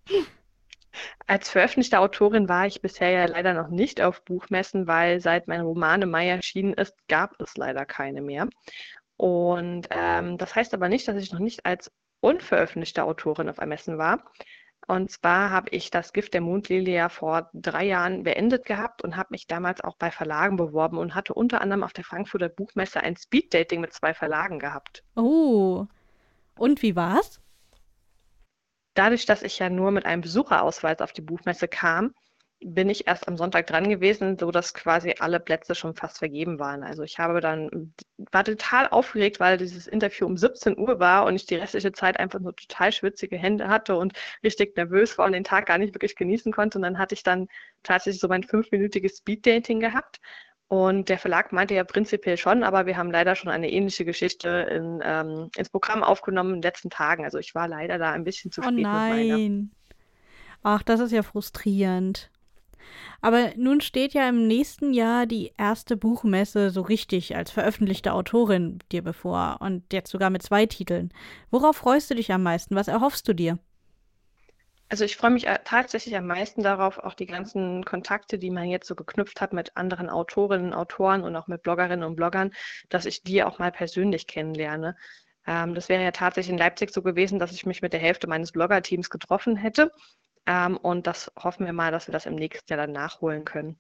Als 1.26 1.50
veröffentlichte 1.50 2.00
Autorin 2.00 2.48
war 2.48 2.66
ich 2.66 2.80
bisher 2.80 3.11
ja 3.11 3.26
leider 3.26 3.52
noch 3.52 3.68
nicht 3.68 4.00
auf 4.00 4.24
Buchmessen, 4.24 4.86
weil 4.86 5.20
seit 5.20 5.46
mein 5.46 5.61
Roman 5.61 6.02
im 6.02 6.11
Mai 6.11 6.28
erschienen 6.28 6.72
ist, 6.72 6.94
gab 7.09 7.40
es 7.40 7.56
leider 7.56 7.84
keine 7.84 8.22
mehr. 8.22 8.48
Und 9.16 9.86
ähm, 9.90 10.38
das 10.38 10.54
heißt 10.54 10.72
aber 10.74 10.88
nicht, 10.88 11.06
dass 11.06 11.22
ich 11.22 11.30
noch 11.30 11.40
nicht 11.40 11.66
als 11.66 11.92
unveröffentlichte 12.20 13.04
Autorin 13.04 13.48
auf 13.48 13.59
einem 13.59 13.68
Messen 13.68 13.98
war. 13.98 14.24
Und 14.89 15.11
zwar 15.11 15.51
habe 15.51 15.68
ich 15.68 15.91
das 15.91 16.14
Gift 16.14 16.32
der 16.32 16.41
Mondlilie 16.41 16.97
ja 16.97 17.11
vor 17.11 17.51
drei 17.53 17.84
Jahren 17.84 18.22
beendet 18.22 18.64
gehabt 18.64 19.05
und 19.05 19.18
habe 19.18 19.28
mich 19.32 19.47
damals 19.47 19.82
auch 19.82 19.99
bei 19.99 20.11
Verlagen 20.11 20.57
beworben 20.57 20.97
und 20.97 21.14
hatte 21.14 21.34
unter 21.34 21.61
anderem 21.61 21.84
auf 21.84 21.93
der 21.93 22.05
Frankfurter 22.05 22.49
Buchmesse 22.49 23.01
ein 23.03 23.14
Speeddating 23.14 23.82
mit 23.82 23.93
zwei 23.93 24.14
Verlagen 24.14 24.59
gehabt. 24.59 25.05
Oh, 25.14 25.86
und 26.57 26.80
wie 26.80 26.97
war's? 26.97 27.39
Dadurch, 28.95 29.26
dass 29.26 29.43
ich 29.43 29.59
ja 29.59 29.68
nur 29.68 29.91
mit 29.91 30.07
einem 30.07 30.22
Besucherausweis 30.22 31.01
auf 31.01 31.12
die 31.12 31.20
Buchmesse 31.20 31.68
kam, 31.68 32.14
bin 32.61 32.90
ich 32.90 33.06
erst 33.06 33.28
am 33.28 33.36
Sonntag 33.36 33.66
dran 33.68 33.88
gewesen, 33.88 34.36
so 34.38 34.50
dass 34.50 34.74
quasi 34.74 35.14
alle 35.20 35.38
Plätze 35.38 35.74
schon 35.74 35.94
fast 35.94 36.18
vergeben 36.18 36.59
waren. 36.59 36.82
Also 36.82 37.04
ich 37.04 37.18
habe 37.18 37.40
dann, 37.40 37.94
war 38.32 38.44
total 38.44 38.88
aufgeregt, 38.88 39.38
weil 39.38 39.59
dieses 39.59 39.86
Interview 39.86 40.26
um 40.26 40.36
17 40.36 40.76
Uhr 40.76 40.98
war 40.98 41.24
und 41.26 41.36
ich 41.36 41.46
die 41.46 41.54
restliche 41.54 41.92
Zeit 41.92 42.18
einfach 42.18 42.40
nur 42.40 42.56
total 42.56 42.90
schwitzige 42.92 43.36
Hände 43.36 43.68
hatte 43.68 43.96
und 43.96 44.12
richtig 44.42 44.76
nervös 44.76 45.16
war 45.18 45.26
und 45.26 45.32
den 45.32 45.44
Tag 45.44 45.66
gar 45.66 45.78
nicht 45.78 45.94
wirklich 45.94 46.16
genießen 46.16 46.52
konnte. 46.52 46.78
Und 46.78 46.82
dann 46.82 46.98
hatte 46.98 47.14
ich 47.14 47.22
dann 47.22 47.46
tatsächlich 47.84 48.20
so 48.20 48.28
mein 48.28 48.42
fünfminütiges 48.42 49.18
Speeddating 49.18 49.78
gehabt. 49.78 50.20
Und 50.66 51.09
der 51.09 51.18
Verlag 51.18 51.52
meinte 51.52 51.74
ja 51.74 51.84
prinzipiell 51.84 52.36
schon, 52.36 52.62
aber 52.62 52.86
wir 52.86 52.96
haben 52.96 53.11
leider 53.11 53.36
schon 53.36 53.50
eine 53.50 53.70
ähnliche 53.70 54.04
Geschichte 54.04 54.48
in, 54.48 55.00
ähm, 55.02 55.50
ins 55.56 55.70
Programm 55.70 56.02
aufgenommen 56.02 56.50
in 56.50 56.56
den 56.56 56.62
letzten 56.62 56.90
Tagen. 56.90 57.24
Also 57.24 57.38
ich 57.38 57.54
war 57.54 57.68
leider 57.68 57.98
da 57.98 58.12
ein 58.12 58.24
bisschen 58.24 58.50
zu 58.50 58.61
oh 58.61 58.64
spät 58.64 58.78
nein. 58.78 59.16
mit 59.16 59.28
meiner. 59.28 59.68
Ach, 60.64 60.82
das 60.82 61.00
ist 61.00 61.12
ja 61.12 61.22
frustrierend. 61.22 62.30
Aber 63.20 63.51
nun 63.57 63.80
steht 63.80 64.14
ja 64.14 64.28
im 64.28 64.47
nächsten 64.47 64.93
Jahr 64.93 65.26
die 65.26 65.53
erste 65.57 65.97
Buchmesse 65.97 66.70
so 66.70 66.82
richtig 66.82 67.36
als 67.36 67.51
veröffentlichte 67.51 68.12
Autorin 68.12 68.78
dir 68.93 69.03
bevor 69.03 69.59
und 69.61 69.93
jetzt 69.93 70.11
sogar 70.11 70.30
mit 70.30 70.43
zwei 70.43 70.66
Titeln. 70.66 71.12
Worauf 71.51 71.76
freust 71.76 72.11
du 72.11 72.14
dich 72.14 72.32
am 72.32 72.43
meisten? 72.43 72.74
Was 72.74 72.89
erhoffst 72.89 73.26
du 73.28 73.34
dir? 73.34 73.59
Also 74.91 75.05
ich 75.05 75.16
freue 75.16 75.30
mich 75.30 75.47
äh, 75.47 75.59
tatsächlich 75.64 76.16
am 76.16 76.26
meisten 76.26 76.62
darauf, 76.62 76.99
auch 76.99 77.12
die 77.12 77.26
ganzen 77.26 77.84
Kontakte, 77.84 78.39
die 78.39 78.51
man 78.51 78.70
jetzt 78.70 78.86
so 78.86 78.95
geknüpft 78.95 79.41
hat 79.41 79.53
mit 79.53 79.76
anderen 79.76 80.09
Autorinnen, 80.09 80.72
Autoren 80.72 81.22
und 81.22 81.36
auch 81.36 81.47
mit 81.47 81.62
Bloggerinnen 81.62 82.05
und 82.05 82.16
Bloggern, 82.16 82.53
dass 82.89 83.05
ich 83.05 83.22
die 83.22 83.43
auch 83.43 83.59
mal 83.59 83.70
persönlich 83.70 84.26
kennenlerne. 84.26 84.97
Ähm, 85.47 85.74
das 85.74 85.91
wäre 85.91 86.03
ja 86.03 86.11
tatsächlich 86.11 86.53
in 86.53 86.59
Leipzig 86.59 86.91
so 86.91 87.03
gewesen, 87.03 87.39
dass 87.39 87.53
ich 87.53 87.66
mich 87.66 87.82
mit 87.82 87.93
der 87.93 88.01
Hälfte 88.01 88.28
meines 88.28 88.53
Bloggerteams 88.53 89.11
getroffen 89.11 89.57
hätte. 89.57 89.93
Ähm, 90.49 90.78
und 90.78 91.07
das 91.07 91.30
hoffen 91.38 91.66
wir 91.66 91.74
mal, 91.74 91.92
dass 91.92 92.09
wir 92.09 92.12
das 92.12 92.24
im 92.24 92.34
nächsten 92.34 92.72
Jahr 92.72 92.78
dann 92.78 92.92
nachholen 92.92 93.44
können. 93.44 93.76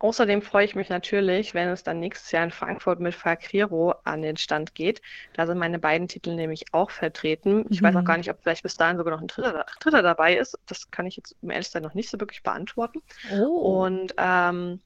Außerdem 0.00 0.42
freue 0.42 0.66
ich 0.66 0.76
mich 0.76 0.90
natürlich, 0.90 1.54
wenn 1.54 1.68
es 1.70 1.82
dann 1.82 1.98
nächstes 1.98 2.30
Jahr 2.30 2.44
in 2.44 2.50
Frankfurt 2.50 3.00
mit 3.00 3.14
Fakriro 3.14 3.94
an 4.04 4.20
den 4.22 4.36
Stand 4.36 4.74
geht. 4.74 5.00
Da 5.32 5.46
sind 5.46 5.58
meine 5.58 5.78
beiden 5.78 6.06
Titel 6.06 6.34
nämlich 6.34 6.66
auch 6.72 6.90
vertreten. 6.90 7.64
Ich 7.70 7.80
mhm. 7.80 7.86
weiß 7.86 7.96
auch 7.96 8.02
mhm. 8.02 8.04
gar 8.04 8.18
nicht, 8.18 8.30
ob 8.30 8.40
vielleicht 8.42 8.62
bis 8.62 8.76
dahin 8.76 8.98
sogar 8.98 9.14
noch 9.14 9.22
ein 9.22 9.26
dritter, 9.26 9.64
dritter, 9.80 10.02
dabei 10.02 10.36
ist. 10.36 10.56
Das 10.66 10.90
kann 10.90 11.06
ich 11.06 11.16
jetzt 11.16 11.34
im 11.42 11.50
Ehrlichkeit 11.50 11.82
noch 11.82 11.94
nicht 11.94 12.10
so 12.10 12.20
wirklich 12.20 12.42
beantworten. 12.42 13.02
Oh. 13.32 13.84
Und 13.84 14.14
ähm, 14.18 14.80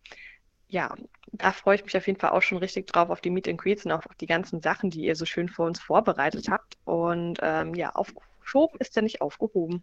ja, 0.68 0.94
da 1.32 1.52
freue 1.52 1.74
ich 1.74 1.84
mich 1.84 1.96
auf 1.96 2.06
jeden 2.06 2.20
Fall 2.20 2.30
auch 2.30 2.40
schon 2.40 2.58
richtig 2.58 2.86
drauf 2.86 3.10
auf 3.10 3.20
die 3.20 3.30
Meet 3.30 3.48
and 3.48 3.60
Greets 3.60 3.84
und 3.84 3.92
auch 3.92 4.06
auf 4.06 4.14
die 4.14 4.26
ganzen 4.26 4.62
Sachen, 4.62 4.90
die 4.90 5.04
ihr 5.04 5.16
so 5.16 5.26
schön 5.26 5.48
für 5.48 5.62
uns 5.62 5.80
vorbereitet 5.80 6.48
habt. 6.48 6.78
Und 6.84 7.38
ähm, 7.42 7.74
ja, 7.74 7.90
aufgeschoben 7.90 8.78
ist 8.78 8.94
ja 8.94 9.02
nicht 9.02 9.20
aufgehoben. 9.20 9.82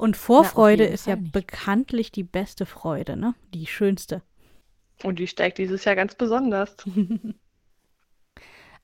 Und 0.00 0.16
Vorfreude 0.16 0.84
ist 0.84 1.06
ja 1.06 1.16
nicht. 1.16 1.30
bekanntlich 1.30 2.10
die 2.10 2.22
beste 2.22 2.64
Freude, 2.64 3.18
ne? 3.18 3.34
Die 3.52 3.66
schönste. 3.66 4.22
Und 5.02 5.18
die 5.18 5.26
steigt 5.26 5.58
dieses 5.58 5.84
Jahr 5.84 5.94
ganz 5.94 6.14
besonders. 6.14 6.74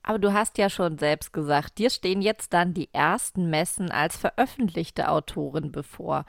Aber 0.03 0.19
du 0.19 0.35
hast 0.35 0.59
ja 0.59 0.69
schon 0.69 0.99
selbst 0.99 1.33
gesagt, 1.33 1.79
dir 1.79 1.89
stehen 1.89 2.21
jetzt 2.21 2.53
dann 2.53 2.75
die 2.75 2.93
ersten 2.93 3.49
Messen 3.49 3.91
als 3.91 4.19
veröffentlichte 4.19 5.09
Autorin 5.09 5.73
bevor. 5.73 6.27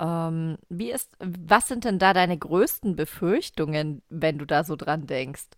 Ähm, 0.00 0.58
wie 0.68 0.90
ist, 0.90 1.16
was 1.20 1.68
sind 1.68 1.84
denn 1.84 2.00
da 2.00 2.12
deine 2.12 2.36
größten 2.36 2.96
Befürchtungen, 2.96 4.02
wenn 4.08 4.38
du 4.38 4.44
da 4.44 4.64
so 4.64 4.74
dran 4.74 5.06
denkst? 5.06 5.50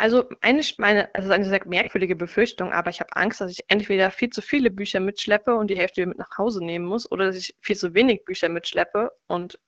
Also 0.00 0.24
eine, 0.40 0.62
meine, 0.78 1.14
also 1.14 1.30
eine 1.30 1.44
sehr 1.44 1.60
merkwürdige 1.66 2.16
Befürchtung, 2.16 2.72
aber 2.72 2.88
ich 2.88 3.00
habe 3.00 3.14
Angst, 3.16 3.42
dass 3.42 3.52
ich 3.52 3.64
entweder 3.68 4.10
viel 4.10 4.30
zu 4.30 4.40
viele 4.40 4.70
Bücher 4.70 4.98
mitschleppe 4.98 5.54
und 5.54 5.68
die 5.68 5.76
Hälfte 5.76 6.06
mit 6.06 6.16
nach 6.16 6.38
Hause 6.38 6.64
nehmen 6.64 6.86
muss, 6.86 7.10
oder 7.12 7.26
dass 7.26 7.36
ich 7.36 7.54
viel 7.60 7.76
zu 7.76 7.92
wenig 7.92 8.24
Bücher 8.24 8.48
mitschleppe 8.48 9.10
und 9.26 9.58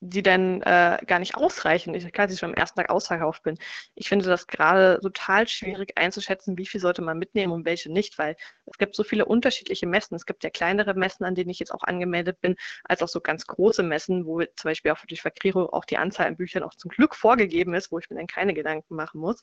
die 0.00 0.22
dann 0.22 0.62
äh, 0.62 0.98
gar 1.06 1.18
nicht 1.18 1.34
ausreichen. 1.34 1.94
Ich 1.94 2.10
quasi 2.12 2.36
schon 2.36 2.50
am 2.50 2.54
ersten 2.54 2.78
Tag 2.78 2.90
ausverkauft 2.90 3.42
bin. 3.42 3.58
Ich 3.94 4.08
finde 4.08 4.26
das 4.26 4.46
gerade 4.46 5.00
total 5.02 5.48
schwierig 5.48 5.98
einzuschätzen, 5.98 6.56
wie 6.56 6.66
viel 6.66 6.80
sollte 6.80 7.02
man 7.02 7.18
mitnehmen 7.18 7.52
und 7.52 7.64
welche 7.64 7.90
nicht, 7.90 8.16
weil 8.18 8.36
es 8.66 8.78
gibt 8.78 8.94
so 8.94 9.02
viele 9.02 9.24
unterschiedliche 9.24 9.86
Messen. 9.86 10.14
Es 10.14 10.26
gibt 10.26 10.44
ja 10.44 10.50
kleinere 10.50 10.94
Messen, 10.94 11.24
an 11.24 11.34
denen 11.34 11.50
ich 11.50 11.58
jetzt 11.58 11.72
auch 11.72 11.82
angemeldet 11.82 12.40
bin, 12.40 12.56
als 12.84 13.02
auch 13.02 13.08
so 13.08 13.20
ganz 13.20 13.46
große 13.46 13.82
Messen, 13.82 14.24
wo 14.24 14.40
zum 14.40 14.70
Beispiel 14.70 14.92
auch 14.92 15.04
durch 15.06 15.22
Verkriro 15.22 15.66
auch 15.72 15.84
die 15.84 15.98
Anzahl 15.98 16.26
an 16.26 16.36
Büchern 16.36 16.62
auch 16.62 16.74
zum 16.74 16.90
Glück 16.90 17.16
vorgegeben 17.16 17.74
ist, 17.74 17.90
wo 17.90 17.98
ich 17.98 18.08
mir 18.08 18.16
dann 18.16 18.28
keine 18.28 18.54
Gedanken 18.54 18.94
machen 18.94 19.20
muss. 19.20 19.40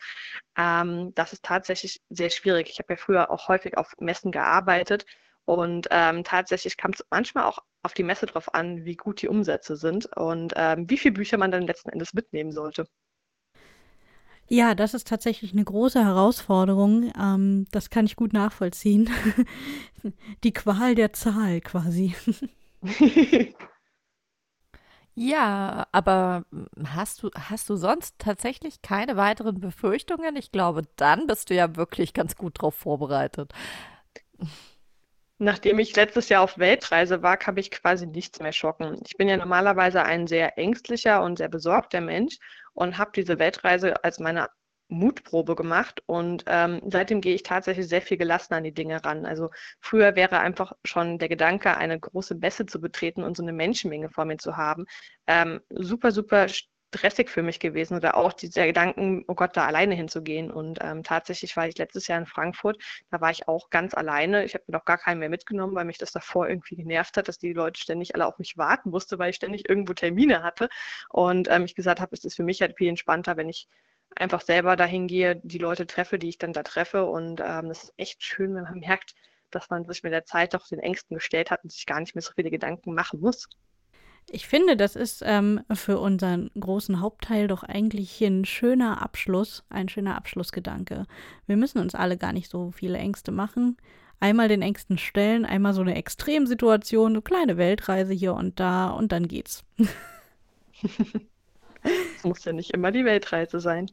Ähm, 0.58 1.14
das 1.16 1.34
ist 1.34 1.44
tatsächlich 1.44 2.02
sehr 2.10 2.30
schwierig. 2.30 2.70
Ich 2.70 2.80
habe 2.80 2.94
ja 2.94 2.98
früher 2.98 3.30
auch 3.30 3.50
häufig 3.50 3.78
auf 3.78 3.94
Messen 4.00 4.32
gearbeitet 4.32 5.06
und 5.46 5.88
ähm, 5.92 6.24
tatsächlich 6.24 6.78
kam 6.78 6.92
es 6.92 7.06
manchmal 7.12 7.46
auch 7.46 7.60
auf 7.84 7.94
die 7.94 8.04
Messe 8.04 8.26
drauf 8.26 8.54
an, 8.54 8.86
wie 8.86 8.96
gut 8.96 9.22
die 9.22 9.28
Umsätze 9.30 9.76
sind 9.78 10.08
und 10.18 10.54
ähm, 10.56 10.90
wie 10.90 10.98
viele 10.98 11.14
Bücher 11.14 11.38
man 11.38 11.52
dann 11.52 11.68
letzten 11.68 11.90
Endes 11.90 12.14
mitnehmen 12.14 12.52
sollte. 12.52 12.88
Ja, 14.48 14.76
das 14.76 14.94
ist 14.94 15.08
tatsächlich 15.08 15.54
eine 15.54 15.64
große 15.64 16.04
Herausforderung. 16.04 17.12
Ähm, 17.20 17.66
das 17.72 17.90
kann 17.90 18.06
ich 18.06 18.16
gut 18.16 18.34
nachvollziehen. 18.34 19.10
die 20.44 20.54
Qual 20.54 20.94
der 20.96 21.14
Zahl 21.14 21.62
quasi. 21.62 22.16
Ja, 25.18 25.88
aber 25.94 26.46
hast 26.86 27.24
du, 27.24 27.30
hast 27.36 27.70
du 27.70 27.78
sonst 27.78 28.16
tatsächlich 28.20 28.82
keine 28.82 29.16
weiteren 29.16 29.62
Befürchtungen? 29.62 30.36
Ich 30.36 30.52
glaube, 30.52 30.82
dann 30.98 31.26
bist 31.28 31.50
du 31.50 31.56
ja 31.56 31.76
wirklich 31.78 32.14
ganz 32.14 32.36
gut 32.36 32.62
drauf 32.62 32.76
vorbereitet. 32.76 33.54
Nachdem 35.38 35.80
ich 35.80 35.96
letztes 35.96 36.30
Jahr 36.30 36.42
auf 36.42 36.58
Weltreise 36.58 37.22
war, 37.22 37.36
kann 37.38 37.56
mich 37.56 37.70
quasi 37.72 38.08
nichts 38.08 38.40
mehr 38.40 38.54
schocken. 38.54 39.02
Ich 39.06 39.18
bin 39.18 39.28
ja 39.28 39.36
normalerweise 39.36 40.04
ein 40.04 40.28
sehr 40.28 40.58
ängstlicher 40.58 41.22
und 41.24 41.38
sehr 41.38 41.50
besorgter 41.50 42.00
Mensch 42.00 42.38
und 42.74 42.98
habe 42.98 43.12
diese 43.14 43.38
Weltreise 43.38 44.04
als 44.04 44.20
meine 44.20 44.48
Mutprobe 44.88 45.56
gemacht 45.56 46.04
und 46.06 46.44
ähm, 46.48 46.82
seitdem 46.86 47.20
gehe 47.22 47.34
ich 47.34 47.44
tatsächlich 47.44 47.88
sehr 47.88 48.02
viel 48.02 48.18
gelassener 48.18 48.58
an 48.58 48.64
die 48.64 48.74
Dinge 48.74 49.04
ran. 49.04 49.26
Also 49.26 49.50
früher 49.80 50.16
wäre 50.16 50.40
einfach 50.40 50.74
schon 50.86 51.18
der 51.18 51.30
Gedanke, 51.30 51.76
eine 51.76 52.00
große 52.00 52.36
Messe 52.36 52.66
zu 52.66 52.80
betreten 52.80 53.24
und 53.24 53.36
so 53.36 53.44
eine 53.44 53.54
Menschenmenge 53.54 54.10
vor 54.10 54.26
mir 54.26 54.38
zu 54.38 54.58
haben, 54.58 54.86
ähm, 55.28 55.60
super, 55.70 56.12
super 56.12 56.48
stressig 56.96 57.30
für 57.30 57.44
mich 57.44 57.60
gewesen 57.60 57.96
oder 57.96 58.16
auch 58.16 58.34
dieser 58.34 58.66
Gedanken, 58.66 59.24
oh 59.28 59.36
Gott, 59.36 59.58
da 59.58 59.66
alleine 59.66 59.96
hinzugehen. 59.96 60.52
Und 60.52 60.80
ähm, 60.82 61.04
tatsächlich 61.04 61.56
war 61.58 61.68
ich 61.68 61.78
letztes 61.78 62.08
Jahr 62.08 62.20
in 62.20 62.26
Frankfurt, 62.26 62.78
da 63.12 63.22
war 63.22 63.32
ich 63.32 63.48
auch 63.48 63.70
ganz 63.70 63.94
alleine. 63.94 64.46
Ich 64.46 64.54
habe 64.54 64.64
mir 64.68 64.78
noch 64.78 64.86
gar 64.86 64.98
keinen 64.98 65.20
mehr 65.20 65.30
mitgenommen, 65.30 65.76
weil 65.76 65.86
mich 65.86 65.98
das 65.98 66.12
davor 66.12 66.48
irgendwie 66.48 66.76
genervt 66.76 67.18
hat, 67.18 67.28
dass 67.28 67.38
die 67.38 67.54
Leute 67.54 67.80
ständig 67.80 68.16
alle 68.16 68.26
auf 68.26 68.40
mich 68.40 68.58
warten 68.58 68.90
mussten, 68.90 69.20
weil 69.20 69.30
ich 69.30 69.36
ständig 69.36 69.70
irgendwo 69.70 69.94
Termine 69.94 70.44
hatte. 70.44 70.70
Und 71.10 71.50
ähm, 71.50 71.66
ich 71.66 71.76
gesagt 71.76 72.00
habe, 72.00 72.16
es 72.16 72.24
ist 72.24 72.36
für 72.36 72.44
mich 72.44 72.62
halt 72.62 72.78
viel 72.78 72.90
entspannter, 72.90 73.38
wenn 73.38 73.50
ich 73.50 73.68
einfach 74.16 74.42
selber 74.42 74.76
dahin 74.76 75.08
gehe, 75.08 75.36
die 75.44 75.58
Leute 75.58 75.88
treffe, 75.88 76.20
die 76.20 76.30
ich 76.30 76.38
dann 76.38 76.54
da 76.54 76.64
treffe. 76.64 77.06
Und 77.06 77.42
ähm, 77.42 77.70
das 77.70 77.84
ist 77.84 77.94
echt 77.98 78.24
schön, 78.24 78.56
wenn 78.56 78.64
man 78.64 78.80
merkt, 78.80 79.14
dass 79.52 79.70
man 79.70 79.86
sich 79.86 80.04
mit 80.04 80.14
der 80.14 80.26
Zeit 80.26 80.54
doch 80.54 80.68
den 80.68 80.80
Ängsten 80.80 81.16
gestellt 81.16 81.52
hat 81.52 81.64
und 81.64 81.72
sich 81.72 81.86
gar 81.86 82.00
nicht 82.00 82.16
mehr 82.16 82.22
so 82.22 82.32
viele 82.36 82.52
Gedanken 82.52 82.94
machen 82.94 83.20
muss. 83.20 83.48
Ich 84.30 84.48
finde, 84.48 84.76
das 84.76 84.96
ist 84.96 85.22
ähm, 85.26 85.62
für 85.72 86.00
unseren 86.00 86.50
großen 86.60 87.00
Hauptteil 87.00 87.48
doch 87.48 87.64
eigentlich 87.64 88.22
ein 88.22 88.44
schöner 88.46 89.02
Abschluss, 89.02 89.64
ein 89.70 89.88
schöner 89.88 90.16
Abschlussgedanke. 90.16 91.06
Wir 91.46 91.58
müssen 91.58 91.80
uns 91.80 91.94
alle 91.96 92.18
gar 92.18 92.34
nicht 92.34 92.50
so 92.50 92.72
viele 92.72 92.98
Ängste 92.98 93.32
machen. 93.32 93.78
Einmal 94.20 94.48
den 94.48 94.62
Ängsten 94.62 94.98
stellen, 94.98 95.46
einmal 95.46 95.74
so 95.74 95.82
eine 95.82 95.96
Extremsituation, 95.96 97.12
eine 97.12 97.22
kleine 97.22 97.58
Weltreise 97.58 98.14
hier 98.14 98.34
und 98.34 98.60
da 98.60 98.90
und 98.90 99.12
dann 99.12 99.28
geht's. 99.28 99.64
Es 101.84 102.24
muss 102.24 102.44
ja 102.46 102.54
nicht 102.54 102.72
immer 102.72 102.92
die 102.92 103.06
Weltreise 103.06 103.60
sein. 103.60 103.92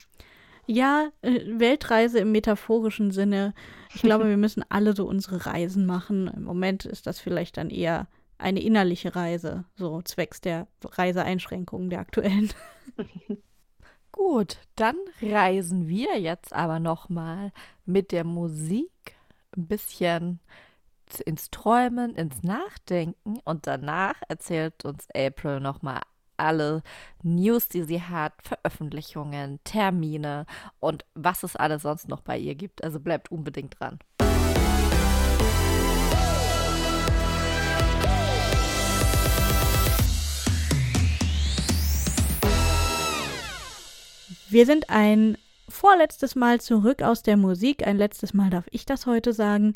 Ja, 0.66 1.10
äh, 1.20 1.40
Weltreise 1.58 2.20
im 2.20 2.32
metaphorischen 2.32 3.10
Sinne. 3.10 3.52
Ich 3.94 4.02
glaube, 4.02 4.28
wir 4.28 4.36
müssen 4.36 4.64
alle 4.68 4.94
so 4.94 5.06
unsere 5.06 5.44
Reisen 5.44 5.84
machen. 5.84 6.28
Im 6.28 6.44
Moment 6.44 6.86
ist 6.86 7.06
das 7.06 7.20
vielleicht 7.20 7.56
dann 7.58 7.68
eher 7.68 8.06
eine 8.42 8.60
innerliche 8.60 9.14
Reise, 9.14 9.64
so 9.76 10.02
zwecks 10.02 10.40
der 10.40 10.66
Reiseeinschränkungen 10.84 11.90
der 11.90 12.00
aktuellen. 12.00 12.52
Gut, 14.12 14.58
dann 14.76 14.96
reisen 15.22 15.88
wir 15.88 16.20
jetzt 16.20 16.52
aber 16.52 16.78
noch 16.78 17.08
mal 17.08 17.52
mit 17.86 18.12
der 18.12 18.24
Musik 18.24 18.90
ein 19.56 19.66
bisschen 19.66 20.40
ins 21.24 21.50
Träumen, 21.50 22.14
ins 22.14 22.42
Nachdenken 22.42 23.38
und 23.44 23.66
danach 23.66 24.14
erzählt 24.28 24.84
uns 24.84 25.08
April 25.14 25.60
noch 25.60 25.82
mal 25.82 26.00
alle 26.36 26.82
News, 27.22 27.68
die 27.68 27.82
sie 27.82 28.02
hat, 28.02 28.34
Veröffentlichungen, 28.42 29.60
Termine 29.64 30.46
und 30.80 31.04
was 31.14 31.42
es 31.42 31.56
alles 31.56 31.82
sonst 31.82 32.08
noch 32.08 32.20
bei 32.20 32.38
ihr 32.38 32.54
gibt. 32.54 32.82
Also 32.82 33.00
bleibt 33.00 33.30
unbedingt 33.30 33.78
dran. 33.78 33.98
Wir 44.52 44.66
sind 44.66 44.90
ein 44.90 45.38
vorletztes 45.66 46.34
Mal 46.34 46.60
zurück 46.60 47.00
aus 47.00 47.22
der 47.22 47.38
Musik. 47.38 47.86
Ein 47.86 47.96
letztes 47.96 48.34
Mal 48.34 48.50
darf 48.50 48.66
ich 48.70 48.84
das 48.84 49.06
heute 49.06 49.32
sagen. 49.32 49.72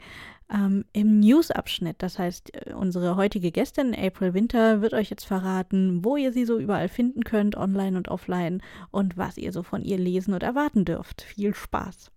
Ähm, 0.52 0.84
Im 0.92 1.18
News-Abschnitt. 1.20 1.96
Das 2.00 2.18
heißt, 2.18 2.54
äh, 2.54 2.74
unsere 2.74 3.16
heutige 3.16 3.52
Gästin, 3.52 3.94
April 3.94 4.34
Winter, 4.34 4.82
wird 4.82 4.92
euch 4.92 5.08
jetzt 5.08 5.24
verraten, 5.24 6.04
wo 6.04 6.18
ihr 6.18 6.30
sie 6.30 6.44
so 6.44 6.58
überall 6.58 6.88
finden 6.88 7.24
könnt, 7.24 7.56
online 7.56 7.96
und 7.96 8.08
offline, 8.08 8.60
und 8.90 9.16
was 9.16 9.38
ihr 9.38 9.50
so 9.50 9.62
von 9.62 9.82
ihr 9.82 9.96
lesen 9.96 10.34
und 10.34 10.42
erwarten 10.42 10.84
dürft. 10.84 11.22
Viel 11.22 11.54
Spaß! 11.54 12.10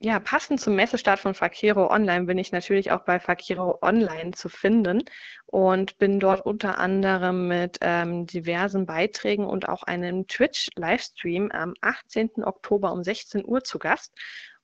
Ja, 0.00 0.20
passend 0.20 0.60
zum 0.60 0.76
Messestart 0.76 1.18
von 1.18 1.34
Fakiro 1.34 1.90
Online 1.90 2.26
bin 2.26 2.38
ich 2.38 2.52
natürlich 2.52 2.92
auch 2.92 3.04
bei 3.04 3.18
Fakiro 3.18 3.78
Online 3.82 4.30
zu 4.30 4.48
finden 4.48 5.02
und 5.46 5.98
bin 5.98 6.20
dort 6.20 6.46
unter 6.46 6.78
anderem 6.78 7.48
mit 7.48 7.78
ähm, 7.80 8.24
diversen 8.24 8.86
Beiträgen 8.86 9.44
und 9.44 9.68
auch 9.68 9.82
einem 9.82 10.28
Twitch-Livestream 10.28 11.50
am 11.50 11.74
18. 11.80 12.44
Oktober 12.44 12.92
um 12.92 13.02
16 13.02 13.44
Uhr 13.44 13.64
zu 13.64 13.80
Gast. 13.80 14.14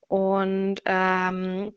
Und 0.07 0.81
ähm, 0.85 1.73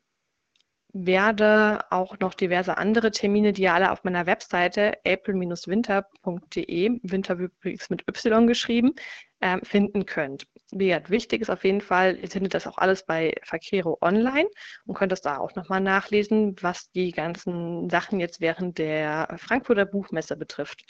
werde 0.92 1.80
auch 1.90 2.18
noch 2.18 2.34
diverse 2.34 2.78
andere 2.78 3.10
Termine, 3.10 3.52
die 3.52 3.62
ihr 3.62 3.74
alle 3.74 3.92
auf 3.92 4.04
meiner 4.04 4.26
Webseite 4.26 4.92
april-winter.de, 5.06 7.00
Winter 7.02 7.34
übrigens 7.34 7.90
mit 7.90 8.08
Y 8.08 8.46
geschrieben, 8.46 8.94
äh, 9.40 9.58
finden 9.64 10.06
könnt. 10.06 10.46
Wie 10.70 10.88
gesagt, 10.88 11.10
wichtig 11.10 11.42
ist 11.42 11.50
auf 11.50 11.64
jeden 11.64 11.80
Fall, 11.80 12.16
ihr 12.16 12.28
findet 12.28 12.54
das 12.54 12.66
auch 12.66 12.78
alles 12.78 13.04
bei 13.06 13.34
Fakiro 13.42 13.98
online 14.00 14.48
und 14.86 14.94
könnt 14.94 15.12
das 15.12 15.22
da 15.22 15.38
auch 15.38 15.54
nochmal 15.54 15.80
nachlesen, 15.80 16.56
was 16.60 16.90
die 16.90 17.12
ganzen 17.12 17.88
Sachen 17.88 18.20
jetzt 18.20 18.40
während 18.40 18.78
der 18.78 19.36
Frankfurter 19.38 19.86
Buchmesse 19.86 20.36
betrifft. 20.36 20.84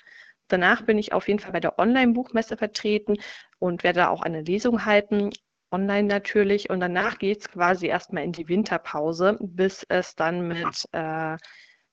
Danach 0.49 0.83
bin 0.83 0.99
ich 0.99 1.13
auf 1.13 1.29
jeden 1.29 1.41
Fall 1.41 1.53
bei 1.53 1.61
der 1.61 1.79
Online-Buchmesse 1.79 2.57
vertreten 2.57 3.17
und 3.59 3.83
werde 3.83 4.09
auch 4.09 4.23
eine 4.23 4.41
Lesung 4.43 4.85
halten 4.87 5.31
online 5.71 6.09
natürlich. 6.09 6.71
Und 6.71 6.81
danach 6.81 7.19
geht 7.19 7.41
es 7.41 7.49
quasi 7.51 7.87
erstmal 7.87 8.25
in 8.25 8.33
die 8.33 8.49
Winterpause, 8.49 9.37
bis 9.41 9.85
es 9.89 10.15
dann 10.15 10.49
mit 10.49 10.85
äh, 10.93 11.37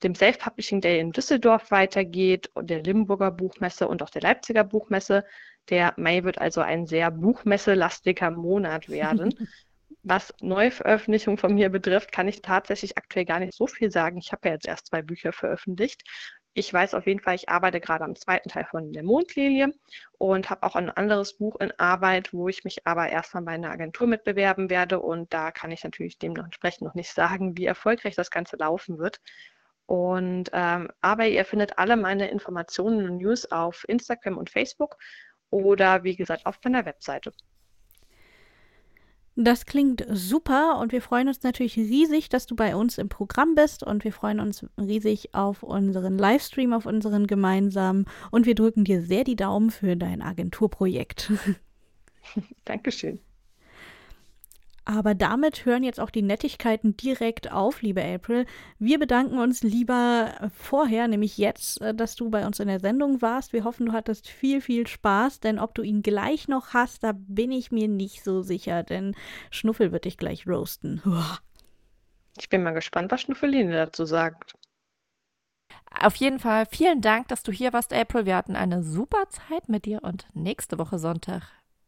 dem 0.03 0.15
Self-Publishing 0.15 0.81
Day 0.81 0.99
in 0.99 1.11
Düsseldorf 1.11 1.71
weitergeht 1.71 2.49
und 2.53 2.69
der 2.69 2.83
Limburger 2.83 3.31
Buchmesse 3.31 3.87
und 3.87 4.01
auch 4.03 4.09
der 4.09 4.21
Leipziger 4.21 4.63
Buchmesse. 4.63 5.25
Der 5.69 5.93
Mai 5.97 6.23
wird 6.23 6.39
also 6.39 6.61
ein 6.61 6.85
sehr 6.85 7.11
buchmesselastiger 7.11 8.31
Monat 8.31 8.89
werden. 8.89 9.33
Was 10.07 10.33
Neuveröffentlichung 10.39 11.37
von 11.39 11.55
mir 11.55 11.69
betrifft, 11.69 12.11
kann 12.11 12.27
ich 12.27 12.43
tatsächlich 12.43 12.95
aktuell 12.95 13.25
gar 13.25 13.39
nicht 13.39 13.53
so 13.55 13.65
viel 13.65 13.89
sagen. 13.89 14.19
Ich 14.19 14.31
habe 14.31 14.47
ja 14.47 14.53
jetzt 14.53 14.67
erst 14.67 14.87
zwei 14.87 15.01
Bücher 15.01 15.33
veröffentlicht, 15.33 16.03
ich 16.57 16.73
weiß 16.73 16.93
auf 16.93 17.05
jeden 17.05 17.19
Fall, 17.19 17.35
ich 17.35 17.49
arbeite 17.49 17.81
gerade 17.81 18.05
am 18.05 18.15
zweiten 18.15 18.47
Teil 18.47 18.63
von 18.63 18.93
der 18.93 19.03
Mondlilie 19.03 19.73
und 20.17 20.49
habe 20.49 20.63
auch 20.63 20.77
ein 20.77 20.89
anderes 20.89 21.37
Buch 21.37 21.59
in 21.59 21.77
Arbeit, 21.77 22.31
wo 22.33 22.47
ich 22.47 22.63
mich 22.63 22.87
aber 22.87 23.09
erstmal 23.09 23.43
bei 23.43 23.51
einer 23.51 23.71
Agentur 23.71 24.07
mitbewerben 24.07 24.69
werde. 24.69 25.01
Und 25.01 25.33
da 25.33 25.51
kann 25.51 25.71
ich 25.71 25.83
natürlich 25.83 26.17
dementsprechend 26.17 26.83
noch 26.83 26.93
nicht 26.93 27.11
sagen, 27.11 27.57
wie 27.57 27.65
erfolgreich 27.65 28.15
das 28.15 28.31
Ganze 28.31 28.55
laufen 28.55 28.99
wird. 28.99 29.19
Und 29.85 30.49
ähm, 30.53 30.89
aber 31.01 31.27
ihr 31.27 31.43
findet 31.43 31.77
alle 31.77 31.97
meine 31.97 32.29
Informationen 32.29 33.03
und 33.09 33.17
News 33.17 33.51
auf 33.51 33.83
Instagram 33.89 34.37
und 34.37 34.49
Facebook 34.49 34.95
oder 35.49 36.03
wie 36.03 36.15
gesagt 36.15 36.45
auf 36.45 36.59
meiner 36.63 36.85
Webseite. 36.85 37.31
Das 39.37 39.65
klingt 39.65 40.05
super 40.09 40.79
und 40.79 40.93
wir 40.93 41.01
freuen 41.01 41.27
uns 41.27 41.43
natürlich 41.43 41.75
riesig, 41.75 42.29
dass 42.29 42.45
du 42.45 42.55
bei 42.55 42.73
uns 42.73 42.97
im 42.97 43.09
Programm 43.09 43.53
bist 43.53 43.83
und 43.83 44.05
wir 44.05 44.13
freuen 44.13 44.39
uns 44.39 44.65
riesig 44.79 45.35
auf 45.35 45.61
unseren 45.61 46.17
Livestream, 46.17 46.71
auf 46.71 46.85
unseren 46.85 47.27
gemeinsamen 47.27 48.05
und 48.31 48.45
wir 48.45 48.55
drücken 48.55 48.85
dir 48.85 49.01
sehr 49.01 49.25
die 49.25 49.35
Daumen 49.35 49.71
für 49.71 49.97
dein 49.97 50.21
Agenturprojekt. 50.21 51.33
Dankeschön. 52.65 53.19
Aber 54.87 55.15
damit 55.15 55.65
hören 55.65 55.83
jetzt 55.83 55.99
auch 55.99 56.11
die 56.11 56.21
Nettigkeiten 56.21 56.95
direkt 56.95 57.51
auf, 57.51 57.81
liebe 57.81 58.03
April. 58.03 58.45
Wir 58.77 58.99
bedanken 58.99 59.39
uns 59.39 59.63
lieber 59.63 60.51
vorher, 60.55 61.07
nämlich 61.07 61.39
jetzt, 61.39 61.81
äh, 61.81 61.95
dass 61.95 62.15
du 62.15 62.29
bei 62.29 62.45
uns 62.45 62.59
in 62.59 62.67
der 62.67 62.79
Sendung 62.79 63.23
warst. 63.23 63.51
Wir 63.51 63.63
hoffen, 63.63 63.87
du 63.87 63.93
hattest 63.93 64.29
viel, 64.29 64.61
viel 64.61 64.85
Spaß, 64.85 65.39
denn 65.39 65.57
ob 65.57 65.73
du 65.73 65.81
ihn 65.81 66.03
gleich 66.03 66.47
noch 66.47 66.75
hast, 66.75 67.03
da 67.03 67.13
bin 67.15 67.51
ich 67.51 67.71
mir 67.71 67.87
nicht 67.87 68.23
so 68.23 68.43
sicher, 68.43 68.83
denn 68.83 69.15
Schnuffel 69.49 69.91
wird 69.91 70.05
dich 70.05 70.17
gleich 70.17 70.47
roasten. 70.47 71.01
Ich 72.37 72.49
bin 72.49 72.61
mal 72.61 72.71
gespannt, 72.71 73.11
was 73.11 73.21
Schnuffeline 73.21 73.71
dazu 73.71 74.05
sagt. 74.05 74.53
Auf 75.99 76.15
jeden 76.17 76.39
Fall 76.39 76.67
vielen 76.67 77.01
Dank, 77.01 77.29
dass 77.29 77.41
du 77.41 77.51
hier 77.51 77.73
warst, 77.73 77.91
April. 77.91 78.25
Wir 78.25 78.35
hatten 78.35 78.55
eine 78.55 78.83
super 78.83 79.29
Zeit 79.29 79.67
mit 79.67 79.85
dir 79.85 80.03
und 80.03 80.27
nächste 80.33 80.77
Woche 80.77 80.99
Sonntag 80.99 81.43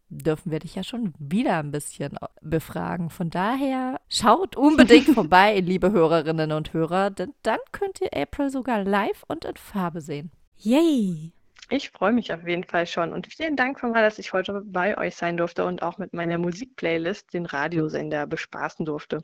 dürfen 0.09 0.51
wir 0.51 0.59
dich 0.59 0.75
ja 0.75 0.83
schon 0.83 1.13
wieder 1.19 1.57
ein 1.57 1.71
bisschen 1.71 2.17
befragen. 2.41 3.09
Von 3.09 3.29
daher 3.29 3.99
schaut 4.09 4.55
unbedingt 4.55 5.09
vorbei, 5.13 5.59
liebe 5.59 5.91
Hörerinnen 5.91 6.51
und 6.51 6.73
Hörer, 6.73 7.09
denn 7.09 7.33
dann 7.43 7.59
könnt 7.71 8.01
ihr 8.01 8.13
April 8.13 8.49
sogar 8.49 8.83
live 8.83 9.23
und 9.27 9.45
in 9.45 9.55
Farbe 9.55 10.01
sehen. 10.01 10.31
Yay! 10.57 11.31
Ich 11.69 11.89
freue 11.89 12.13
mich 12.13 12.31
auf 12.31 12.47
jeden 12.47 12.63
Fall 12.63 12.87
schon 12.87 13.11
und 13.11 13.27
vielen 13.27 13.57
Dank 13.57 13.83
nochmal, 13.83 14.03
dass 14.03 14.19
ich 14.19 14.31
heute 14.31 14.61
bei 14.65 14.97
euch 14.97 15.15
sein 15.15 15.35
durfte 15.35 15.65
und 15.65 15.81
auch 15.81 15.97
mit 15.97 16.13
meiner 16.13 16.37
Musikplaylist 16.37 17.33
den 17.33 17.45
Radiosender 17.45 18.25
bespaßen 18.25 18.85
durfte. 18.85 19.19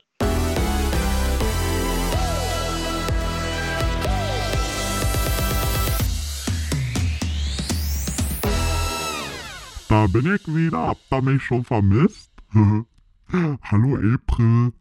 Da 9.94 10.08
bin 10.08 10.26
ich 10.34 10.44
wieder. 10.48 10.88
Habt 10.88 11.12
ihr 11.12 11.22
mich 11.22 11.40
schon 11.40 11.62
vermisst? 11.62 12.32
Hallo 13.62 13.94
April. 13.94 14.72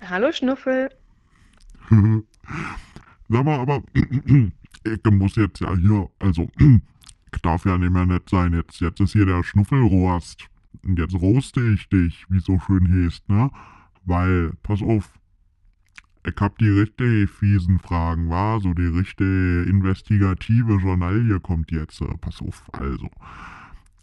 Hallo 0.00 0.30
Schnuffel. 0.30 0.90
Sag 3.28 3.44
mal, 3.44 3.58
aber 3.58 3.82
ich 3.94 5.10
muss 5.10 5.34
jetzt 5.34 5.58
ja 5.58 5.74
hier, 5.74 6.08
also 6.20 6.48
ich 7.34 7.42
darf 7.42 7.64
ja 7.64 7.76
nicht 7.78 7.90
mehr 7.90 8.06
nett 8.06 8.30
sein. 8.30 8.52
Jetzt, 8.52 8.80
jetzt 8.80 9.00
ist 9.00 9.14
hier 9.14 9.26
der 9.26 9.42
Schnuffelrost. 9.42 10.46
Und 10.84 11.00
jetzt 11.00 11.16
roaste 11.16 11.62
ich 11.72 11.88
dich, 11.88 12.26
wie 12.28 12.38
so 12.38 12.60
schön 12.60 12.86
heißt, 12.88 13.28
ne? 13.28 13.50
Weil, 14.04 14.52
pass 14.62 14.82
auf, 14.82 15.18
ich 16.24 16.36
hab 16.38 16.58
die 16.58 16.68
richtig 16.68 17.28
fiesen 17.28 17.80
Fragen, 17.80 18.30
war 18.30 18.60
so 18.60 18.72
die 18.72 18.86
richtige 18.86 19.64
investigative 19.64 20.76
Journalie 20.76 21.40
kommt 21.40 21.72
jetzt. 21.72 22.00
Pass 22.20 22.40
auf, 22.40 22.62
also. 22.72 23.10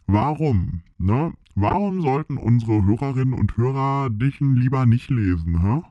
Warum, 0.08 0.84
ne? 0.97 1.34
Warum 1.56 2.01
sollten 2.01 2.38
unsere 2.38 2.86
Hörerinnen 2.86 3.34
und 3.34 3.58
Hörer 3.58 4.10
dich 4.10 4.39
lieber 4.39 4.86
nicht 4.86 5.10
lesen, 5.10 5.62
hä? 5.62 5.82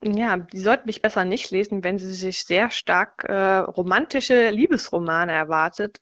Ja, 0.00 0.36
die 0.36 0.60
sollten 0.60 0.86
mich 0.86 1.02
besser 1.02 1.24
nicht 1.24 1.50
lesen, 1.50 1.82
wenn 1.82 1.98
sie 1.98 2.14
sich 2.14 2.44
sehr 2.44 2.70
stark 2.70 3.24
äh, 3.24 3.58
romantische 3.58 4.50
Liebesromane 4.50 5.32
erwartet, 5.32 6.00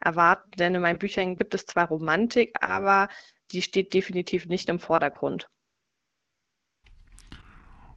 erwarten. 0.00 0.50
Denn 0.58 0.74
in 0.74 0.82
meinen 0.82 0.98
Büchern 0.98 1.36
gibt 1.36 1.54
es 1.54 1.64
zwar 1.66 1.86
Romantik, 1.88 2.56
aber 2.60 3.08
die 3.52 3.62
steht 3.62 3.94
definitiv 3.94 4.46
nicht 4.46 4.68
im 4.68 4.80
Vordergrund. 4.80 5.48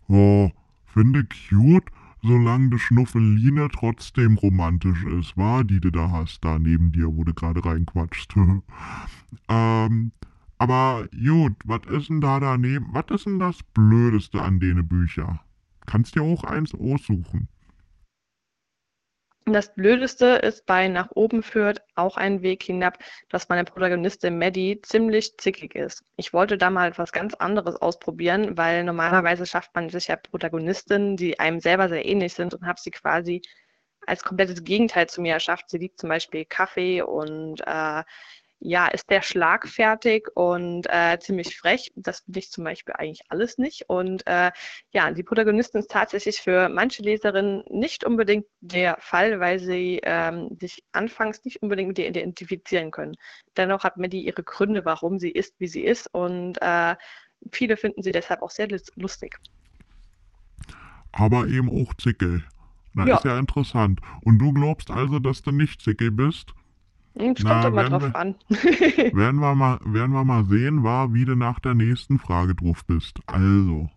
Oh, 0.07 0.51
finde 0.86 1.25
cute, 1.25 1.86
solange 2.22 2.69
die 2.69 2.80
Schnuffeline 2.80 3.69
trotzdem 3.69 4.38
romantisch 4.38 5.03
ist, 5.03 5.38
war, 5.38 5.63
die 5.63 5.80
du 5.80 5.91
da 5.91 6.11
hast, 6.11 6.43
da 6.43 6.59
neben 6.59 6.91
dir, 6.91 7.07
wo 7.07 7.24
du 7.24 7.34
gerade 7.34 7.63
reinquatschst. 7.63 8.36
ähm, 9.49 10.11
aber 10.57 11.07
gut, 11.11 11.53
was 11.65 11.82
ist 11.89 12.09
denn 12.09 12.22
da 12.22 12.39
daneben? 12.39 12.88
Was 12.91 13.05
ist 13.09 13.26
denn 13.26 13.39
das 13.39 13.57
Blödeste 13.74 14.41
an 14.41 14.59
denen 14.59 14.88
Bücher? 14.88 15.41
Kannst 15.88 16.15
dir 16.15 16.22
auch 16.22 16.43
eins 16.43 16.76
aussuchen. 16.76 17.47
Das 19.45 19.73
Blödeste 19.73 20.25
ist 20.35 20.67
bei 20.67 20.87
Nach 20.87 21.09
oben 21.15 21.41
führt 21.41 21.81
auch 21.95 22.15
ein 22.15 22.43
Weg 22.43 22.61
hinab, 22.61 22.99
dass 23.29 23.49
meine 23.49 23.63
Protagonistin 23.63 24.37
Maddie 24.37 24.79
ziemlich 24.81 25.35
zickig 25.37 25.73
ist. 25.75 26.03
Ich 26.15 26.31
wollte 26.31 26.59
da 26.59 26.69
mal 26.69 26.89
etwas 26.89 27.11
ganz 27.11 27.33
anderes 27.33 27.75
ausprobieren, 27.75 28.55
weil 28.55 28.83
normalerweise 28.83 29.47
schafft 29.47 29.73
man 29.73 29.89
sich 29.89 30.07
ja 30.07 30.15
Protagonistinnen, 30.15 31.17
die 31.17 31.39
einem 31.39 31.59
selber 31.59 31.89
sehr 31.89 32.05
ähnlich 32.05 32.35
sind 32.35 32.53
und 32.53 32.67
habe 32.67 32.79
sie 32.79 32.91
quasi 32.91 33.41
als 34.05 34.23
komplettes 34.23 34.63
Gegenteil 34.63 35.07
zu 35.07 35.21
mir 35.21 35.33
erschafft. 35.33 35.69
Sie 35.69 35.79
liebt 35.79 35.99
zum 35.99 36.09
Beispiel 36.09 36.45
Kaffee 36.45 37.01
und 37.01 37.61
äh, 37.65 38.03
ja, 38.64 38.88
ist 38.88 39.09
der 39.09 39.24
schlagfertig 39.24 40.28
und 40.36 40.86
äh, 40.88 41.18
ziemlich 41.20 41.57
frech. 41.57 41.91
Das 41.95 42.22
bin 42.22 42.38
ich 42.38 42.51
zum 42.51 42.64
Beispiel 42.64 42.93
eigentlich 42.95 43.22
alles 43.30 43.57
nicht. 43.57 43.89
Und 43.89 44.26
äh, 44.28 44.51
ja, 44.91 45.12
die 45.12 45.24
Protagonistin 45.24 45.80
ist 45.80 45.89
tatsächlich 45.89 46.39
für 46.39 46.70
manche 46.70 47.01
Leserinnen 47.01 47.64
nicht 47.70 48.03
unbedingt 48.03 48.45
der 48.59 48.97
Fall, 48.99 49.39
weil 49.39 49.57
sie 49.57 49.99
ähm, 50.03 50.55
sich 50.59 50.84
anfangs 50.91 51.43
nicht 51.43 51.64
unbedingt 51.64 51.88
mit 51.88 51.99
ihr 51.99 52.07
identifizieren 52.07 52.91
können. 52.91 53.16
Dennoch 53.57 53.84
hat 53.84 53.97
Maddie 53.97 54.24
ihre 54.24 54.43
Gründe, 54.43 54.86
warum 54.86 55.18
sie 55.18 55.32
ist, 55.32 55.55
wie 55.59 55.68
sie 55.68 55.84
ist. 55.84 56.14
Und 56.14 56.62
äh, 56.62 56.95
viele 57.51 57.78
finden 57.78 58.03
sie 58.03 58.12
deshalb 58.12 58.43
auch 58.43 58.51
sehr 58.51 58.68
lustig. 58.95 59.39
Aber 61.12 61.47
eben 61.47 61.68
auch 61.68 61.95
zicke. 61.95 62.43
Na, 62.93 63.07
ja. 63.07 63.18
ist 63.18 63.26
ja 63.26 63.39
interessant. 63.39 64.01
Und 64.24 64.38
du 64.38 64.53
glaubst 64.53 64.91
also, 64.91 65.18
dass 65.18 65.41
du 65.41 65.51
nicht 65.51 65.82
zicke 65.82 66.12
bist? 66.12 66.53
Es 67.14 67.43
kommt 67.43 67.66
immer 67.66 67.84
drauf 67.84 68.03
wir, 68.03 68.16
an. 68.16 68.36
werden, 68.49 69.39
wir 69.39 69.55
mal, 69.55 69.80
werden 69.86 70.14
wir 70.14 70.24
mal 70.24 70.45
sehen, 70.45 70.84
war, 70.84 71.14
wie 71.14 71.26
du 71.26 71.36
nach 71.36 71.59
der 71.59 71.74
nächsten 71.74 72.20
Frage 72.20 72.55
drauf 72.55 72.86
bist. 72.86 73.20
Also, 73.28 73.89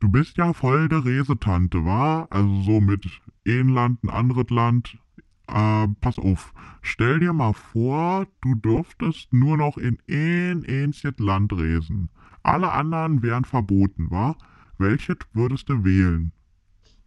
du 0.00 0.08
bist 0.08 0.36
ja 0.36 0.52
voll 0.52 0.88
der 0.88 1.04
Resetante, 1.04 1.84
war? 1.84 2.26
Also 2.30 2.62
so 2.62 2.80
mit 2.80 3.06
ein 3.46 3.68
Land, 3.68 4.02
ein 4.02 4.10
anderes 4.10 4.50
Land. 4.50 4.98
Äh, 5.46 5.88
pass 6.00 6.18
auf, 6.18 6.52
stell 6.82 7.20
dir 7.20 7.32
mal 7.32 7.52
vor, 7.52 8.26
du 8.42 8.54
dürftest 8.54 9.32
nur 9.32 9.56
noch 9.56 9.76
in 9.76 9.98
ein 10.08 10.64
einziges 10.66 11.18
Land 11.18 11.52
resen. 11.52 12.08
Alle 12.42 12.72
anderen 12.72 13.22
wären 13.22 13.44
verboten, 13.44 14.10
war? 14.10 14.36
Welches 14.78 15.18
würdest 15.32 15.68
du 15.68 15.84
wählen? 15.84 16.32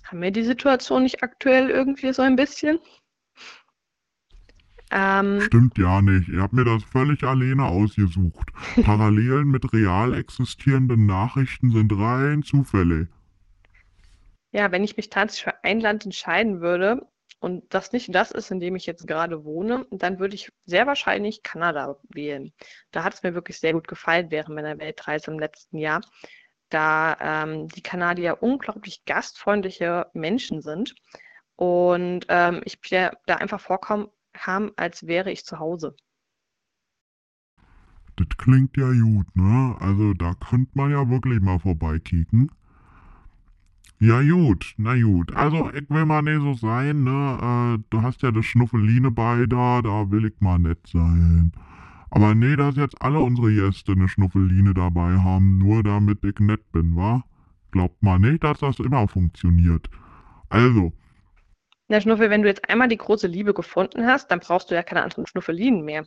Haben 0.03 0.21
wir 0.21 0.31
die 0.31 0.43
Situation 0.43 1.03
nicht 1.03 1.21
aktuell 1.21 1.69
irgendwie 1.69 2.13
so 2.13 2.21
ein 2.21 2.35
bisschen? 2.35 2.79
Ähm, 4.91 5.41
Stimmt 5.41 5.77
ja 5.77 6.01
nicht. 6.01 6.29
Ihr 6.29 6.41
habt 6.41 6.53
mir 6.53 6.63
das 6.63 6.83
völlig 6.83 7.23
alleine 7.23 7.65
ausgesucht. 7.65 8.51
Parallelen 8.83 9.49
mit 9.49 9.73
real 9.73 10.13
existierenden 10.13 11.05
Nachrichten 11.05 11.71
sind 11.71 11.91
rein 11.93 12.43
Zufälle. 12.43 13.07
Ja, 14.51 14.71
wenn 14.71 14.83
ich 14.83 14.95
mich 14.95 15.09
tatsächlich 15.09 15.43
für 15.43 15.63
ein 15.63 15.81
Land 15.81 16.05
entscheiden 16.05 16.61
würde 16.61 17.05
und 17.39 17.73
das 17.73 17.91
nicht 17.91 18.15
das 18.15 18.31
ist, 18.31 18.49
in 18.49 18.59
dem 18.59 18.75
ich 18.75 18.85
jetzt 18.85 19.05
gerade 19.05 19.43
wohne, 19.43 19.85
dann 19.91 20.19
würde 20.19 20.35
ich 20.35 20.51
sehr 20.65 20.87
wahrscheinlich 20.87 21.43
Kanada 21.43 21.97
wählen. 22.09 22.53
Da 22.91 23.03
hat 23.03 23.13
es 23.13 23.23
mir 23.23 23.33
wirklich 23.33 23.59
sehr 23.59 23.73
gut 23.73 23.87
gefallen 23.87 24.31
während 24.31 24.55
meiner 24.55 24.79
Weltreise 24.79 25.31
im 25.31 25.39
letzten 25.39 25.77
Jahr, 25.77 26.01
da 26.69 27.17
ähm, 27.19 27.67
die 27.67 27.83
Kanadier 27.83 28.41
unglaublich 28.41 29.05
gastfreundliche 29.05 30.07
Menschen 30.13 30.61
sind 30.61 30.95
und 31.55 32.25
ähm, 32.29 32.61
ich 32.65 32.79
mir 32.89 33.11
da 33.25 33.35
einfach 33.35 33.59
vorkomme, 33.59 34.09
kam, 34.37 34.71
als 34.77 35.05
wäre 35.05 35.31
ich 35.31 35.45
zu 35.45 35.59
Hause. 35.59 35.95
Das 38.15 38.27
klingt 38.37 38.75
ja 38.77 38.91
gut, 38.91 39.35
ne? 39.35 39.75
Also 39.79 40.13
da 40.13 40.33
könnte 40.33 40.71
man 40.73 40.91
ja 40.91 41.07
wirklich 41.09 41.39
mal 41.39 41.59
vorbeikicken. 41.59 42.49
Ja 43.99 44.21
gut, 44.21 44.75
na 44.77 44.99
gut. 44.99 45.35
Also 45.35 45.71
ich 45.71 45.89
will 45.89 46.05
mal 46.05 46.21
nicht 46.21 46.41
so 46.41 46.53
sein, 46.53 47.03
ne? 47.03 47.77
Äh, 47.79 47.83
du 47.89 48.01
hast 48.01 48.21
ja 48.21 48.31
das 48.31 48.45
Schnuffeline 48.45 49.11
bei 49.11 49.45
da, 49.47 49.81
da 49.81 50.09
will 50.11 50.25
ich 50.25 50.39
mal 50.39 50.59
nett 50.59 50.85
sein. 50.87 51.51
Aber 52.09 52.35
nee, 52.35 52.55
dass 52.55 52.75
jetzt 52.75 53.01
alle 53.01 53.19
unsere 53.19 53.53
Gäste 53.53 53.91
eine 53.93 54.07
Schnuffeline 54.07 54.73
dabei 54.73 55.17
haben, 55.17 55.57
nur 55.57 55.83
damit 55.83 56.23
ich 56.23 56.39
nett 56.39 56.71
bin, 56.71 56.95
wa? 56.95 57.23
Glaubt 57.71 58.01
mal 58.01 58.17
nicht, 58.17 58.43
dass 58.43 58.59
das 58.59 58.79
immer 58.79 59.07
funktioniert. 59.07 59.89
Also, 60.49 60.93
na, 61.87 62.01
Schnuffel, 62.01 62.29
wenn 62.29 62.41
du 62.41 62.49
jetzt 62.49 62.69
einmal 62.69 62.89
die 62.89 62.97
große 62.97 63.27
Liebe 63.27 63.53
gefunden 63.53 64.05
hast, 64.05 64.29
dann 64.29 64.39
brauchst 64.39 64.69
du 64.69 64.75
ja 64.75 64.83
keine 64.83 65.03
anderen 65.03 65.25
Schnuffelinen 65.25 65.85
mehr. 65.85 66.05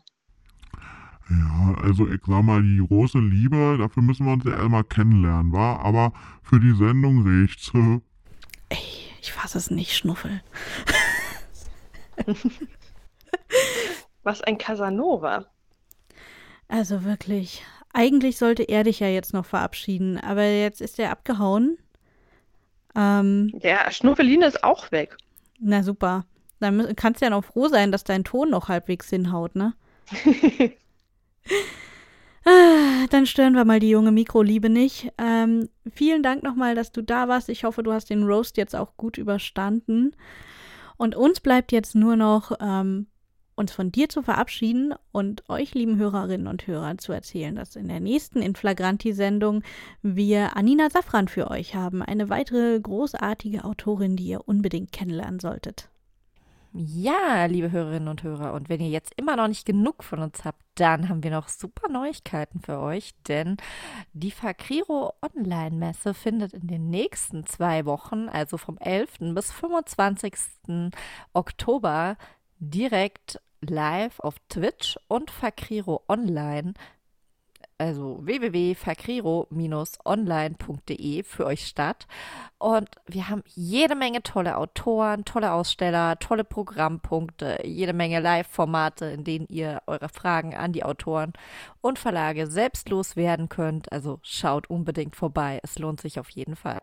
Ja, 1.30 1.74
also 1.82 2.08
ich 2.08 2.20
sag 2.26 2.42
mal, 2.42 2.62
die 2.62 2.84
große 2.86 3.18
Liebe, 3.18 3.76
dafür 3.78 4.02
müssen 4.02 4.26
wir 4.26 4.32
uns 4.32 4.44
ja 4.44 4.52
erstmal 4.52 4.84
kennenlernen, 4.84 5.52
wa? 5.52 5.76
Aber 5.76 6.12
für 6.42 6.58
die 6.58 6.74
Sendung 6.74 7.22
riecht's. 7.22 7.70
Ey, 8.68 8.78
ich 9.20 9.32
fasse 9.32 9.58
es 9.58 9.70
nicht, 9.70 9.96
Schnuffel. 9.96 10.42
Was 14.22 14.42
ein 14.42 14.58
Casanova. 14.58 15.46
Also 16.68 17.04
wirklich. 17.04 17.64
Eigentlich 17.92 18.36
sollte 18.36 18.64
er 18.64 18.84
dich 18.84 19.00
ja 19.00 19.08
jetzt 19.08 19.32
noch 19.32 19.46
verabschieden, 19.46 20.18
aber 20.18 20.44
jetzt 20.44 20.80
ist 20.80 20.98
er 20.98 21.10
abgehauen. 21.10 21.78
Ähm, 22.94 23.52
ja, 23.62 23.90
Schnuffeline 23.90 24.46
ist 24.46 24.62
auch 24.62 24.92
weg. 24.92 25.16
Na 25.60 25.82
super. 25.82 26.24
Dann 26.58 26.94
kannst 26.96 27.20
du 27.20 27.26
ja 27.26 27.30
noch 27.30 27.44
froh 27.44 27.68
sein, 27.68 27.92
dass 27.92 28.04
dein 28.04 28.24
Ton 28.24 28.50
noch 28.50 28.68
halbwegs 28.68 29.08
hinhaut, 29.08 29.54
ne? 29.54 29.74
ah, 32.44 33.06
dann 33.10 33.26
stören 33.26 33.54
wir 33.54 33.64
mal 33.64 33.80
die 33.80 33.90
junge 33.90 34.12
Mikroliebe 34.12 34.68
nicht. 34.68 35.10
Ähm, 35.16 35.68
vielen 35.90 36.22
Dank 36.22 36.42
nochmal, 36.42 36.74
dass 36.74 36.92
du 36.92 37.02
da 37.02 37.28
warst. 37.28 37.48
Ich 37.48 37.64
hoffe, 37.64 37.82
du 37.82 37.92
hast 37.92 38.10
den 38.10 38.24
Roast 38.24 38.56
jetzt 38.56 38.76
auch 38.76 38.96
gut 38.96 39.16
überstanden. 39.16 40.14
Und 40.98 41.14
uns 41.14 41.40
bleibt 41.40 41.72
jetzt 41.72 41.94
nur 41.94 42.16
noch, 42.16 42.52
ähm, 42.60 43.06
uns 43.60 43.72
von 43.72 43.92
dir 43.92 44.08
zu 44.08 44.22
verabschieden 44.22 44.94
und 45.12 45.48
euch, 45.48 45.74
lieben 45.74 45.98
Hörerinnen 45.98 46.48
und 46.48 46.66
Hörer, 46.66 46.98
zu 46.98 47.12
erzählen, 47.12 47.54
dass 47.54 47.76
in 47.76 47.86
der 47.86 48.00
nächsten 48.00 48.42
Inflagranti-Sendung 48.42 49.62
wir 50.02 50.56
Anina 50.56 50.90
Safran 50.90 51.28
für 51.28 51.50
euch 51.50 51.76
haben. 51.76 52.02
Eine 52.02 52.28
weitere 52.28 52.80
großartige 52.80 53.64
Autorin, 53.64 54.16
die 54.16 54.26
ihr 54.28 54.48
unbedingt 54.48 54.90
kennenlernen 54.90 55.38
solltet. 55.38 55.88
Ja, 56.72 57.46
liebe 57.46 57.72
Hörerinnen 57.72 58.06
und 58.06 58.22
Hörer, 58.22 58.52
und 58.52 58.68
wenn 58.68 58.80
ihr 58.80 58.90
jetzt 58.90 59.12
immer 59.16 59.34
noch 59.34 59.48
nicht 59.48 59.66
genug 59.66 60.04
von 60.04 60.20
uns 60.20 60.44
habt, 60.44 60.62
dann 60.76 61.08
haben 61.08 61.24
wir 61.24 61.32
noch 61.32 61.48
super 61.48 61.88
Neuigkeiten 61.88 62.60
für 62.60 62.78
euch, 62.78 63.10
denn 63.26 63.56
die 64.12 64.30
Fakriro 64.30 65.14
Online-Messe 65.20 66.14
findet 66.14 66.52
in 66.52 66.68
den 66.68 66.88
nächsten 66.88 67.44
zwei 67.44 67.86
Wochen, 67.86 68.28
also 68.28 68.56
vom 68.56 68.78
11. 68.78 69.34
bis 69.34 69.50
25. 69.50 70.92
Oktober, 71.32 72.16
direkt 72.60 73.40
live 73.60 74.18
auf 74.20 74.36
Twitch 74.48 74.98
und 75.08 75.30
Fakriro 75.30 76.02
Online, 76.08 76.72
also 77.78 78.18
www.fakriro-online.de 78.22 81.22
für 81.22 81.46
euch 81.46 81.66
statt. 81.66 82.06
Und 82.58 82.90
wir 83.06 83.30
haben 83.30 83.42
jede 83.46 83.94
Menge 83.94 84.22
tolle 84.22 84.58
Autoren, 84.58 85.24
tolle 85.24 85.52
Aussteller, 85.52 86.18
tolle 86.18 86.44
Programmpunkte, 86.44 87.60
jede 87.64 87.94
Menge 87.94 88.20
Live-Formate, 88.20 89.06
in 89.06 89.24
denen 89.24 89.46
ihr 89.48 89.80
eure 89.86 90.10
Fragen 90.10 90.54
an 90.54 90.74
die 90.74 90.84
Autoren 90.84 91.32
und 91.80 91.98
Verlage 91.98 92.48
selbst 92.48 92.90
loswerden 92.90 93.48
könnt. 93.48 93.90
Also 93.92 94.18
schaut 94.22 94.68
unbedingt 94.68 95.16
vorbei, 95.16 95.60
es 95.62 95.78
lohnt 95.78 96.02
sich 96.02 96.20
auf 96.20 96.28
jeden 96.30 96.56
Fall. 96.56 96.82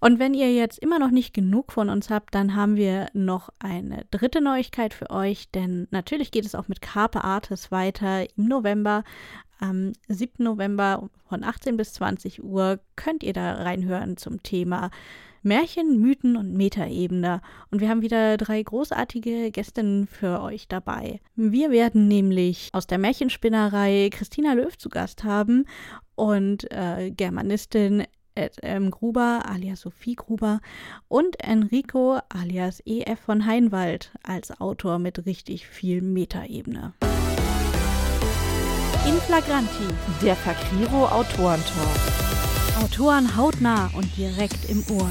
Und 0.00 0.18
wenn 0.18 0.32
ihr 0.32 0.52
jetzt 0.52 0.78
immer 0.78 0.98
noch 0.98 1.10
nicht 1.10 1.34
genug 1.34 1.72
von 1.72 1.90
uns 1.90 2.08
habt, 2.08 2.34
dann 2.34 2.56
haben 2.56 2.76
wir 2.76 3.08
noch 3.12 3.50
eine 3.58 4.06
dritte 4.10 4.40
Neuigkeit 4.40 4.94
für 4.94 5.10
euch, 5.10 5.50
denn 5.50 5.88
natürlich 5.90 6.30
geht 6.30 6.46
es 6.46 6.54
auch 6.54 6.68
mit 6.68 6.80
Carpe 6.80 7.22
Artis 7.22 7.70
weiter 7.70 8.24
im 8.36 8.46
November. 8.46 9.04
Am 9.58 9.92
7. 10.08 10.42
November 10.42 11.10
von 11.28 11.44
18 11.44 11.76
bis 11.76 11.92
20 11.92 12.42
Uhr 12.42 12.80
könnt 12.96 13.22
ihr 13.22 13.34
da 13.34 13.56
reinhören 13.56 14.16
zum 14.16 14.42
Thema 14.42 14.90
Märchen, 15.42 16.00
Mythen 16.00 16.36
und 16.36 16.54
Metaebene. 16.54 17.42
Und 17.70 17.80
wir 17.80 17.90
haben 17.90 18.02
wieder 18.02 18.38
drei 18.38 18.62
großartige 18.62 19.50
Gästinnen 19.50 20.06
für 20.06 20.40
euch 20.40 20.68
dabei. 20.68 21.20
Wir 21.34 21.70
werden 21.70 22.08
nämlich 22.08 22.70
aus 22.72 22.86
der 22.86 22.98
Märchenspinnerei 22.98 24.08
Christina 24.10 24.54
Löw 24.54 24.76
zu 24.76 24.88
Gast 24.88 25.24
haben 25.24 25.66
und 26.14 26.70
äh, 26.70 27.10
Germanistin 27.10 28.04
M. 28.62 28.90
Gruber 28.90 29.42
alias 29.46 29.80
Sophie 29.80 30.14
Gruber 30.14 30.60
und 31.08 31.40
Enrico 31.40 32.18
alias 32.28 32.80
EF 32.86 33.20
von 33.20 33.46
Heinwald 33.46 34.12
als 34.22 34.60
Autor 34.60 34.98
mit 34.98 35.26
richtig 35.26 35.66
viel 35.66 36.00
Metaebene. 36.00 36.94
In 39.06 39.16
Flagranti, 39.26 39.88
Der 40.22 40.36
Fakriro 40.36 41.06
Autorentalk. 41.06 41.88
Autoren 42.82 43.36
hautnah 43.36 43.90
und 43.94 44.16
direkt 44.16 44.68
im 44.68 44.84
Ohr. 44.90 45.10